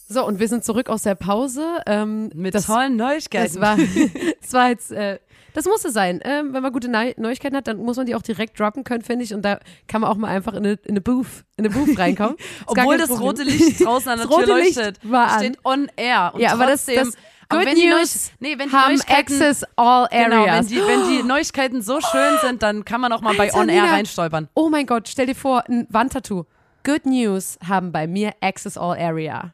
So, 0.09 0.25
und 0.25 0.39
wir 0.39 0.49
sind 0.49 0.65
zurück 0.65 0.89
aus 0.89 1.03
der 1.03 1.15
Pause. 1.15 1.81
Ähm, 1.85 2.31
Mit 2.33 2.53
das, 2.53 2.65
tollen 2.65 2.97
Neuigkeiten. 2.97 3.53
das 3.53 3.61
war, 3.61 3.77
das 4.41 4.51
war 4.51 4.69
jetzt, 4.69 4.91
äh, 4.91 5.19
das 5.53 5.65
musste 5.65 5.91
sein. 5.91 6.19
Ähm, 6.23 6.53
wenn 6.53 6.61
man 6.63 6.71
gute 6.71 6.87
Neu 6.89 7.13
Neuigkeiten 7.17 7.55
hat, 7.55 7.67
dann 7.67 7.77
muss 7.77 7.97
man 7.97 8.05
die 8.05 8.15
auch 8.15 8.21
direkt 8.21 8.59
droppen 8.59 8.83
können, 8.83 9.01
finde 9.03 9.23
ich. 9.25 9.33
Und 9.33 9.43
da 9.43 9.59
kann 9.87 10.01
man 10.01 10.09
auch 10.09 10.15
mal 10.17 10.27
einfach 10.29 10.53
in 10.53 10.59
eine, 10.65 10.73
in 10.83 10.91
eine 10.91 11.01
Booth, 11.01 11.27
in 11.57 11.65
eine 11.65 11.73
Booth 11.73 11.97
reinkommen. 11.97 12.35
Obwohl 12.65 12.97
das 12.97 13.07
Problem. 13.09 13.27
rote 13.27 13.43
Licht 13.43 13.83
draußen 13.85 14.09
an 14.11 14.17
der 14.19 14.27
Das 14.27 14.35
Tür 14.37 14.47
leuchtet. 14.47 14.99
Steht 15.37 15.57
on 15.65 15.89
air. 15.95 16.31
Und 16.33 16.41
Ja, 16.41 16.53
aber 16.53 16.65
das- 16.67 16.85
trotzdem, 16.85 17.05
das 17.05 17.15
aber 17.49 17.59
Good 17.65 17.69
wenn 17.71 17.75
die 17.79 17.87
Neu- 17.89 18.03
nee, 18.39 18.57
wenn 18.57 18.69
die 18.69 18.75
haben 18.75 18.93
Neuigkeiten, 18.93 19.33
access 19.33 19.65
all 19.75 20.07
Genau, 20.09 20.23
wenn 20.23 20.33
areas. 20.49 20.67
die, 20.67 20.77
wenn 20.77 21.09
die 21.09 21.23
Neuigkeiten 21.23 21.81
so 21.81 21.99
schön 22.11 22.37
sind, 22.41 22.63
dann 22.63 22.85
kann 22.85 23.01
man 23.01 23.11
auch 23.11 23.19
mal 23.21 23.33
bei 23.35 23.47
Alter, 23.47 23.57
On 23.59 23.67
Air 23.69 23.81
Nina. 23.81 23.93
reinstolpern. 23.93 24.47
oh 24.53 24.69
mein 24.69 24.85
Gott, 24.85 25.09
stell 25.09 25.25
dir 25.25 25.35
vor, 25.35 25.63
ein 25.67 25.85
Wandtattoo. 25.89 26.45
Good 26.85 27.05
News 27.05 27.59
haben 27.67 27.91
bei 27.91 28.07
mir 28.07 28.31
access 28.41 28.77
all 28.77 28.97
area. 28.97 29.53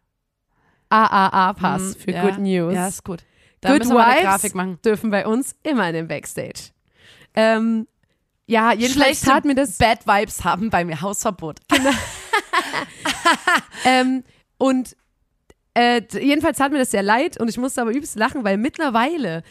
AAA-Pass 0.89 1.81
Hm, 1.81 1.95
für 1.99 2.11
ja. 2.11 2.21
Good 2.21 2.37
News. 2.39 2.73
Ja, 2.73 2.87
ist 2.87 3.03
gut. 3.03 3.23
Da 3.61 3.69
Good 3.69 3.79
müssen 3.79 3.93
wir 3.93 4.05
eine 4.05 4.21
Grafik 4.21 4.55
machen. 4.55 4.79
dürfen 4.83 5.09
bei 5.09 5.25
uns 5.25 5.55
immer 5.63 5.87
in 5.87 5.93
den 5.93 6.07
Backstage. 6.07 6.71
Ähm, 7.35 7.87
ja, 8.45 8.71
jedenfalls 8.71 9.19
Schlechte 9.19 9.25
tat 9.25 9.45
mir 9.45 9.55
das 9.55 9.77
Bad 9.77 10.07
Vibes 10.07 10.43
haben 10.43 10.69
bei 10.69 10.85
mir 10.85 11.01
Hausverbot. 11.01 11.59
Ähm, 13.85 14.23
und 14.57 14.95
äh, 15.73 16.01
jedenfalls 16.11 16.57
tat 16.57 16.71
mir 16.71 16.79
das 16.79 16.91
sehr 16.91 17.03
leid 17.03 17.39
und 17.39 17.49
ich 17.49 17.57
musste 17.57 17.81
aber 17.81 17.91
übelst 17.91 18.15
lachen, 18.15 18.43
weil 18.43 18.57
mittlerweile 18.57 19.43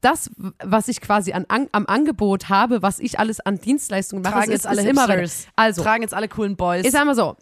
das, 0.00 0.30
was 0.62 0.88
ich 0.88 1.00
quasi 1.00 1.32
an, 1.32 1.46
an, 1.48 1.68
am 1.72 1.86
Angebot 1.86 2.50
habe, 2.50 2.82
was 2.82 2.98
ich 2.98 3.18
alles 3.18 3.40
an 3.40 3.58
Dienstleistungen 3.58 4.22
mache, 4.22 4.34
Tragen 4.34 4.50
ist, 4.50 4.64
jetzt 4.64 4.66
alle 4.66 4.82
ist 4.82 4.88
immer. 4.88 5.06
Hipsters. 5.06 5.46
Also, 5.56 5.82
Tragen 5.82 6.02
jetzt 6.02 6.12
alle 6.12 6.28
coolen 6.28 6.56
Boys. 6.56 6.84
ich 6.84 6.92
sag 6.92 7.06
mal 7.06 7.14
so, 7.14 7.36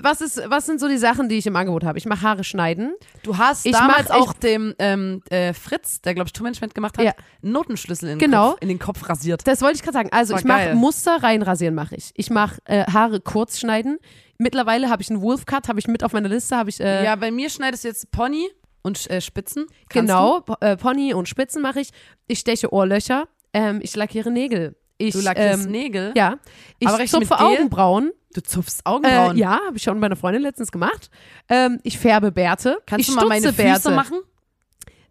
was, 0.00 0.20
ist, 0.20 0.42
was 0.48 0.66
sind 0.66 0.80
so 0.80 0.88
die 0.88 0.96
Sachen, 0.96 1.28
die 1.28 1.36
ich 1.36 1.46
im 1.46 1.54
Angebot 1.56 1.84
habe? 1.84 1.98
Ich 1.98 2.06
mache 2.06 2.22
Haare 2.22 2.44
schneiden. 2.44 2.94
Du 3.22 3.36
hast 3.36 3.66
Ich 3.66 3.72
damals 3.72 4.08
mach- 4.08 4.16
auch 4.16 4.32
dem 4.32 4.74
ähm, 4.78 5.22
äh, 5.30 5.52
Fritz, 5.52 6.00
der 6.00 6.14
glaube 6.14 6.28
ich 6.28 6.32
Tourmanagement 6.32 6.74
gemacht 6.74 6.96
hat, 6.98 7.04
Ja. 7.04 7.12
einen 7.42 7.52
Notenschlüssel 7.52 8.08
in, 8.08 8.18
den 8.18 8.30
Genau. 8.30 8.50
Kopf, 8.52 8.62
in 8.62 8.68
den 8.68 8.78
Kopf 8.78 9.08
rasiert. 9.08 9.46
Das 9.46 9.60
wollte 9.60 9.76
ich 9.76 9.82
gerade 9.82 9.94
sagen. 9.94 10.08
Also 10.12 10.32
War 10.32 10.40
ich 10.40 10.44
mache. 10.46 10.74
Muster 10.74 11.22
reinrasieren 11.22 11.74
mache 11.74 11.94
ich. 11.96 12.10
Ich 12.14 12.30
mache 12.30 12.60
äh, 12.64 12.84
Haare 12.90 13.20
kurz 13.20 13.58
schneiden. 13.60 13.98
Mittlerweile 14.38 14.88
habe 14.90 15.02
ich 15.02 15.10
einen 15.10 15.20
Wolf 15.20 15.46
Cut, 15.46 15.68
habe 15.68 15.78
ich 15.78 15.86
mit 15.86 16.02
auf 16.02 16.12
meiner 16.14 16.28
Liste, 16.28 16.56
habe 16.56 16.70
ich 16.70 16.80
äh, 16.80 17.04
ja, 17.04 17.14
bei 17.16 17.30
mir 17.30 17.48
schneidest 17.50 17.84
du 17.84 17.88
jetzt 17.88 18.10
Pony 18.10 18.48
und 18.82 19.08
äh, 19.10 19.20
Spitzen. 19.20 19.66
Kannst 19.88 20.08
genau 20.08 20.44
äh, 20.60 20.76
Pony 20.76 21.14
und 21.14 21.28
Spitzen 21.28 21.62
mache 21.62 21.80
ich. 21.80 21.90
Ich 22.26 22.38
steche 22.40 22.72
Ohrlöcher. 22.72 23.28
Ähm, 23.52 23.80
ich 23.82 23.94
lackiere 23.94 24.30
Nägel. 24.30 24.74
Ich, 24.98 25.12
Du, 25.14 25.20
lackierst 25.20 25.64
ähm, 25.66 25.70
Nägel. 25.70 26.12
Ja. 26.16 26.38
Ich 26.78 26.88
zupfe? 27.10 27.38
Augenbrauen. 27.38 28.12
Du 28.34 28.42
zupfst 28.42 28.80
Äh, 28.80 28.88
Augenbrauen. 28.88 29.36
ja, 29.36 29.60
habe 29.66 29.76
ich 29.76 29.82
schon 29.82 30.00
bei 30.00 30.06
einer 30.06 30.16
Freundin 30.16 30.42
letztens 30.42 30.72
gemacht. 30.72 31.10
Ähm, 31.48 31.80
ich 31.82 31.98
färbe 31.98 32.32
Bärte. 32.32 32.78
Kannst 32.86 33.08
ich 33.08 33.14
du 33.14 33.20
mal 33.20 33.26
meine 33.28 33.40
stutze 33.48 33.62
Füße 33.62 33.82
Bärte. 33.82 33.90
machen? 33.90 34.18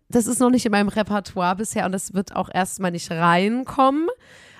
Das 0.09 0.27
ist 0.27 0.39
noch 0.39 0.49
nicht 0.49 0.65
in 0.65 0.71
meinem 0.71 0.89
Repertoire 0.89 1.55
bisher 1.55 1.85
und 1.85 1.91
das 1.93 2.13
wird 2.13 2.35
auch 2.35 2.49
erstmal 2.53 2.91
nicht 2.91 3.09
reinkommen. 3.11 4.07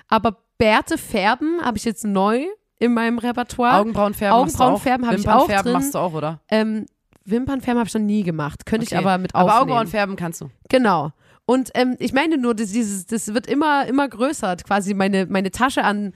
Aber 0.08 0.38
Bärte 0.58 0.96
färben 0.96 1.60
habe 1.62 1.76
ich 1.76 1.84
jetzt 1.84 2.04
neu 2.04 2.44
in 2.78 2.94
meinem 2.94 3.18
Repertoire. 3.18 3.74
Augenbrauen 3.78 4.14
färben 4.14 4.34
Augenbrauen 4.38 4.46
machst 4.46 4.60
du 4.60 4.64
auch. 4.78 4.82
färben 4.82 5.06
hab 5.06 5.12
ich 5.14 5.18
Wimpern 5.24 5.38
auch 5.38 5.46
färben 5.46 5.64
drin. 5.64 5.72
machst 5.74 5.94
du 5.94 5.98
auch, 5.98 6.12
oder? 6.14 6.40
ähm, 6.48 6.86
Wimpernfärben 7.24 7.78
habe 7.78 7.86
ich 7.88 7.94
noch 7.94 8.00
nie 8.00 8.22
gemacht. 8.24 8.66
Könnte 8.66 8.84
ich 8.84 8.92
Okay. 8.92 9.04
aber 9.04 9.18
mit 9.18 9.34
Aber 9.34 9.44
aufnehmen. 9.44 9.60
Augenbrauen 9.60 9.86
färben 9.88 10.16
kannst 10.16 10.40
du. 10.40 10.50
Genau. 10.68 11.12
Und 11.44 11.70
ähm, 11.74 11.96
ich 11.98 12.12
meine 12.12 12.38
nur, 12.38 12.54
das, 12.54 12.72
dieses, 12.72 13.06
das 13.06 13.32
wird 13.34 13.46
immer, 13.46 13.86
immer 13.86 14.08
größer, 14.08 14.56
quasi 14.56 14.94
meine, 14.94 15.26
meine 15.26 15.50
Tasche 15.50 15.84
an 15.84 16.14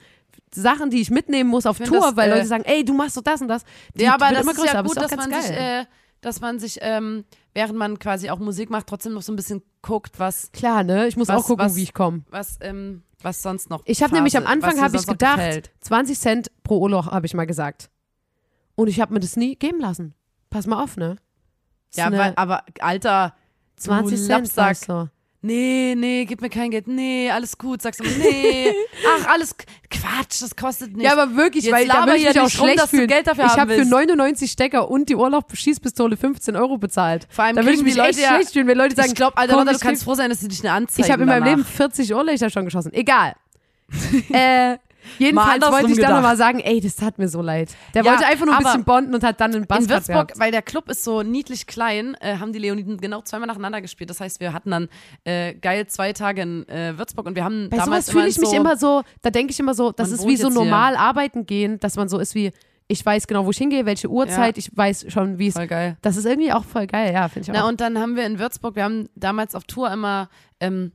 Sachen, 0.53 0.89
die 0.89 1.01
ich 1.01 1.09
mitnehmen 1.11 1.49
muss 1.49 1.65
auf 1.65 1.77
Tour, 1.79 1.99
das, 2.01 2.15
weil 2.15 2.31
äh, 2.31 2.35
Leute 2.35 2.47
sagen, 2.47 2.63
ey, 2.65 2.83
du 2.85 2.93
machst 2.93 3.17
doch 3.17 3.21
das 3.23 3.41
und 3.41 3.47
das. 3.47 3.63
Die, 3.95 4.03
ja, 4.03 4.13
aber 4.15 4.29
das 4.31 4.45
ist 4.45 4.55
größer, 4.55 4.73
ja 4.73 4.79
aber 4.79 4.87
gut, 4.87 4.97
dass 4.97 5.15
man 5.15 5.29
sich, 5.41 5.51
äh, 5.51 5.85
dass 6.21 6.41
man 6.41 6.59
sich, 6.59 6.77
ähm, 6.81 7.25
während 7.53 7.77
man 7.77 7.99
quasi 7.99 8.29
auch 8.29 8.39
Musik 8.39 8.69
macht, 8.69 8.87
trotzdem 8.87 9.13
noch 9.13 9.21
so 9.21 9.33
ein 9.33 9.35
bisschen 9.35 9.61
guckt, 9.81 10.19
was, 10.19 10.51
Klar, 10.51 10.83
ne? 10.83 11.07
Ich 11.07 11.17
muss 11.17 11.27
was- 11.27 11.43
auch 11.43 11.45
gucken, 11.47 11.65
was- 11.65 11.75
wie 11.75 11.83
ich 11.83 11.93
komme. 11.93 12.23
was, 12.29 12.57
ähm, 12.61 13.03
was 13.21 13.41
sonst 13.41 13.69
noch. 13.69 13.81
Ich 13.85 14.01
habe 14.03 14.13
nämlich 14.13 14.37
am 14.37 14.45
Anfang 14.47 14.79
habe 14.79 14.95
ich 14.95 15.05
gedacht, 15.07 15.37
gefällt. 15.37 15.71
20 15.81 16.19
Cent 16.19 16.51
pro 16.63 16.79
Urlaub 16.79 17.07
habe 17.07 17.25
ich 17.25 17.33
mal 17.33 17.45
gesagt. 17.47 17.89
Und 18.75 18.87
ich 18.87 19.01
habe 19.01 19.13
mir 19.13 19.19
das 19.19 19.35
nie 19.35 19.55
geben 19.55 19.79
lassen. 19.79 20.13
Pass 20.49 20.67
mal 20.67 20.81
auf, 20.83 20.97
ne? 20.97 21.17
Ja, 21.95 22.11
weil, 22.11 22.33
aber 22.35 22.63
Alter, 22.79 23.33
20 23.77 24.19
du 24.19 24.25
Cent 24.25 24.55
Lapsack. 24.55 24.87
du. 24.87 25.09
Nee, 25.41 25.93
nee, 25.95 26.25
gib 26.25 26.41
mir 26.41 26.49
kein 26.49 26.71
Geld. 26.71 26.87
Nee, 26.87 27.29
alles 27.29 27.57
gut. 27.57 27.81
Sagst 27.81 27.99
du, 27.99 28.03
nee. 28.03 28.73
Ach, 29.19 29.27
alles 29.27 29.55
Quatsch, 29.89 30.41
das 30.41 30.55
kostet 30.55 30.97
nichts. 30.97 31.03
Ja, 31.03 31.13
aber 31.13 31.35
wirklich, 31.35 31.65
Jetzt 31.65 31.73
weil 31.73 31.87
da 31.87 31.93
laber 31.99 32.07
würde 32.13 32.17
ich 32.21 32.27
mich 32.27 32.39
auch 32.39 32.43
rum, 32.43 32.49
schlecht 32.49 32.79
du 32.81 32.87
fühlen. 32.87 33.07
Geld 33.07 33.27
dafür 33.27 33.45
ich 33.45 33.51
habe 33.51 33.71
für 33.73 33.77
willst. 33.79 33.91
99 33.91 34.51
Stecker 34.51 34.89
und 34.89 35.09
die 35.09 35.15
Urlaub-Schießpistole 35.15 36.17
15 36.17 36.55
Euro 36.55 36.77
bezahlt. 36.79 37.27
Vor 37.29 37.45
allem 37.45 37.55
da 37.55 37.61
würde 37.63 37.75
ich 37.77 37.83
mich 37.83 37.95
Leute 37.95 38.09
echt 38.09 38.19
ja- 38.19 38.35
schlecht 38.35 38.53
fühlen, 38.53 38.67
wenn 38.67 38.77
Leute 38.77 38.95
sagen, 38.95 39.09
ich 39.09 39.15
glaube, 39.15 39.37
Alter, 39.37 39.53
komm, 39.53 39.67
du 39.67 39.77
kannst 39.79 40.03
froh 40.03 40.15
sein, 40.15 40.29
dass 40.31 40.39
sie 40.39 40.47
dich 40.47 40.61
eine 40.61 40.71
Anzeige 40.71 41.05
Ich 41.07 41.11
habe 41.11 41.21
in 41.21 41.29
meinem. 41.29 41.43
Leben 41.43 41.63
40 41.65 42.13
Urlöcher 42.13 42.49
schon 42.49 42.65
geschossen. 42.65 42.91
Egal. 42.93 43.35
äh, 44.33 44.77
jedenfalls 45.19 45.61
wollte 45.63 45.77
ich 45.77 45.83
dann 45.83 45.95
gedacht. 45.95 46.13
nochmal 46.13 46.37
sagen, 46.37 46.59
ey, 46.59 46.79
das 46.79 46.95
tat 46.95 47.17
mir 47.17 47.27
so 47.27 47.41
leid. 47.41 47.75
Der 47.93 48.03
Ja, 48.03 48.11
wollte 48.11 48.25
einfach 48.25 48.45
nur 48.45 48.57
ein 48.57 48.63
bisschen 48.63 48.83
bonden 48.83 49.13
und 49.15 49.23
hat 49.23 49.39
dann 49.41 49.53
einen 49.55 49.65
Bass 49.67 49.83
In 49.85 49.89
Würzburg, 49.89 50.27
gehabt. 50.29 50.39
weil 50.39 50.51
der 50.51 50.61
Club 50.61 50.89
ist 50.89 51.03
so 51.03 51.23
niedlich 51.23 51.67
klein, 51.67 52.15
äh, 52.19 52.37
haben 52.37 52.53
die 52.53 52.59
Leoniden 52.59 52.97
genau 52.97 53.21
zweimal 53.21 53.47
nacheinander 53.47 53.81
gespielt. 53.81 54.09
Das 54.09 54.19
heißt, 54.19 54.39
wir 54.39 54.53
hatten 54.53 54.71
dann 54.71 54.89
äh, 55.23 55.53
geil 55.55 55.87
zwei 55.87 56.13
Tage 56.13 56.41
in 56.41 56.67
äh, 56.69 56.97
Würzburg 56.97 57.25
und 57.25 57.35
wir 57.35 57.43
haben 57.43 57.69
Bei 57.69 57.77
damals 57.77 58.07
sowas 58.07 58.11
fühle 58.17 58.27
ich 58.29 58.37
mich 58.39 58.49
so, 58.49 58.55
immer 58.55 58.77
so, 58.77 59.03
da 59.21 59.29
denke 59.29 59.51
ich 59.51 59.59
immer 59.59 59.73
so, 59.73 59.91
das 59.91 60.11
ist 60.11 60.27
wie 60.27 60.37
so 60.37 60.47
jetzt 60.47 60.53
hier. 60.55 60.63
normal 60.63 60.95
arbeiten 60.95 61.45
gehen, 61.45 61.79
dass 61.79 61.95
man 61.95 62.09
so 62.09 62.19
ist 62.19 62.35
wie, 62.35 62.51
ich 62.89 63.05
weiß 63.05 63.27
genau, 63.27 63.45
wo 63.45 63.51
ich 63.51 63.57
hingehe, 63.57 63.85
welche 63.85 64.09
Uhrzeit, 64.09 64.57
ich 64.57 64.71
weiß 64.75 65.07
schon, 65.09 65.37
wie 65.39 65.47
es. 65.47 65.55
Voll 65.55 65.67
geil. 65.67 65.97
Das 66.01 66.15
ist 66.15 66.25
irgendwie 66.25 66.53
auch 66.53 66.63
voll 66.63 66.87
geil, 66.87 67.13
ja, 67.13 67.27
finde 67.27 67.45
ich 67.45 67.51
auch. 67.51 67.61
Na, 67.63 67.67
und 67.67 67.81
dann 67.81 67.97
haben 67.99 68.15
wir 68.15 68.25
in 68.25 68.39
Würzburg, 68.39 68.75
wir 68.77 68.83
haben 68.85 69.09
damals 69.15 69.55
auf 69.55 69.65
Tour 69.65 69.91
immer 69.91 70.29
ähm, 70.61 70.93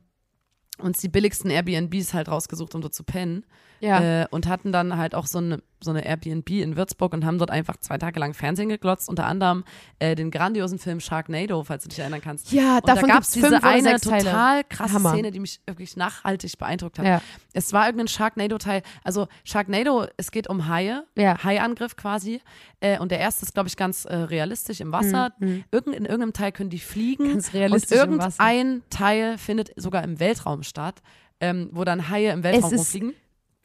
uns 0.79 0.97
die 0.99 1.07
billigsten 1.07 1.51
Airbnbs 1.51 2.15
halt 2.15 2.29
rausgesucht, 2.29 2.73
um 2.73 2.81
dort 2.81 2.95
zu 2.95 3.03
pennen. 3.03 3.45
Ja. 3.83 4.21
Äh, 4.23 4.27
und 4.31 4.47
hatten 4.47 4.71
dann 4.71 4.97
halt 4.97 5.13
auch 5.13 5.25
so 5.27 5.39
eine, 5.39 5.61
so 5.81 5.91
eine 5.91 6.05
Airbnb 6.05 6.49
in 6.49 6.77
Würzburg 6.77 7.11
und 7.13 7.25
haben 7.25 7.37
dort 7.37 7.51
einfach 7.51 7.75
zwei 7.77 7.97
Tage 7.97 8.17
lang 8.19 8.33
Fernsehen 8.33 8.69
geglotzt, 8.69 9.09
unter 9.09 9.25
anderem 9.25 9.65
äh, 9.99 10.15
den 10.15 10.31
grandiosen 10.31 10.79
Film 10.79 11.01
Sharknado, 11.01 11.63
falls 11.65 11.83
du 11.83 11.89
dich 11.89 11.99
erinnern 11.99 12.21
kannst. 12.21 12.51
ja, 12.53 12.77
Und 12.77 12.87
davon 12.87 13.09
da 13.09 13.15
gab 13.15 13.23
es 13.23 13.31
diese 13.31 13.61
eine 13.63 13.81
sechs 13.83 14.01
Teile. 14.01 14.23
total 14.23 14.63
krasse 14.63 14.93
Hammer. 14.93 15.09
Szene, 15.11 15.31
die 15.31 15.39
mich 15.41 15.59
wirklich 15.67 15.97
nachhaltig 15.97 16.57
beeindruckt 16.57 16.99
hat. 16.99 17.05
Ja. 17.05 17.21
Es 17.51 17.73
war 17.73 17.85
irgendein 17.85 18.07
Sharknado-Teil. 18.07 18.81
Also 19.03 19.27
Sharknado, 19.43 20.05
es 20.15 20.31
geht 20.31 20.49
um 20.49 20.67
Haie, 20.69 21.03
Ja. 21.17 21.43
Haiangriff 21.43 21.97
quasi. 21.97 22.39
Äh, 22.79 22.99
und 22.99 23.11
der 23.11 23.19
erste 23.19 23.45
ist, 23.45 23.53
glaube 23.53 23.67
ich, 23.67 23.75
ganz 23.75 24.05
äh, 24.05 24.15
realistisch 24.15 24.79
im 24.79 24.91
Wasser. 24.93 25.31
Irgend, 25.39 25.95
in 25.95 26.05
irgendeinem 26.05 26.33
Teil 26.33 26.51
können 26.53 26.69
die 26.69 26.79
fliegen. 26.79 27.25
Mhm, 27.27 27.31
Ganz 27.33 27.53
realistisch 27.53 28.01
und 28.01 28.13
im 28.13 28.19
Wasser. 28.19 28.41
irgendein 28.53 28.83
Teil 28.89 29.37
findet 29.37 29.71
sogar 29.75 30.03
im 30.03 30.19
Weltraum 30.21 30.63
statt, 30.63 31.01
ähm, 31.41 31.69
wo 31.73 31.83
dann 31.83 32.09
Haie 32.09 32.31
im 32.31 32.43
Weltraum 32.43 32.73
rumfliegen. 32.73 33.13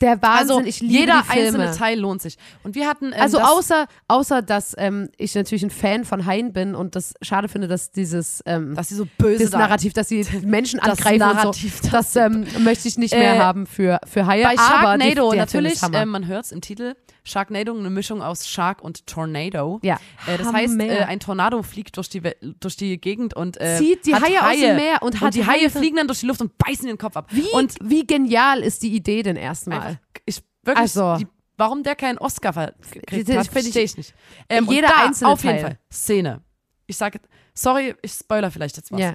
Der 0.01 0.23
Wahnsinn, 0.23 0.57
Also 0.57 0.61
ich 0.67 0.81
liebe 0.81 0.93
jeder 0.93 1.23
die 1.27 1.33
Filme. 1.33 1.47
einzelne 1.59 1.77
Teil 1.77 1.99
lohnt 1.99 2.23
sich. 2.23 2.37
Und 2.63 2.75
wir 2.77 2.87
hatten 2.87 3.07
ähm, 3.07 3.15
Also 3.21 3.39
das, 3.39 3.49
außer, 3.49 3.87
außer, 4.07 4.43
dass 4.43 4.75
ähm, 4.79 5.09
ich 5.17 5.35
natürlich 5.35 5.65
ein 5.65 5.71
Fan 5.71 6.05
von 6.05 6.25
Haien 6.25 6.53
bin 6.53 6.75
und 6.77 6.95
das 6.95 7.15
schade 7.21 7.49
finde, 7.49 7.67
dass 7.67 7.91
dieses 7.91 8.43
ähm, 8.47 8.75
dass 8.77 8.91
sie 8.91 8.95
so 8.95 9.07
böse 9.19 9.43
das 9.45 9.51
da- 9.51 9.59
Narrativ, 9.59 9.93
dass 9.95 10.09
sie 10.09 10.25
Menschen 10.45 10.79
Das 10.79 10.91
angreifen 10.99 11.19
Narrativ, 11.19 11.81
und 11.83 11.85
so, 11.87 11.91
das 11.91 12.15
ähm, 12.17 12.47
möchte 12.61 12.87
ich 12.87 12.97
nicht 12.97 13.13
mehr 13.15 13.35
Äh, 13.35 13.39
haben 13.39 13.67
für, 13.67 13.99
für 14.07 14.27
Haie. 14.27 14.45
Bei 14.45 14.51
aber 14.51 14.59
Sharknado 14.63 15.31
die, 15.33 15.37
der 15.39 15.47
Film 15.49 15.65
natürlich, 15.65 15.83
äh, 15.83 16.07
man 16.07 16.27
hört 16.27 16.45
es 16.45 16.53
im 16.53 16.61
Titel, 16.61 16.95
Sharknado, 17.25 17.77
eine 17.77 17.91
Mischung 17.91 18.23
aus 18.23 18.49
Shark 18.49 18.83
und 18.83 19.07
Tornado. 19.07 19.81
ja. 19.83 19.99
Äh, 20.27 20.39
das 20.39 20.53
heißt, 20.53 20.79
äh, 20.81 21.05
ein 21.05 21.21
Tornado 21.21 21.63
fliegt 21.63 21.97
durch 21.97 22.09
die, 22.09 22.23
durch 22.61 22.77
die 22.77 23.01
Gegend 23.01 23.35
und 23.35 23.61
äh, 23.61 23.77
Zieht 23.79 24.07
die 24.07 24.15
hat 24.15 24.23
Haie 24.23 24.41
aus 24.43 24.57
dem 24.61 24.77
Meer 24.77 25.03
und 25.03 25.21
hat 25.21 25.35
die 25.35 25.45
Haie 25.47 25.63
Haie- 25.67 25.71
fliegen 25.71 25.97
dann 25.97 26.07
durch 26.07 26.21
die 26.21 26.27
Luft 26.27 26.41
und 26.41 26.57
beißen 26.59 26.87
den 26.87 26.99
Kopf 26.99 27.17
ab. 27.17 27.27
wie, 27.31 27.49
und 27.53 27.75
wie 27.83 28.07
genial 28.07 28.61
ist 28.63 28.83
die 28.83 28.95
Idee 28.95 29.23
denn 29.23 29.37
erstmal? 29.37 29.81
einfach, 29.81 30.01
ich 30.27 30.43
wirklich, 30.63 30.79
Also- 30.83 31.17
die, 31.19 31.27
warum 31.57 31.83
der 31.83 31.97
keinen 31.97 32.19
Oscar 32.19 32.73
gekriegt 32.91 33.29
hat, 33.31 33.47
verstehe 33.49 33.83
ich 33.83 33.97
nicht. 33.97 34.15
Ähm, 34.49 34.69
und 34.69 34.75
Jeder 34.75 34.89
da, 34.89 35.05
einzelne 35.07 35.31
auf 35.33 35.43
jeden 35.45 35.57
Teil. 35.57 35.65
Fall 35.65 35.79
Szene. 35.93 36.43
Ich 36.87 36.97
sage, 36.97 37.21
sorry, 37.53 37.95
ich 38.03 38.13
spoiler 38.13 38.51
vielleicht 38.51 38.77
jetzt 38.77 38.91
was. 38.93 39.01
Ja, 39.01 39.15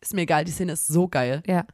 Ist 0.00 0.14
mir 0.14 0.22
egal, 0.22 0.44
die 0.44 0.50
Szene 0.52 0.72
ist 0.72 0.88
so 0.88 1.06
geil. 1.08 1.42
ja. 1.46 1.64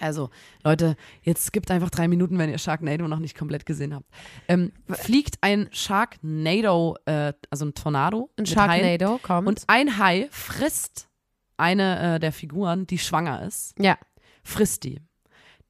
Also, 0.00 0.30
Leute, 0.62 0.96
jetzt 1.22 1.52
gibt 1.52 1.70
einfach 1.70 1.90
drei 1.90 2.08
Minuten, 2.08 2.38
wenn 2.38 2.50
ihr 2.50 2.58
Sharknado 2.58 3.08
noch 3.08 3.18
nicht 3.18 3.36
komplett 3.36 3.66
gesehen 3.66 3.94
habt. 3.94 4.06
Ähm, 4.48 4.72
fliegt 4.90 5.36
ein 5.40 5.68
Sharknado, 5.72 6.96
äh, 7.06 7.32
also 7.50 7.66
ein 7.66 7.74
Tornado. 7.74 8.30
Ein 8.36 8.42
mit 8.42 8.56
Haien. 8.56 8.82
Sharknado 8.82 9.18
kommt. 9.18 9.48
Und 9.48 9.62
ein 9.66 9.98
Hai 9.98 10.28
frisst 10.30 11.08
eine 11.56 12.16
äh, 12.16 12.20
der 12.20 12.32
Figuren, 12.32 12.86
die 12.86 12.98
schwanger 12.98 13.42
ist, 13.42 13.74
ja, 13.78 13.96
frisst 14.42 14.84
die. 14.84 15.00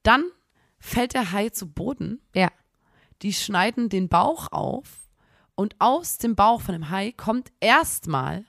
Dann 0.03 0.25
fällt 0.79 1.15
der 1.15 1.33
Hai 1.33 1.51
zu 1.51 1.71
Boden. 1.71 2.21
ja. 2.35 2.51
Die 3.23 3.33
schneiden 3.33 3.89
den 3.89 4.11
Bauch 4.11 4.53
auf 4.53 5.09
und 5.55 5.75
aus 5.79 6.19
dem 6.19 6.37
Bauch 6.37 6.61
von 6.61 6.75
dem 6.75 6.91
Hai 6.91 7.13
kommt 7.13 7.51
erstmal 7.61 8.45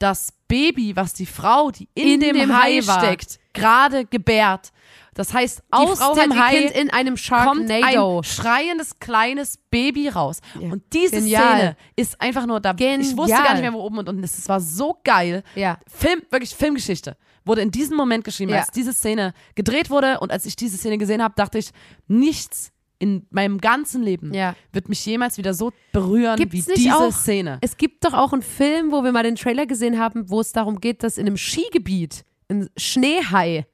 das 0.00 0.32
Baby, 0.48 0.96
was 0.96 1.12
die 1.14 1.26
Frau, 1.26 1.70
die 1.70 1.88
in, 1.94 2.08
In 2.14 2.20
dem, 2.20 2.36
dem 2.36 2.56
Hai 2.56 2.80
Hai 2.80 2.82
steckt, 2.82 3.38
gerade 3.52 4.04
gebärt. 4.04 4.72
Das 5.14 5.34
heißt, 5.34 5.58
Die 5.58 5.62
aus 5.70 5.98
Frau 5.98 6.14
dem 6.14 6.36
Hai 6.40 6.56
Kind 6.56 6.70
in 6.72 6.90
einem 6.90 7.16
kommt 7.16 7.70
ein 7.70 8.22
schreiendes 8.24 8.98
kleines 8.98 9.58
Baby 9.70 10.08
raus. 10.08 10.40
Ja. 10.58 10.72
Und 10.72 10.82
diese 10.92 11.16
Genial. 11.16 11.42
Szene 11.56 11.76
ist 11.96 12.20
einfach 12.20 12.46
nur 12.46 12.60
da. 12.60 12.70
Ich 12.78 13.16
wusste 13.16 13.32
Genial. 13.34 13.42
gar 13.44 13.52
nicht 13.54 13.62
mehr, 13.62 13.72
wo 13.72 13.80
oben 13.82 13.98
und 13.98 14.08
unten 14.08 14.22
ist. 14.22 14.38
Es 14.38 14.48
war 14.48 14.60
so 14.60 14.98
geil. 15.04 15.42
Ja. 15.54 15.78
Film, 15.86 16.22
wirklich 16.30 16.54
Filmgeschichte. 16.54 17.16
Wurde 17.44 17.62
in 17.62 17.70
diesem 17.70 17.96
Moment 17.96 18.24
geschrieben, 18.24 18.52
Ja. 18.52 18.60
als 18.60 18.70
diese 18.70 18.92
Szene 18.92 19.34
gedreht 19.54 19.90
wurde 19.90 20.20
und 20.20 20.30
als 20.32 20.46
ich 20.46 20.56
diese 20.56 20.76
Szene 20.76 20.98
gesehen 20.98 21.22
habe, 21.22 21.34
dachte 21.36 21.58
ich, 21.58 21.70
nichts 22.06 22.72
in 23.00 23.26
meinem 23.30 23.58
ganzen 23.58 24.02
Leben 24.04 24.32
Ja. 24.32 24.54
wird 24.72 24.88
mich 24.88 25.04
jemals 25.04 25.36
wieder 25.38 25.52
so 25.54 25.72
berühren 25.92 26.36
Gibt's 26.36 26.68
wie 26.68 26.74
diese 26.74 26.94
auch- 26.96 27.10
Szene. 27.12 27.58
Es 27.62 27.76
gibt 27.76 28.04
doch 28.04 28.12
auch 28.14 28.32
einen 28.32 28.42
Film, 28.42 28.92
wo 28.92 29.02
wir 29.02 29.10
mal 29.10 29.24
den 29.24 29.34
Trailer 29.34 29.66
gesehen 29.66 29.98
haben, 29.98 30.30
wo 30.30 30.40
es 30.40 30.52
darum 30.52 30.80
geht, 30.80 31.02
dass 31.02 31.18
in 31.18 31.26
einem 31.26 31.36
Skigebiet 31.36 32.24
ein 32.48 32.68
Schneehai 32.76 33.66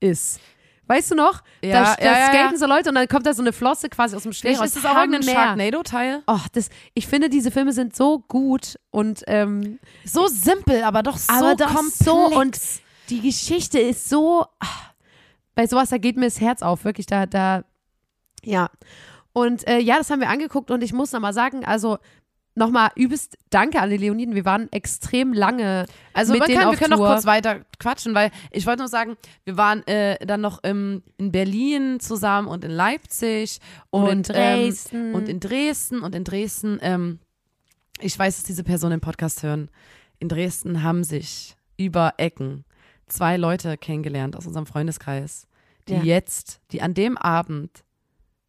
ist. 0.00 0.40
Weißt 0.88 1.12
du 1.12 1.14
noch? 1.14 1.42
Ja, 1.62 1.84
da, 1.84 1.94
da 1.94 2.04
ja, 2.04 2.26
skaten 2.26 2.52
ja. 2.54 2.58
so 2.58 2.66
Leute 2.66 2.88
und 2.88 2.96
dann 2.96 3.06
kommt 3.08 3.24
da 3.24 3.32
so 3.32 3.40
eine 3.40 3.52
Flosse 3.52 3.88
quasi 3.88 4.16
aus 4.16 4.24
dem 4.24 4.32
Schnee 4.32 4.56
raus. 4.56 4.66
ist 4.66 4.76
es 4.78 4.84
auch 4.84 4.96
irgendein. 4.96 5.22
Sharknado-Teil. 5.22 6.22
Oh, 6.26 6.40
das, 6.52 6.68
ich 6.92 7.06
finde, 7.06 7.30
diese 7.30 7.50
Filme 7.50 7.72
sind 7.72 7.94
so 7.96 8.18
gut 8.18 8.76
und 8.90 9.22
ähm, 9.28 9.78
So 10.04 10.26
simpel, 10.26 10.82
aber 10.82 11.02
doch 11.04 11.16
so 11.16 11.32
aber 11.32 11.54
doch 11.54 11.72
komplex. 11.72 11.98
so 12.04 12.16
und 12.36 12.58
die 13.10 13.20
Geschichte 13.20 13.78
ist 13.78 14.08
so. 14.08 14.44
ach, 14.58 14.90
Bei 15.54 15.66
sowas, 15.66 15.90
da 15.90 15.98
geht 15.98 16.16
mir 16.16 16.24
das 16.26 16.40
Herz 16.40 16.62
auf, 16.62 16.84
wirklich. 16.84 17.06
Da, 17.06 17.26
da, 17.26 17.62
ja. 18.44 18.70
Und 19.32 19.66
äh, 19.66 19.78
ja, 19.78 19.96
das 19.98 20.10
haben 20.10 20.20
wir 20.20 20.28
angeguckt 20.28 20.70
und 20.70 20.82
ich 20.82 20.92
muss 20.92 21.12
nochmal 21.12 21.32
sagen, 21.32 21.64
also 21.64 21.98
nochmal 22.54 22.90
übelst 22.96 23.38
Danke 23.48 23.80
an 23.80 23.88
die 23.88 23.96
Leoniden. 23.96 24.34
Wir 24.34 24.44
waren 24.44 24.70
extrem 24.72 25.32
lange 25.32 25.86
Also 26.12 26.34
mit 26.34 26.42
wir 26.42 26.46
denen 26.48 26.58
können, 26.58 26.68
auf 26.68 26.74
wir 26.74 26.78
können 26.78 26.90
noch 26.90 26.98
Tour. 26.98 27.08
kurz 27.14 27.24
weiter 27.24 27.60
quatschen, 27.78 28.14
weil 28.14 28.30
ich 28.50 28.66
wollte 28.66 28.80
nur 28.82 28.88
sagen, 28.88 29.16
wir 29.44 29.56
waren 29.56 29.86
äh, 29.86 30.18
dann 30.26 30.42
noch 30.42 30.62
im, 30.62 31.02
in 31.16 31.32
Berlin 31.32 31.98
zusammen 31.98 32.46
und 32.48 32.62
in 32.64 32.70
Leipzig 32.70 33.58
und, 33.88 34.02
Und 34.02 34.10
in 34.10 34.22
Dresden. 34.22 34.96
Ähm, 35.08 35.14
und 35.14 35.28
in 35.30 35.40
Dresden 35.40 36.00
und 36.02 36.14
in 36.14 36.24
Dresden, 36.24 36.78
ähm, 36.82 37.18
ich 38.00 38.18
weiß, 38.18 38.36
dass 38.36 38.44
diese 38.44 38.64
Personen 38.64 38.94
im 38.94 39.00
Podcast 39.00 39.42
hören, 39.42 39.70
in 40.18 40.28
Dresden 40.28 40.82
haben 40.82 41.04
sich 41.04 41.56
über 41.78 42.14
Ecken 42.18 42.64
zwei 43.06 43.38
Leute 43.38 43.78
kennengelernt 43.78 44.36
aus 44.36 44.46
unserem 44.46 44.66
Freundeskreis, 44.66 45.46
die 45.88 45.94
Ja. 45.94 46.02
jetzt, 46.02 46.60
die 46.70 46.82
an 46.82 46.92
dem 46.92 47.16
Abend 47.16 47.82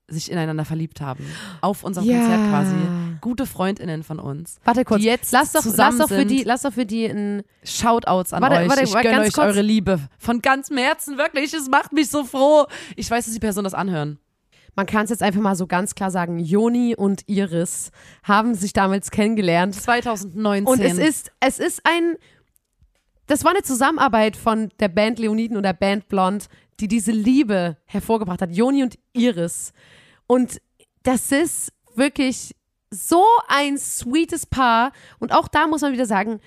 sich 0.08 0.32
ineinander 0.32 0.66
verliebt 0.66 1.02
haben. 1.02 1.26
Auf 1.62 1.84
unserem 1.84 2.08
Ja. 2.08 2.20
Konzert 2.20 2.50
quasi. 2.50 2.76
Gute 3.22 3.46
Freundinnen 3.46 4.04
von 4.04 4.20
uns. 4.20 4.58
Warte 4.66 4.84
kurz. 4.84 5.02
die 5.02 5.08
jetzt 5.08 5.32
lass 5.32 5.54
doch, 5.54 5.64
lass 5.66 5.98
doch 5.98 6.10
für 6.10 6.26
die, 6.26 6.44
lass 6.44 6.64
doch 6.64 6.74
für 6.74 6.86
die 6.86 7.06
ein. 7.06 7.44
Shoutouts 7.64 8.34
an 8.34 8.42
Warte, 8.42 8.58
euch. 8.58 8.70
warte, 8.70 8.84
ich 8.84 8.94
warte, 8.94 9.08
gönne 9.10 9.22
euch 9.22 9.34
kurz. 9.34 9.46
eure 9.48 9.62
Liebe. 9.62 10.00
Von 10.18 10.42
ganzem 10.42 10.78
Herzen, 10.78 11.18
wirklich. 11.18 11.54
Es 11.54 11.70
macht 11.70 11.94
mich 11.94 12.10
so 12.10 12.26
froh. 12.26 12.66
Ich 12.96 13.10
weiß, 13.10 13.26
dass 13.26 13.34
die 13.34 13.40
Personen 13.40 13.64
das 13.64 13.74
anhören. 13.74 14.20
Man 14.76 14.86
kann 14.88 15.04
es 15.06 15.12
jetzt 15.12 15.22
einfach 15.24 15.40
mal 15.42 15.56
so 15.56 15.68
ganz 15.68 15.94
klar 15.96 16.12
sagen. 16.12 16.40
Joni 16.40 16.96
und 16.96 17.22
Iris 17.28 17.92
haben 18.24 18.56
sich 18.56 18.74
damals 18.74 19.12
kennengelernt. 19.12 19.76
2019. 19.76 20.66
Und 20.68 20.80
es 20.82 20.98
ist, 20.98 21.32
es 21.40 21.60
ist 21.60 21.82
ein, 21.86 22.16
das 23.28 23.44
war 23.46 23.52
eine 23.52 23.62
Zusammenarbeit 23.62 24.36
von 24.36 24.70
der 24.80 24.90
Band 24.90 25.20
Leoniden 25.20 25.58
und 25.58 25.64
der 25.64 25.74
Band 25.74 26.08
Blond, 26.08 26.48
die 26.80 26.88
diese 26.88 27.12
Liebe 27.12 27.78
hervorgebracht 27.86 28.42
hat. 28.42 28.52
Joni 28.52 28.84
und 28.84 28.98
Iris. 29.14 29.74
Und 30.28 30.62
das 31.04 31.32
ist 31.32 31.72
wirklich 31.96 32.56
so 32.90 33.24
ein 33.48 33.78
sweetes 33.78 34.46
Paar. 34.46 34.92
Und 35.20 35.32
auch 35.34 35.48
da 35.48 35.68
muss 35.68 35.82
man 35.82 35.94
wieder 35.94 36.06
sagen, 36.06 36.40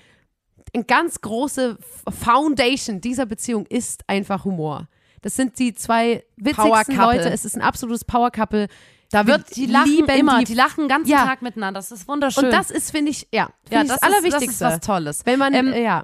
eine 0.73 0.83
ganz 0.83 1.21
große 1.21 1.77
Foundation 2.09 3.01
dieser 3.01 3.25
Beziehung 3.25 3.65
ist 3.67 4.03
einfach 4.07 4.45
Humor. 4.45 4.87
Das 5.21 5.35
sind 5.35 5.57
die 5.59 5.73
zwei 5.73 6.23
witzigsten. 6.35 6.95
Leute. 6.95 7.29
Es 7.31 7.45
ist 7.45 7.55
ein 7.55 7.61
absolutes 7.61 8.03
Power 8.05 8.31
Couple. 8.31 8.67
da 9.11 9.25
wird, 9.25 9.55
die 9.55 9.65
lachen 9.65 9.89
lieben 9.91 10.09
immer. 10.09 10.39
die- 10.39 10.45
Die, 10.45 10.53
lachen 10.53 10.81
den 10.83 10.89
ganzen 10.89 11.09
Ja. 11.09 11.25
Tag 11.25 11.41
miteinander. 11.41 11.79
Das 11.79 11.91
ist 11.91 12.07
wunderschön. 12.07 12.45
Und 12.45 12.51
das 12.51 12.69
ist, 12.71 12.91
finde 12.91 13.11
ich, 13.11 13.27
ja, 13.33 13.45
find 13.63 13.71
ja, 13.71 13.81
ich 13.83 13.87
das, 13.87 13.99
das, 13.99 14.09
ist, 14.09 14.15
Allerwichtigste. 14.15 14.63
das 14.65 14.73
ist 14.73 14.79
was 14.81 14.85
Tolles. 14.85 15.25
Wenn 15.25 15.39
man, 15.39 15.53
Ähm, 15.53 15.67
äh, 15.73 15.83
ja. 15.83 16.03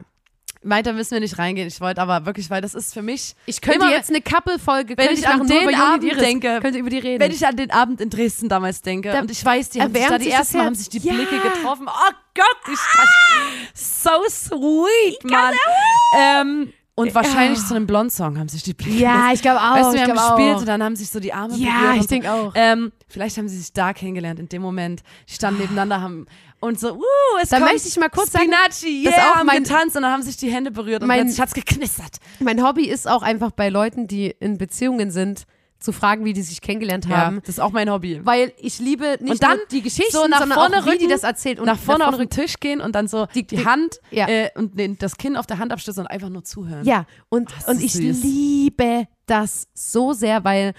Weiter 0.64 0.94
müssen 0.94 1.12
wir 1.12 1.20
nicht 1.20 1.38
reingehen. 1.38 1.68
Ich 1.68 1.80
wollte 1.82 2.02
aber 2.02 2.26
wirklich, 2.26 2.50
weil 2.50 2.62
das 2.62 2.74
ist 2.74 2.94
für 2.94 3.02
mich. 3.02 3.36
Ich 3.46 3.62
könnte 3.62 3.80
immer, 3.86 3.92
jetzt 3.92 4.10
eine 4.10 4.22
Couple-Folge, 4.22 4.98
wenn 4.98 5.08
könnte 5.08 5.22
ich 5.22 5.28
an 5.28 5.48
den 5.48 5.76
Abend 5.76 6.04
Iris. 6.04 6.18
denke, 6.20 6.60
könnte 6.62 6.80
über 6.80 6.90
die 6.90 7.00
reden. 7.00 7.20
Wenn 7.20 7.32
ich 7.32 7.46
an 7.46 7.56
den 7.56 7.72
Abend 7.72 8.02
in 8.02 8.10
Dresden 8.10 8.50
damals 8.50 8.82
denke 8.82 9.12
Da 9.12 9.20
und 9.22 9.32
ich 9.32 9.44
weiß, 9.44 9.70
die 9.72 9.82
haben 9.82 9.94
sich 9.94 10.08
da 10.08 10.18
die 10.18 10.30
ersten 10.32 10.58
Mal 10.58 10.66
haben 10.66 10.76
sich 10.76 10.90
die 10.90 11.00
Ja. 11.00 11.14
Blicke 11.14 11.40
getroffen. 11.40 11.88
Oh 11.88 12.12
Gott, 12.36 12.74
ich 12.74 12.80
so 13.74 14.10
sweet, 14.30 15.24
Mann. 15.24 15.54
Ähm, 16.18 16.74
und 16.96 17.16
wahrscheinlich 17.16 17.60
zu 17.66 17.76
einem 17.76 17.88
Blond-Song 17.88 18.38
haben 18.38 18.50
sich 18.50 18.62
die 18.64 18.74
Blicke 18.74 18.98
ja, 19.00 19.32
ich 19.34 19.42
glaube 19.42 19.60
auch. 19.60 19.76
Weißt 19.76 19.90
du, 19.90 19.94
wir 19.94 20.02
haben 20.04 20.14
gespielt 20.14 20.56
auch. 20.56 20.60
und 20.62 20.68
dann 20.68 20.84
haben 20.84 20.96
sich 20.96 21.10
so 21.10 21.20
die 21.20 21.34
Arme 21.34 21.50
berührt 21.56 21.68
Ja, 21.68 21.94
ich 21.96 22.02
so. 22.04 22.08
denke 22.08 22.32
auch. 22.32 22.52
Ähm, 22.56 22.92
vielleicht 23.08 23.38
haben 23.38 23.48
sie 23.48 23.58
sich 23.58 23.74
da 23.74 23.94
kennengelernt 23.94 24.40
in 24.40 24.48
dem 24.48 24.62
Moment. 24.62 25.02
Die 25.28 25.34
standen 25.34 25.62
nebeneinander 25.62 26.02
haben 26.02 26.26
und 26.60 26.80
so, 26.80 26.94
uh, 26.94 27.02
es 27.42 27.50
Dann 27.50 27.62
kommt 27.62 27.74
möchte 27.74 27.88
ich 27.90 27.98
mal 27.98 28.10
kurz 28.10 28.32
sagen, 28.32 28.46
Spinacci, 28.46 29.04
dass 29.04 29.16
yeah, 29.16 29.32
auch 29.32 29.36
haben 29.38 29.48
mein- 29.48 29.64
getanzt 29.64 29.96
und 29.98 30.04
dann 30.04 30.12
haben 30.12 30.22
sich 30.24 30.38
die 30.38 30.50
Hände 30.50 30.72
berührt 30.72 31.02
und 31.02 31.08
Mein- 31.08 31.22
plötzlich 31.22 31.42
hat's 31.42 31.54
geknistert. 31.54 32.18
Mein 32.40 32.64
Hobby 32.64 32.86
ist 32.88 33.08
auch 33.08 33.22
einfach 33.24 33.52
bei 33.52 33.70
Leuten, 33.70 34.08
die 34.08 34.28
in 34.40 34.58
Beziehungen 34.58 35.12
sind, 35.12 35.44
zu 35.84 35.92
fragen, 35.92 36.26
wie 36.26 36.34
die 36.34 36.42
sich 36.42 36.62
kennengelernt 36.62 37.08
haben. 37.10 37.40
das 37.42 37.50
ist 37.50 37.60
auch 37.60 37.72
mein 37.72 37.90
Hobby. 37.92 38.22
Weil 38.24 38.54
ich 38.58 38.80
liebe 38.80 39.18
nicht 39.20 39.32
Und 39.34 39.44
dann 39.44 39.58
nur 39.58 39.68
die 39.68 39.82
Geschichten, 39.82 40.12
so 40.12 40.28
nach 40.28 40.40
sondern 40.40 40.58
vorne 40.58 40.78
auch, 40.80 40.86
wie 40.86 40.92
die 40.92 41.04
rücken, 41.06 41.10
das 41.10 41.24
erzählt. 41.24 41.60
Und 41.60 41.66
nach 41.66 41.78
vorne 41.78 42.08
auf 42.08 42.14
rücken. 42.14 42.30
den 42.30 42.30
Tisch 42.30 42.56
gehen 42.60 42.82
und 42.82 42.96
dann 42.96 43.08
so 43.08 43.28
die, 43.36 43.46
Die- 43.46 43.58
die- 43.58 43.66
Hand 43.66 44.00
ja. 44.12 44.28
äh, 44.28 44.50
und 44.56 44.80
den, 44.80 44.98
das 44.98 45.18
Kinn 45.18 45.36
auf 45.36 45.46
der 45.46 45.60
Hand 45.60 45.72
abstützen 45.72 46.00
und 46.02 46.08
einfach 46.08 46.30
nur 46.30 46.44
zuhören. 46.44 46.86
Ja, 46.86 47.06
und, 47.30 47.54
Ach, 47.64 47.68
und 47.68 47.82
ich 47.84 47.94
süß. 47.94 48.24
liebe 48.24 49.08
das 49.26 49.68
so 49.74 50.14
sehr, 50.14 50.44
weil 50.44 50.74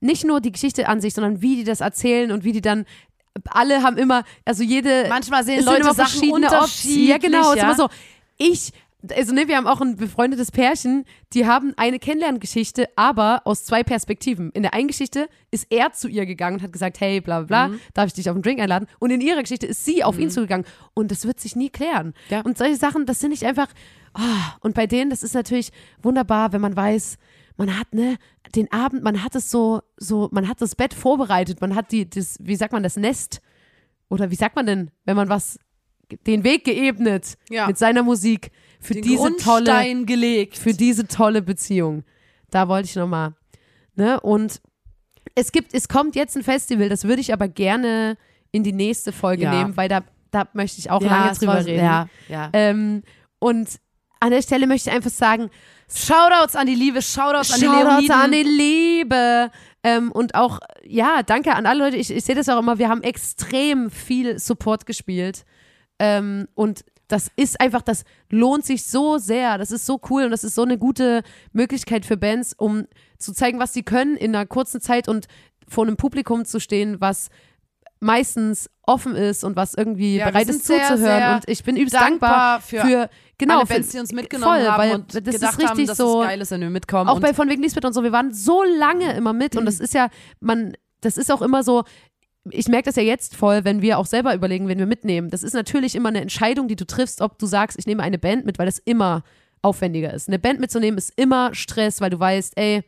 nicht 0.00 0.24
nur 0.24 0.40
die 0.40 0.52
Geschichte 0.52 0.88
an 0.88 1.00
sich, 1.00 1.14
sondern 1.14 1.42
wie 1.42 1.56
die 1.56 1.64
das 1.64 1.80
erzählen 1.80 2.30
und 2.32 2.44
wie 2.44 2.52
die 2.52 2.60
dann 2.60 2.84
alle 3.50 3.82
haben 3.82 3.98
immer, 3.98 4.24
also 4.44 4.62
jede 4.62 5.06
Manchmal 5.08 5.44
sehen 5.44 5.64
Leute 5.64 5.80
immer 5.80 5.94
Sachen 5.94 6.08
verschiedene 6.10 6.46
unterschiedlich. 6.46 7.08
Optionen. 7.08 7.08
Ja, 7.08 7.18
genau, 7.18 7.54
ja. 7.54 7.62
immer 7.64 7.74
so. 7.74 7.88
Ich, 8.38 8.72
also 9.14 9.32
ne, 9.34 9.46
wir 9.46 9.56
haben 9.56 9.66
auch 9.66 9.80
ein 9.80 9.96
befreundetes 9.96 10.50
Pärchen, 10.50 11.04
die 11.32 11.46
haben 11.46 11.74
eine 11.76 11.98
Kennenlerngeschichte, 11.98 12.88
aber 12.96 13.42
aus 13.44 13.64
zwei 13.64 13.82
Perspektiven. 13.84 14.50
In 14.52 14.62
der 14.62 14.74
einen 14.74 14.88
Geschichte 14.88 15.28
ist 15.50 15.66
er 15.70 15.92
zu 15.92 16.08
ihr 16.08 16.26
gegangen 16.26 16.56
und 16.56 16.62
hat 16.62 16.72
gesagt, 16.72 16.98
hey, 17.00 17.20
bla 17.20 17.42
bla 17.42 17.68
Mhm. 17.68 17.72
bla, 17.72 17.80
darf 17.94 18.06
ich 18.08 18.14
dich 18.14 18.28
auf 18.30 18.34
einen 18.34 18.42
Drink 18.42 18.60
einladen? 18.60 18.86
Und 18.98 19.10
in 19.10 19.20
ihrer 19.20 19.42
Geschichte 19.42 19.66
ist 19.66 19.84
sie 19.84 20.02
auf 20.02 20.18
ihn 20.18 20.30
zugegangen 20.30 20.66
und 20.94 21.10
das 21.10 21.24
wird 21.26 21.38
sich 21.40 21.54
nie 21.56 21.70
klären. 21.70 22.14
Ja. 22.30 22.40
Und 22.40 22.58
solche 22.58 22.76
Sachen, 22.76 23.06
das 23.06 23.20
sind 23.20 23.30
nicht 23.30 23.44
einfach, 23.44 23.68
ah, 24.14 24.56
und 24.60 24.74
bei 24.74 24.86
denen, 24.86 25.10
das 25.10 25.22
ist 25.22 25.34
natürlich 25.34 25.70
wunderbar, 26.02 26.52
wenn 26.52 26.60
man 26.62 26.74
weiß, 26.74 27.18
man 27.58 27.78
hat, 27.78 27.94
ne, 27.94 28.16
den 28.54 28.70
Abend, 28.72 29.02
man 29.02 29.22
hat 29.22 29.34
es 29.34 29.50
so, 29.50 29.82
so, 29.96 30.28
man 30.32 30.48
hat 30.48 30.60
das 30.60 30.74
Bett 30.74 30.94
vorbereitet, 30.94 31.60
man 31.60 31.74
hat 31.74 31.92
die, 31.92 32.08
das, 32.08 32.38
wie 32.40 32.56
sagt 32.56 32.72
man, 32.72 32.82
das 32.82 32.96
Nest, 32.96 33.40
oder 34.08 34.30
wie 34.30 34.34
sagt 34.36 34.56
man 34.56 34.66
denn, 34.66 34.90
wenn 35.04 35.16
man 35.16 35.28
was, 35.28 35.58
den 36.26 36.44
Weg 36.44 36.64
geebnet 36.64 37.36
Ja. 37.50 37.66
mit 37.66 37.78
seiner 37.78 38.02
Musik 38.02 38.50
für 38.80 38.94
Den 38.94 39.02
diese 39.02 39.36
tolle, 39.36 39.64
Grundstein 39.64 40.06
gelegt. 40.06 40.56
für 40.58 40.72
diese 40.72 41.06
tolle 41.06 41.42
Beziehung. 41.42 42.04
Da 42.50 42.68
wollte 42.68 42.88
ich 42.88 42.96
nochmal, 42.96 43.34
ne, 43.94 44.20
und 44.20 44.60
es 45.34 45.52
gibt, 45.52 45.74
es 45.74 45.88
kommt 45.88 46.14
jetzt 46.16 46.36
ein 46.36 46.42
Festival, 46.42 46.88
das 46.88 47.04
würde 47.04 47.20
ich 47.20 47.32
aber 47.32 47.48
gerne 47.48 48.16
in 48.52 48.62
die 48.62 48.72
nächste 48.72 49.12
Folge 49.12 49.42
Ja. 49.44 49.50
nehmen, 49.54 49.76
weil 49.76 49.88
da, 49.88 50.02
da 50.30 50.48
möchte 50.54 50.78
ich 50.78 50.90
auch 50.90 51.02
ja, 51.02 51.08
lange 51.08 51.36
drüber 51.36 51.54
war- 51.54 51.64
reden. 51.66 51.84
Ja, 51.84 52.08
ja. 52.28 52.50
Ähm, 52.52 53.02
und 53.38 53.68
an 54.20 54.30
der 54.30 54.40
Stelle 54.42 54.66
möchte 54.66 54.88
ich 54.90 54.96
einfach 54.96 55.10
sagen, 55.10 55.50
Shoutouts 55.88 56.56
an 56.56 56.66
die 56.66 56.74
Liebe, 56.74 57.02
Shoutouts 57.02 57.52
an 57.52 57.60
die 57.60 57.66
Shoutouts 57.66 58.10
an 58.10 58.32
die 58.32 58.42
Liebe. 58.42 59.50
Ähm, 59.84 60.10
und 60.10 60.34
auch, 60.34 60.58
ja, 60.84 61.22
danke 61.22 61.54
an 61.54 61.66
alle 61.66 61.84
Leute. 61.84 61.96
Ich, 61.96 62.10
ich 62.10 62.24
sehe 62.24 62.34
das 62.34 62.48
auch 62.48 62.58
immer, 62.58 62.78
wir 62.78 62.88
haben 62.88 63.02
extrem 63.02 63.90
viel 63.90 64.38
Support 64.38 64.86
gespielt. 64.86 65.44
Ähm, 65.98 66.48
und 66.54 66.84
das 67.08 67.30
ist 67.36 67.60
einfach, 67.60 67.82
das 67.82 68.04
lohnt 68.30 68.64
sich 68.64 68.84
so 68.84 69.18
sehr. 69.18 69.58
Das 69.58 69.70
ist 69.70 69.86
so 69.86 70.00
cool 70.10 70.24
und 70.24 70.30
das 70.32 70.42
ist 70.44 70.54
so 70.56 70.62
eine 70.62 70.76
gute 70.78 71.22
Möglichkeit 71.52 72.04
für 72.04 72.16
Bands, 72.16 72.52
um 72.56 72.86
zu 73.18 73.32
zeigen, 73.32 73.58
was 73.60 73.72
sie 73.72 73.82
können 73.84 74.16
in 74.16 74.34
einer 74.34 74.46
kurzen 74.46 74.80
Zeit 74.80 75.08
und 75.08 75.26
vor 75.68 75.84
einem 75.86 75.96
Publikum 75.96 76.44
zu 76.44 76.58
stehen, 76.60 77.00
was 77.00 77.28
meistens 78.00 78.68
offen 78.82 79.16
ist 79.16 79.42
und 79.42 79.56
was 79.56 79.74
irgendwie 79.74 80.16
Ja, 80.16 80.26
bereit 80.30 80.48
ist 80.48 80.66
sehr, 80.66 80.80
zuzuhören. 80.80 80.98
sehr 81.02 81.34
und 81.36 81.48
ich 81.48 81.64
bin 81.64 81.76
übelst 81.76 81.94
dankbar 81.94 82.58
dankbar 82.58 82.60
für 82.60 82.80
für, 82.80 83.10
genau, 83.38 83.58
alle 83.58 83.66
Bands, 83.66 83.88
die 83.88 83.98
uns 83.98 84.12
mitgenommen 84.12 84.52
voll, 84.58 84.66
haben 84.68 84.78
weil 84.82 84.94
und 84.94 85.14
das 85.14 85.22
gedacht 85.22 85.34
ist 85.54 85.58
richtig 85.58 85.68
haben, 85.70 85.86
dass 85.86 85.96
so. 85.96 86.22
es 86.22 86.28
geil 86.28 86.40
ist, 86.40 86.50
wenn 86.50 86.60
wir 86.60 86.70
mitkommen. 86.70 87.08
auch 87.08 87.16
und 87.16 87.22
bei 87.22 87.32
von 87.34 87.48
wegen 87.48 87.62
Lisbeth 87.62 87.84
und 87.84 87.94
so, 87.94 88.02
wir 88.02 88.12
waren 88.12 88.32
so 88.34 88.62
lange 88.62 89.16
immer 89.16 89.32
mit 89.32 89.56
und 89.56 89.62
Mhm. 89.62 89.66
das 89.66 89.80
ist 89.80 89.94
ja, 89.94 90.08
man, 90.40 90.76
das 91.00 91.16
ist 91.16 91.32
auch 91.32 91.40
immer 91.42 91.62
so, 91.62 91.84
ich 92.50 92.68
merke 92.68 92.84
das 92.84 92.96
ja 92.96 93.02
jetzt 93.02 93.36
voll, 93.36 93.64
wenn 93.64 93.82
wir 93.82 93.98
auch 93.98 94.06
selber 94.06 94.34
überlegen, 94.34 94.68
wen 94.68 94.78
wir 94.78 94.86
mitnehmen. 94.86 95.30
Das 95.30 95.42
ist 95.42 95.54
natürlich 95.54 95.94
immer 95.94 96.08
eine 96.08 96.20
Entscheidung, 96.20 96.68
die 96.68 96.76
du 96.76 96.86
triffst, 96.86 97.20
ob 97.20 97.38
du 97.38 97.46
sagst, 97.46 97.78
ich 97.78 97.86
nehme 97.86 98.02
eine 98.02 98.18
Band 98.18 98.46
mit, 98.46 98.58
weil 98.58 98.66
das 98.66 98.78
immer 98.78 99.22
aufwendiger 99.62 100.12
ist. 100.12 100.28
Eine 100.28 100.38
Band 100.38 100.60
mitzunehmen 100.60 100.98
ist 100.98 101.12
immer 101.16 101.54
Stress, 101.54 102.00
weil 102.00 102.10
du 102.10 102.20
weißt, 102.20 102.56
ey, 102.56 102.82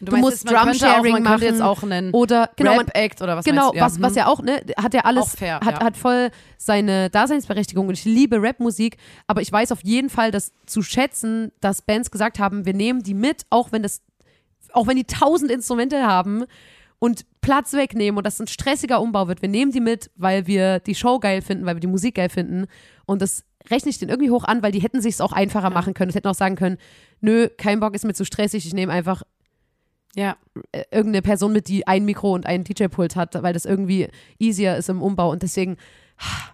du 0.00 0.12
meinst 0.12 0.24
musst 0.24 0.44
man 0.44 0.54
Drum-Sharing 0.54 1.12
man 1.12 1.24
könnte 1.24 1.44
jetzt 1.46 1.58
machen 1.58 1.68
auch 1.68 1.82
einen 1.82 2.12
oder 2.12 2.50
genau, 2.56 2.76
man, 2.76 2.86
Rap-Act 2.86 3.22
oder 3.22 3.36
was 3.36 3.44
genau, 3.44 3.72
du? 3.72 3.80
was, 3.80 4.00
was 4.00 4.10
hm. 4.10 4.18
ja 4.18 4.26
auch, 4.26 4.42
ne, 4.42 4.60
hat 4.76 4.94
ja 4.94 5.00
alles, 5.00 5.34
fair, 5.34 5.60
hat, 5.60 5.80
ja. 5.80 5.84
hat 5.84 5.96
voll 5.96 6.30
seine 6.56 7.10
Daseinsberechtigung 7.10 7.88
und 7.88 7.94
ich 7.94 8.04
liebe 8.04 8.40
Rapmusik, 8.40 8.96
aber 9.26 9.40
ich 9.40 9.50
weiß 9.50 9.72
auf 9.72 9.82
jeden 9.82 10.10
Fall, 10.10 10.30
das 10.30 10.52
zu 10.66 10.82
schätzen, 10.82 11.52
dass 11.60 11.82
Bands 11.82 12.10
gesagt 12.10 12.38
haben, 12.38 12.66
wir 12.66 12.74
nehmen 12.74 13.02
die 13.02 13.14
mit, 13.14 13.46
auch 13.50 13.72
wenn 13.72 13.82
das, 13.82 14.02
auch 14.72 14.86
wenn 14.86 14.96
die 14.96 15.04
tausend 15.04 15.50
Instrumente 15.50 16.06
haben 16.06 16.44
und 16.98 17.26
Platz 17.40 17.72
wegnehmen 17.72 18.18
und 18.18 18.26
das 18.26 18.40
ein 18.40 18.48
stressiger 18.48 19.00
Umbau 19.00 19.28
wird, 19.28 19.42
wir 19.42 19.48
nehmen 19.48 19.72
die 19.72 19.80
mit, 19.80 20.10
weil 20.16 20.46
wir 20.46 20.80
die 20.80 20.94
Show 20.94 21.18
geil 21.18 21.42
finden, 21.42 21.64
weil 21.66 21.76
wir 21.76 21.80
die 21.80 21.86
Musik 21.86 22.16
geil 22.16 22.28
finden. 22.28 22.66
Und 23.06 23.22
das 23.22 23.44
rechne 23.70 23.90
ich 23.90 23.98
denen 23.98 24.10
irgendwie 24.10 24.30
hoch 24.30 24.44
an, 24.44 24.62
weil 24.62 24.72
die 24.72 24.80
hätten 24.80 25.00
sich 25.00 25.20
auch 25.20 25.32
einfacher 25.32 25.70
machen 25.70 25.94
können, 25.94 26.10
es 26.10 26.14
hätten 26.16 26.28
auch 26.28 26.34
sagen 26.34 26.56
können, 26.56 26.78
nö, 27.20 27.48
kein 27.56 27.80
Bock 27.80 27.94
ist 27.94 28.04
mir 28.04 28.14
zu 28.14 28.24
stressig, 28.24 28.66
ich 28.66 28.74
nehme 28.74 28.92
einfach 28.92 29.22
Ja, 30.16 30.36
äh, 30.72 30.84
irgendeine 30.90 31.22
Person 31.22 31.52
mit, 31.52 31.68
die 31.68 31.86
ein 31.86 32.04
Mikro 32.04 32.32
und 32.32 32.46
einen 32.46 32.64
DJ-Pult 32.64 33.14
hat, 33.14 33.40
weil 33.42 33.52
das 33.52 33.64
irgendwie 33.64 34.08
easier 34.38 34.76
ist 34.76 34.88
im 34.88 35.02
Umbau. 35.02 35.30
Und 35.30 35.42
deswegen 35.42 35.76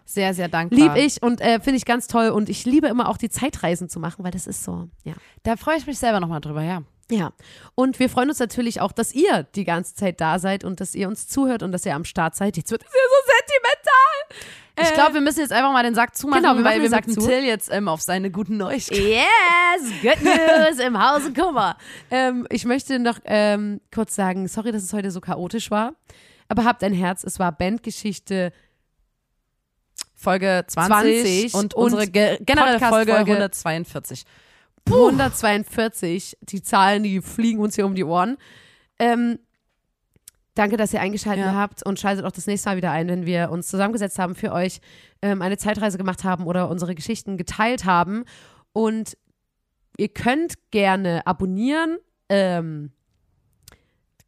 sehr, 0.04 0.34
sehr 0.34 0.48
dankbar. 0.48 0.78
liebe 0.78 1.00
ich 1.00 1.22
und 1.22 1.40
äh, 1.40 1.58
finde 1.60 1.78
ich 1.78 1.86
ganz 1.86 2.06
toll. 2.06 2.28
Und 2.28 2.48
ich 2.50 2.66
liebe 2.66 2.86
immer 2.88 3.08
auch 3.08 3.16
die 3.16 3.30
Zeitreisen 3.30 3.88
zu 3.88 3.98
machen, 4.00 4.24
weil 4.24 4.32
das 4.32 4.46
ist 4.46 4.64
so, 4.64 4.88
ja. 5.04 5.14
Da 5.42 5.56
freue 5.56 5.78
ich 5.78 5.86
mich 5.86 5.98
selber 5.98 6.20
nochmal 6.20 6.40
drüber, 6.40 6.62
ja. 6.62 6.82
Ja, 7.10 7.32
und 7.74 7.98
wir 7.98 8.08
freuen 8.08 8.30
uns 8.30 8.38
natürlich 8.38 8.80
auch, 8.80 8.90
dass 8.92 9.12
ihr 9.14 9.42
die 9.54 9.64
ganze 9.64 9.94
Zeit 9.94 10.20
da 10.22 10.38
seid 10.38 10.64
und 10.64 10.80
dass 10.80 10.94
ihr 10.94 11.06
uns 11.06 11.28
zuhört 11.28 11.62
und 11.62 11.70
dass 11.72 11.84
ihr 11.84 11.94
am 11.94 12.04
Start 12.06 12.34
seid. 12.34 12.56
Jetzt 12.56 12.70
wird 12.70 12.82
es 12.82 12.88
ja 12.88 13.00
so 13.08 13.32
sentimental. 13.32 14.50
Ich 14.80 14.90
Äh, 14.90 14.94
glaube, 14.94 15.14
wir 15.14 15.20
müssen 15.20 15.40
jetzt 15.40 15.52
einfach 15.52 15.72
mal 15.72 15.82
den 15.82 15.94
Sack 15.94 16.16
zumachen, 16.16 16.42
Genau, 16.42 16.56
wir 16.56 16.64
weil 16.64 16.80
wir 16.82 16.88
Sack 16.88 17.06
mit. 17.06 17.20
Till 17.20 17.44
jetzt 17.44 17.70
ähm, 17.70 17.88
auf 17.88 18.00
seine 18.00 18.30
guten 18.30 18.56
Neuigkeiten. 18.56 19.02
Yes, 19.06 19.92
good 20.02 20.22
news 20.24 20.78
im 20.84 20.98
Hause 21.00 21.32
Kummer. 21.32 21.76
Ähm, 22.10 22.46
ich 22.50 22.64
möchte 22.64 22.98
noch 22.98 23.18
ähm, 23.26 23.80
kurz 23.94 24.14
sagen, 24.14 24.48
sorry, 24.48 24.72
dass 24.72 24.82
es 24.82 24.92
heute 24.94 25.10
so 25.10 25.20
chaotisch 25.20 25.70
war, 25.70 25.94
aber 26.48 26.64
habt 26.64 26.82
ein 26.82 26.94
Herz, 26.94 27.22
es 27.22 27.38
war 27.38 27.52
Bandgeschichte 27.52 28.52
Folge 30.14 30.64
20, 30.66 31.52
20 31.52 31.54
und 31.54 31.74
und 31.74 31.74
unsere 31.74 32.06
ge 32.08 32.38
generelle 32.40 32.78
Podcast-Folge 32.78 33.12
Folge 33.12 33.30
142. 33.32 34.24
142. 34.88 36.36
Die 36.42 36.62
Zahlen, 36.62 37.02
die 37.02 37.20
fliegen 37.20 37.60
uns 37.60 37.74
hier 37.74 37.86
um 37.86 37.94
die 37.94 38.04
Ohren. 38.04 38.36
Ähm, 38.98 39.38
danke, 40.54 40.76
dass 40.76 40.92
ihr 40.92 41.00
eingeschaltet 41.00 41.44
Ja. 41.46 41.54
habt 41.54 41.84
und 41.84 41.98
schaltet 41.98 42.24
auch 42.24 42.32
das 42.32 42.46
nächste 42.46 42.68
Mal 42.70 42.76
wieder 42.76 42.90
ein, 42.90 43.08
wenn 43.08 43.26
wir 43.26 43.50
uns 43.50 43.66
zusammengesetzt 43.68 44.18
haben 44.18 44.34
für 44.34 44.52
euch, 44.52 44.80
ähm, 45.22 45.42
eine 45.42 45.56
Zeitreise 45.56 45.98
gemacht 45.98 46.24
haben 46.24 46.46
oder 46.46 46.68
unsere 46.68 46.94
Geschichten 46.94 47.36
geteilt 47.36 47.84
haben. 47.84 48.24
Und 48.72 49.16
ihr 49.96 50.08
könnt 50.08 50.54
gerne 50.70 51.26
abonnieren, 51.26 51.98
ähm, 52.28 52.92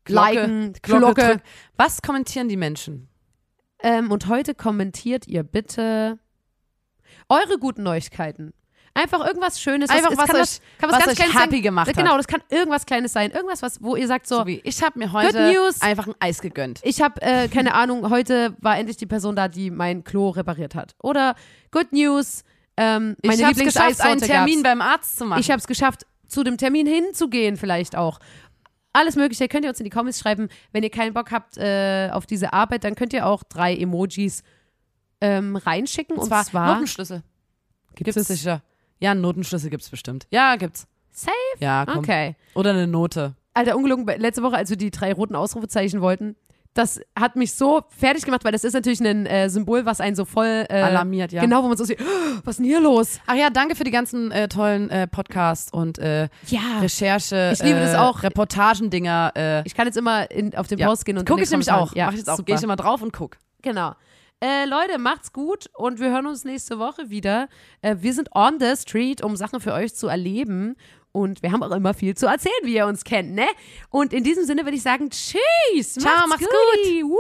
liken, 0.09 0.73
Glocke. 0.83 1.15
drück. 1.23 1.43
Was 1.77 2.03
kommentieren 2.03 2.49
die 2.49 2.57
Menschen? 2.57 3.09
Ähm, 3.83 4.11
und 4.11 4.29
heute 4.29 4.55
kommentiert 4.55 5.27
ihr 5.27 5.43
bitte 5.43 6.19
eure 7.29 7.59
guten 7.59 7.83
Neuigkeiten. 7.83 8.53
Einfach 8.97 9.27
irgendwas 9.27 9.61
Schönes. 9.61 9.91
Einfach, 9.91 10.11
es 10.13 10.19
was 10.19 10.27
kann 10.27 10.37
euch- 10.41 10.61
kann 10.79 10.91
was 10.91 10.99
ganz 10.99 11.11
euch 11.13 11.17
Kleines 11.17 11.35
happy 11.43 11.57
sein. 11.57 11.63
gemacht 11.63 11.89
hat. 11.89 11.97
Genau, 11.97 12.17
das 12.17 12.27
kann 12.27 12.43
irgendwas 12.51 12.87
Kleines 12.87 13.13
sein. 13.13 13.31
Irgendwas, 13.31 13.63
was, 13.63 13.83
wo 13.83 13.95
ihr 13.97 14.07
sagt 14.09 14.27
so, 14.27 14.39
So 14.39 14.47
wie, 14.47 14.61
ich 14.65 14.83
habe 14.83 14.99
mir 14.99 15.13
heute 15.13 15.53
einfach 15.81 16.07
ein 16.07 16.15
Eis 16.21 16.41
gegönnt. 16.41 16.81
ich 16.83 17.01
habe, 17.03 17.21
äh, 17.23 17.49
keine 17.49 17.75
Ahnung, 17.75 18.09
heute 18.11 18.57
war 18.61 18.79
endlich 18.79 18.97
die 18.97 19.07
Person 19.07 19.37
da, 19.37 19.49
die 19.49 19.71
mein 19.71 20.03
Klo 20.05 20.31
repariert 20.31 20.75
hat. 20.75 20.95
Oder 21.03 21.35
Good 21.71 21.93
News, 21.93 22.43
ähm, 22.77 23.17
meine 23.23 23.37
ich 23.37 23.45
habe 23.45 23.53
es 23.53 23.75
geschafft, 23.75 24.01
einen 24.01 24.21
Termin 24.21 24.63
gab's. 24.63 24.63
beim 24.63 24.81
Arzt 24.81 25.19
zu 25.19 25.25
machen. 25.27 25.41
Ich 25.41 25.51
habe 25.51 25.59
es 25.61 25.67
geschafft, 25.67 26.07
zu 26.27 26.43
dem 26.43 26.57
Termin 26.59 26.87
hinzugehen 26.87 27.57
vielleicht 27.57 27.97
auch. 27.97 28.19
Alles 28.93 29.15
Mögliche 29.15 29.47
könnt 29.49 29.65
ihr 29.65 29.69
uns 29.71 29.79
in 29.79 29.85
die 29.85 29.91
Comments 29.91 30.19
schreiben. 30.19 30.49
Wenn 30.73 30.83
ihr 30.83 30.91
keinen 30.91 31.13
Bock 31.13 31.31
habt 31.31 31.59
äh, 31.59 32.09
auf 32.13 32.25
diese 32.25 32.55
Arbeit, 32.55 32.83
dann 32.85 32.95
könnt 32.95 33.13
ihr 33.13 33.27
auch 33.27 33.43
drei 33.45 33.77
Emojis 33.77 34.43
ähm, 35.21 35.57
reinschicken. 35.57 36.17
Und 36.17 36.23
und 36.23 36.29
zwar, 36.29 36.45
zwar 36.45 36.73
Notenschlüssel. 36.75 37.23
gibt 37.95 38.13
Gibt's 38.15 38.29
sicher. 38.29 38.63
Ja, 39.01 39.11
einen 39.13 39.21
Notenschlüssel 39.21 39.71
gibt's 39.71 39.91
bestimmt. 39.91 40.27
Ja, 40.31 40.57
gibt's. 40.57 40.87
Safe? 41.13 41.33
Ja, 41.61 41.85
komm. 41.87 41.99
Okay. 41.99 42.37
Oder 42.55 42.71
eine 42.71 42.87
Note. 42.87 43.35
Alter, 43.55 43.77
ungelogen, 43.77 44.07
letzte 44.21 44.43
Woche, 44.43 44.57
als 44.57 44.69
wir 44.71 44.77
die 44.77 44.91
drei 44.91 45.13
roten 45.13 45.35
Ausrufezeichen 45.35 46.01
wollten, 46.03 46.37
das 46.75 47.01
hat 47.19 47.37
mich 47.37 47.55
so 47.55 47.81
fertig 47.89 48.27
gemacht, 48.27 48.45
weil 48.45 48.53
das 48.53 48.63
ist 48.63 48.75
natürlich 48.75 49.01
ein 49.01 49.25
äh, 49.25 49.49
Symbol, 49.49 49.87
was 49.87 49.99
einen 50.03 50.15
so 50.15 50.27
voll 50.27 50.67
äh, 50.69 50.75
Alarmiert, 50.83 51.33
ja. 51.33 51.41
Genau, 51.41 51.63
wo 51.63 51.69
man 51.69 51.77
so 51.79 51.85
sieht, 51.85 51.99
"Oh, 52.03 52.05
was 52.45 52.53
ist 52.53 52.59
denn 52.59 52.67
hier 52.67 52.81
los? 52.83 53.19
Ach 53.27 53.35
ja, 53.35 53.49
danke 53.49 53.77
für 53.77 53.85
die 53.85 53.91
ganzen 53.91 54.31
äh, 54.31 54.47
tollen 54.49 54.91
äh, 54.91 55.07
Podcasts 55.07 55.73
und 55.73 55.99
äh, 55.99 56.29
Ja. 56.49 56.81
Recherche. 56.83 57.53
Ich 57.55 57.63
liebe 57.63 57.79
äh, 57.79 57.83
das 57.83 57.95
auch. 57.95 58.23
Reportagendinger. 58.23 59.33
Äh, 59.35 59.63
Ich 59.67 59.75
kann 59.75 59.87
jetzt 59.87 59.97
immer 59.97 60.31
in, 60.31 60.55
auf 60.55 60.67
den 60.67 60.79
ja. 60.79 60.87
Post 60.89 61.07
gehen 61.07 61.17
und 61.17 61.27
guck 61.27 61.39
in 61.39 61.45
ich 61.45 61.51
nämlich 61.51 61.73
auch. 61.73 61.95
Ja, 61.95 62.07
Mach 62.07 62.13
ich 62.13 62.19
jetzt 62.19 62.29
auch. 62.29 62.45
Gehe 62.45 62.57
ich 62.57 62.63
immer 62.63 62.77
drauf 62.77 63.01
und 63.01 63.13
guck. 63.13 63.39
Genau. 63.63 63.95
Äh, 64.41 64.67
Leute, 64.67 64.99
macht's 64.99 65.33
gut 65.33 65.71
und 65.73 65.99
wir 65.99 66.11
hören 66.11 66.27
uns 66.27 66.45
nächste 66.45 66.79
Woche 66.79 67.09
wieder. 67.09 67.49
Äh, 67.81 67.97
wir 68.01 68.13
sind 68.13 68.29
on 68.35 68.61
the 68.61 68.77
street, 68.77 69.23
um 69.23 69.35
Sachen 69.35 69.61
für 69.61 69.73
euch 69.73 69.95
zu 69.95 70.09
erleben. 70.09 70.77
Und 71.13 71.43
wir 71.43 71.51
haben 71.51 71.63
auch 71.63 71.71
immer 71.71 71.95
viel 71.95 72.15
zu 72.15 72.27
erzählen, 72.27 72.53
wie 72.63 72.75
ihr 72.75 72.87
uns 72.87 73.03
kennt, 73.03 73.33
ne? 73.33 73.47
Und 73.89 74.13
in 74.13 74.23
diesem 74.23 74.45
Sinne 74.45 74.65
würde 74.65 74.77
ich 74.77 74.83
sagen, 74.83 75.09
tschüss. 75.09 75.95
Ciao, 75.95 76.27
macht's 76.29 76.45
guti. 76.45 77.03
Woo. 77.03 77.17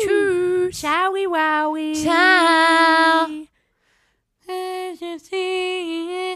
Tschüss. 0.00 0.80
Ciao, 0.80 1.12
wowie. 1.12 1.92
Ciao. 1.92 3.28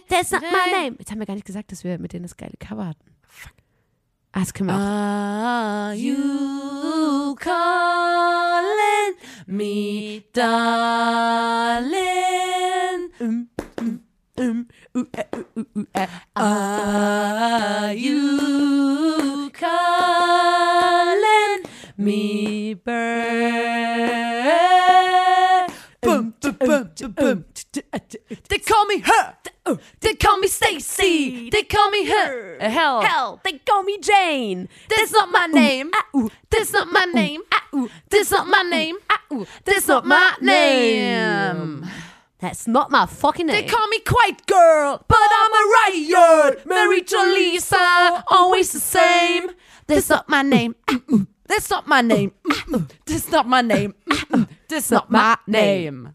That's 0.08 0.30
not 0.32 0.42
my 0.42 0.70
name. 0.70 0.96
Jetzt 0.98 1.10
haben 1.10 1.20
wir 1.20 1.26
gar 1.26 1.34
nicht 1.34 1.46
gesagt, 1.46 1.72
dass 1.72 1.82
wir 1.84 1.98
mit 1.98 2.12
denen 2.12 2.24
das 2.24 2.36
geile 2.36 2.58
Cover 2.58 2.88
hatten. 2.88 3.09
Ah, 4.32 4.40
das 4.40 4.54
können 4.54 4.68
wir 4.70 4.76
auch. 4.76 4.80
Are 4.80 5.94
you 5.94 7.34
calling 7.36 9.14
me, 9.46 10.22
darling? 10.32 11.90
Are 16.36 17.92
you 17.94 19.50
calling 19.52 20.70
me, 21.96 22.74
bird? 22.74 23.20
Boom, 26.02 26.34
boom, 26.40 26.56
boom, 26.60 27.12
boom. 27.14 27.44
They 27.72 28.58
call 28.58 28.86
me 28.86 28.98
her. 29.00 29.36
They 30.00 30.10
oh, 30.12 30.16
call 30.18 30.38
me 30.38 30.48
Stacy. 30.48 31.50
They 31.50 31.62
call 31.62 31.90
me 31.90 32.06
her. 32.06 32.58
Hell. 32.60 33.02
Hell, 33.02 33.40
they 33.44 33.58
call 33.58 33.84
me 33.84 33.98
Jane. 33.98 34.68
That's 34.88 35.12
not 35.12 35.30
my 35.30 35.46
name. 35.46 35.90
That's 36.50 36.72
not 36.72 36.88
my 36.90 37.00
uh-uh. 37.00 37.12
name. 37.12 37.42
Uh-uh. 37.52 37.88
That's 38.08 38.32
not 38.32 38.48
my 38.48 38.58
uh-uh. 38.60 38.68
name. 38.68 38.96
That's 39.64 39.86
not 39.86 40.06
my 40.06 40.34
name. 40.40 41.86
That's 42.40 42.66
not 42.66 42.90
my 42.90 43.06
fucking 43.06 43.46
name. 43.46 43.54
They 43.54 43.68
call 43.68 43.86
me 43.88 44.00
Quiet 44.00 44.46
Girl, 44.46 45.04
but 45.06 45.18
I'm 45.20 45.52
a 45.52 45.64
riot. 45.76 46.66
Mary 46.66 47.02
to 47.02 47.22
Lisa, 47.34 48.24
always 48.28 48.72
the 48.72 48.80
same. 48.80 49.50
That's 49.86 50.08
not 50.08 50.28
my 50.28 50.42
name. 50.42 50.74
That's 51.46 51.68
not 51.70 51.86
my 51.86 52.00
name. 52.00 52.32
That's 53.06 53.30
not 53.30 53.46
my 53.46 53.60
name. 53.60 53.94
That's 54.68 54.90
not 54.90 55.10
my 55.10 55.36
name. 55.46 56.14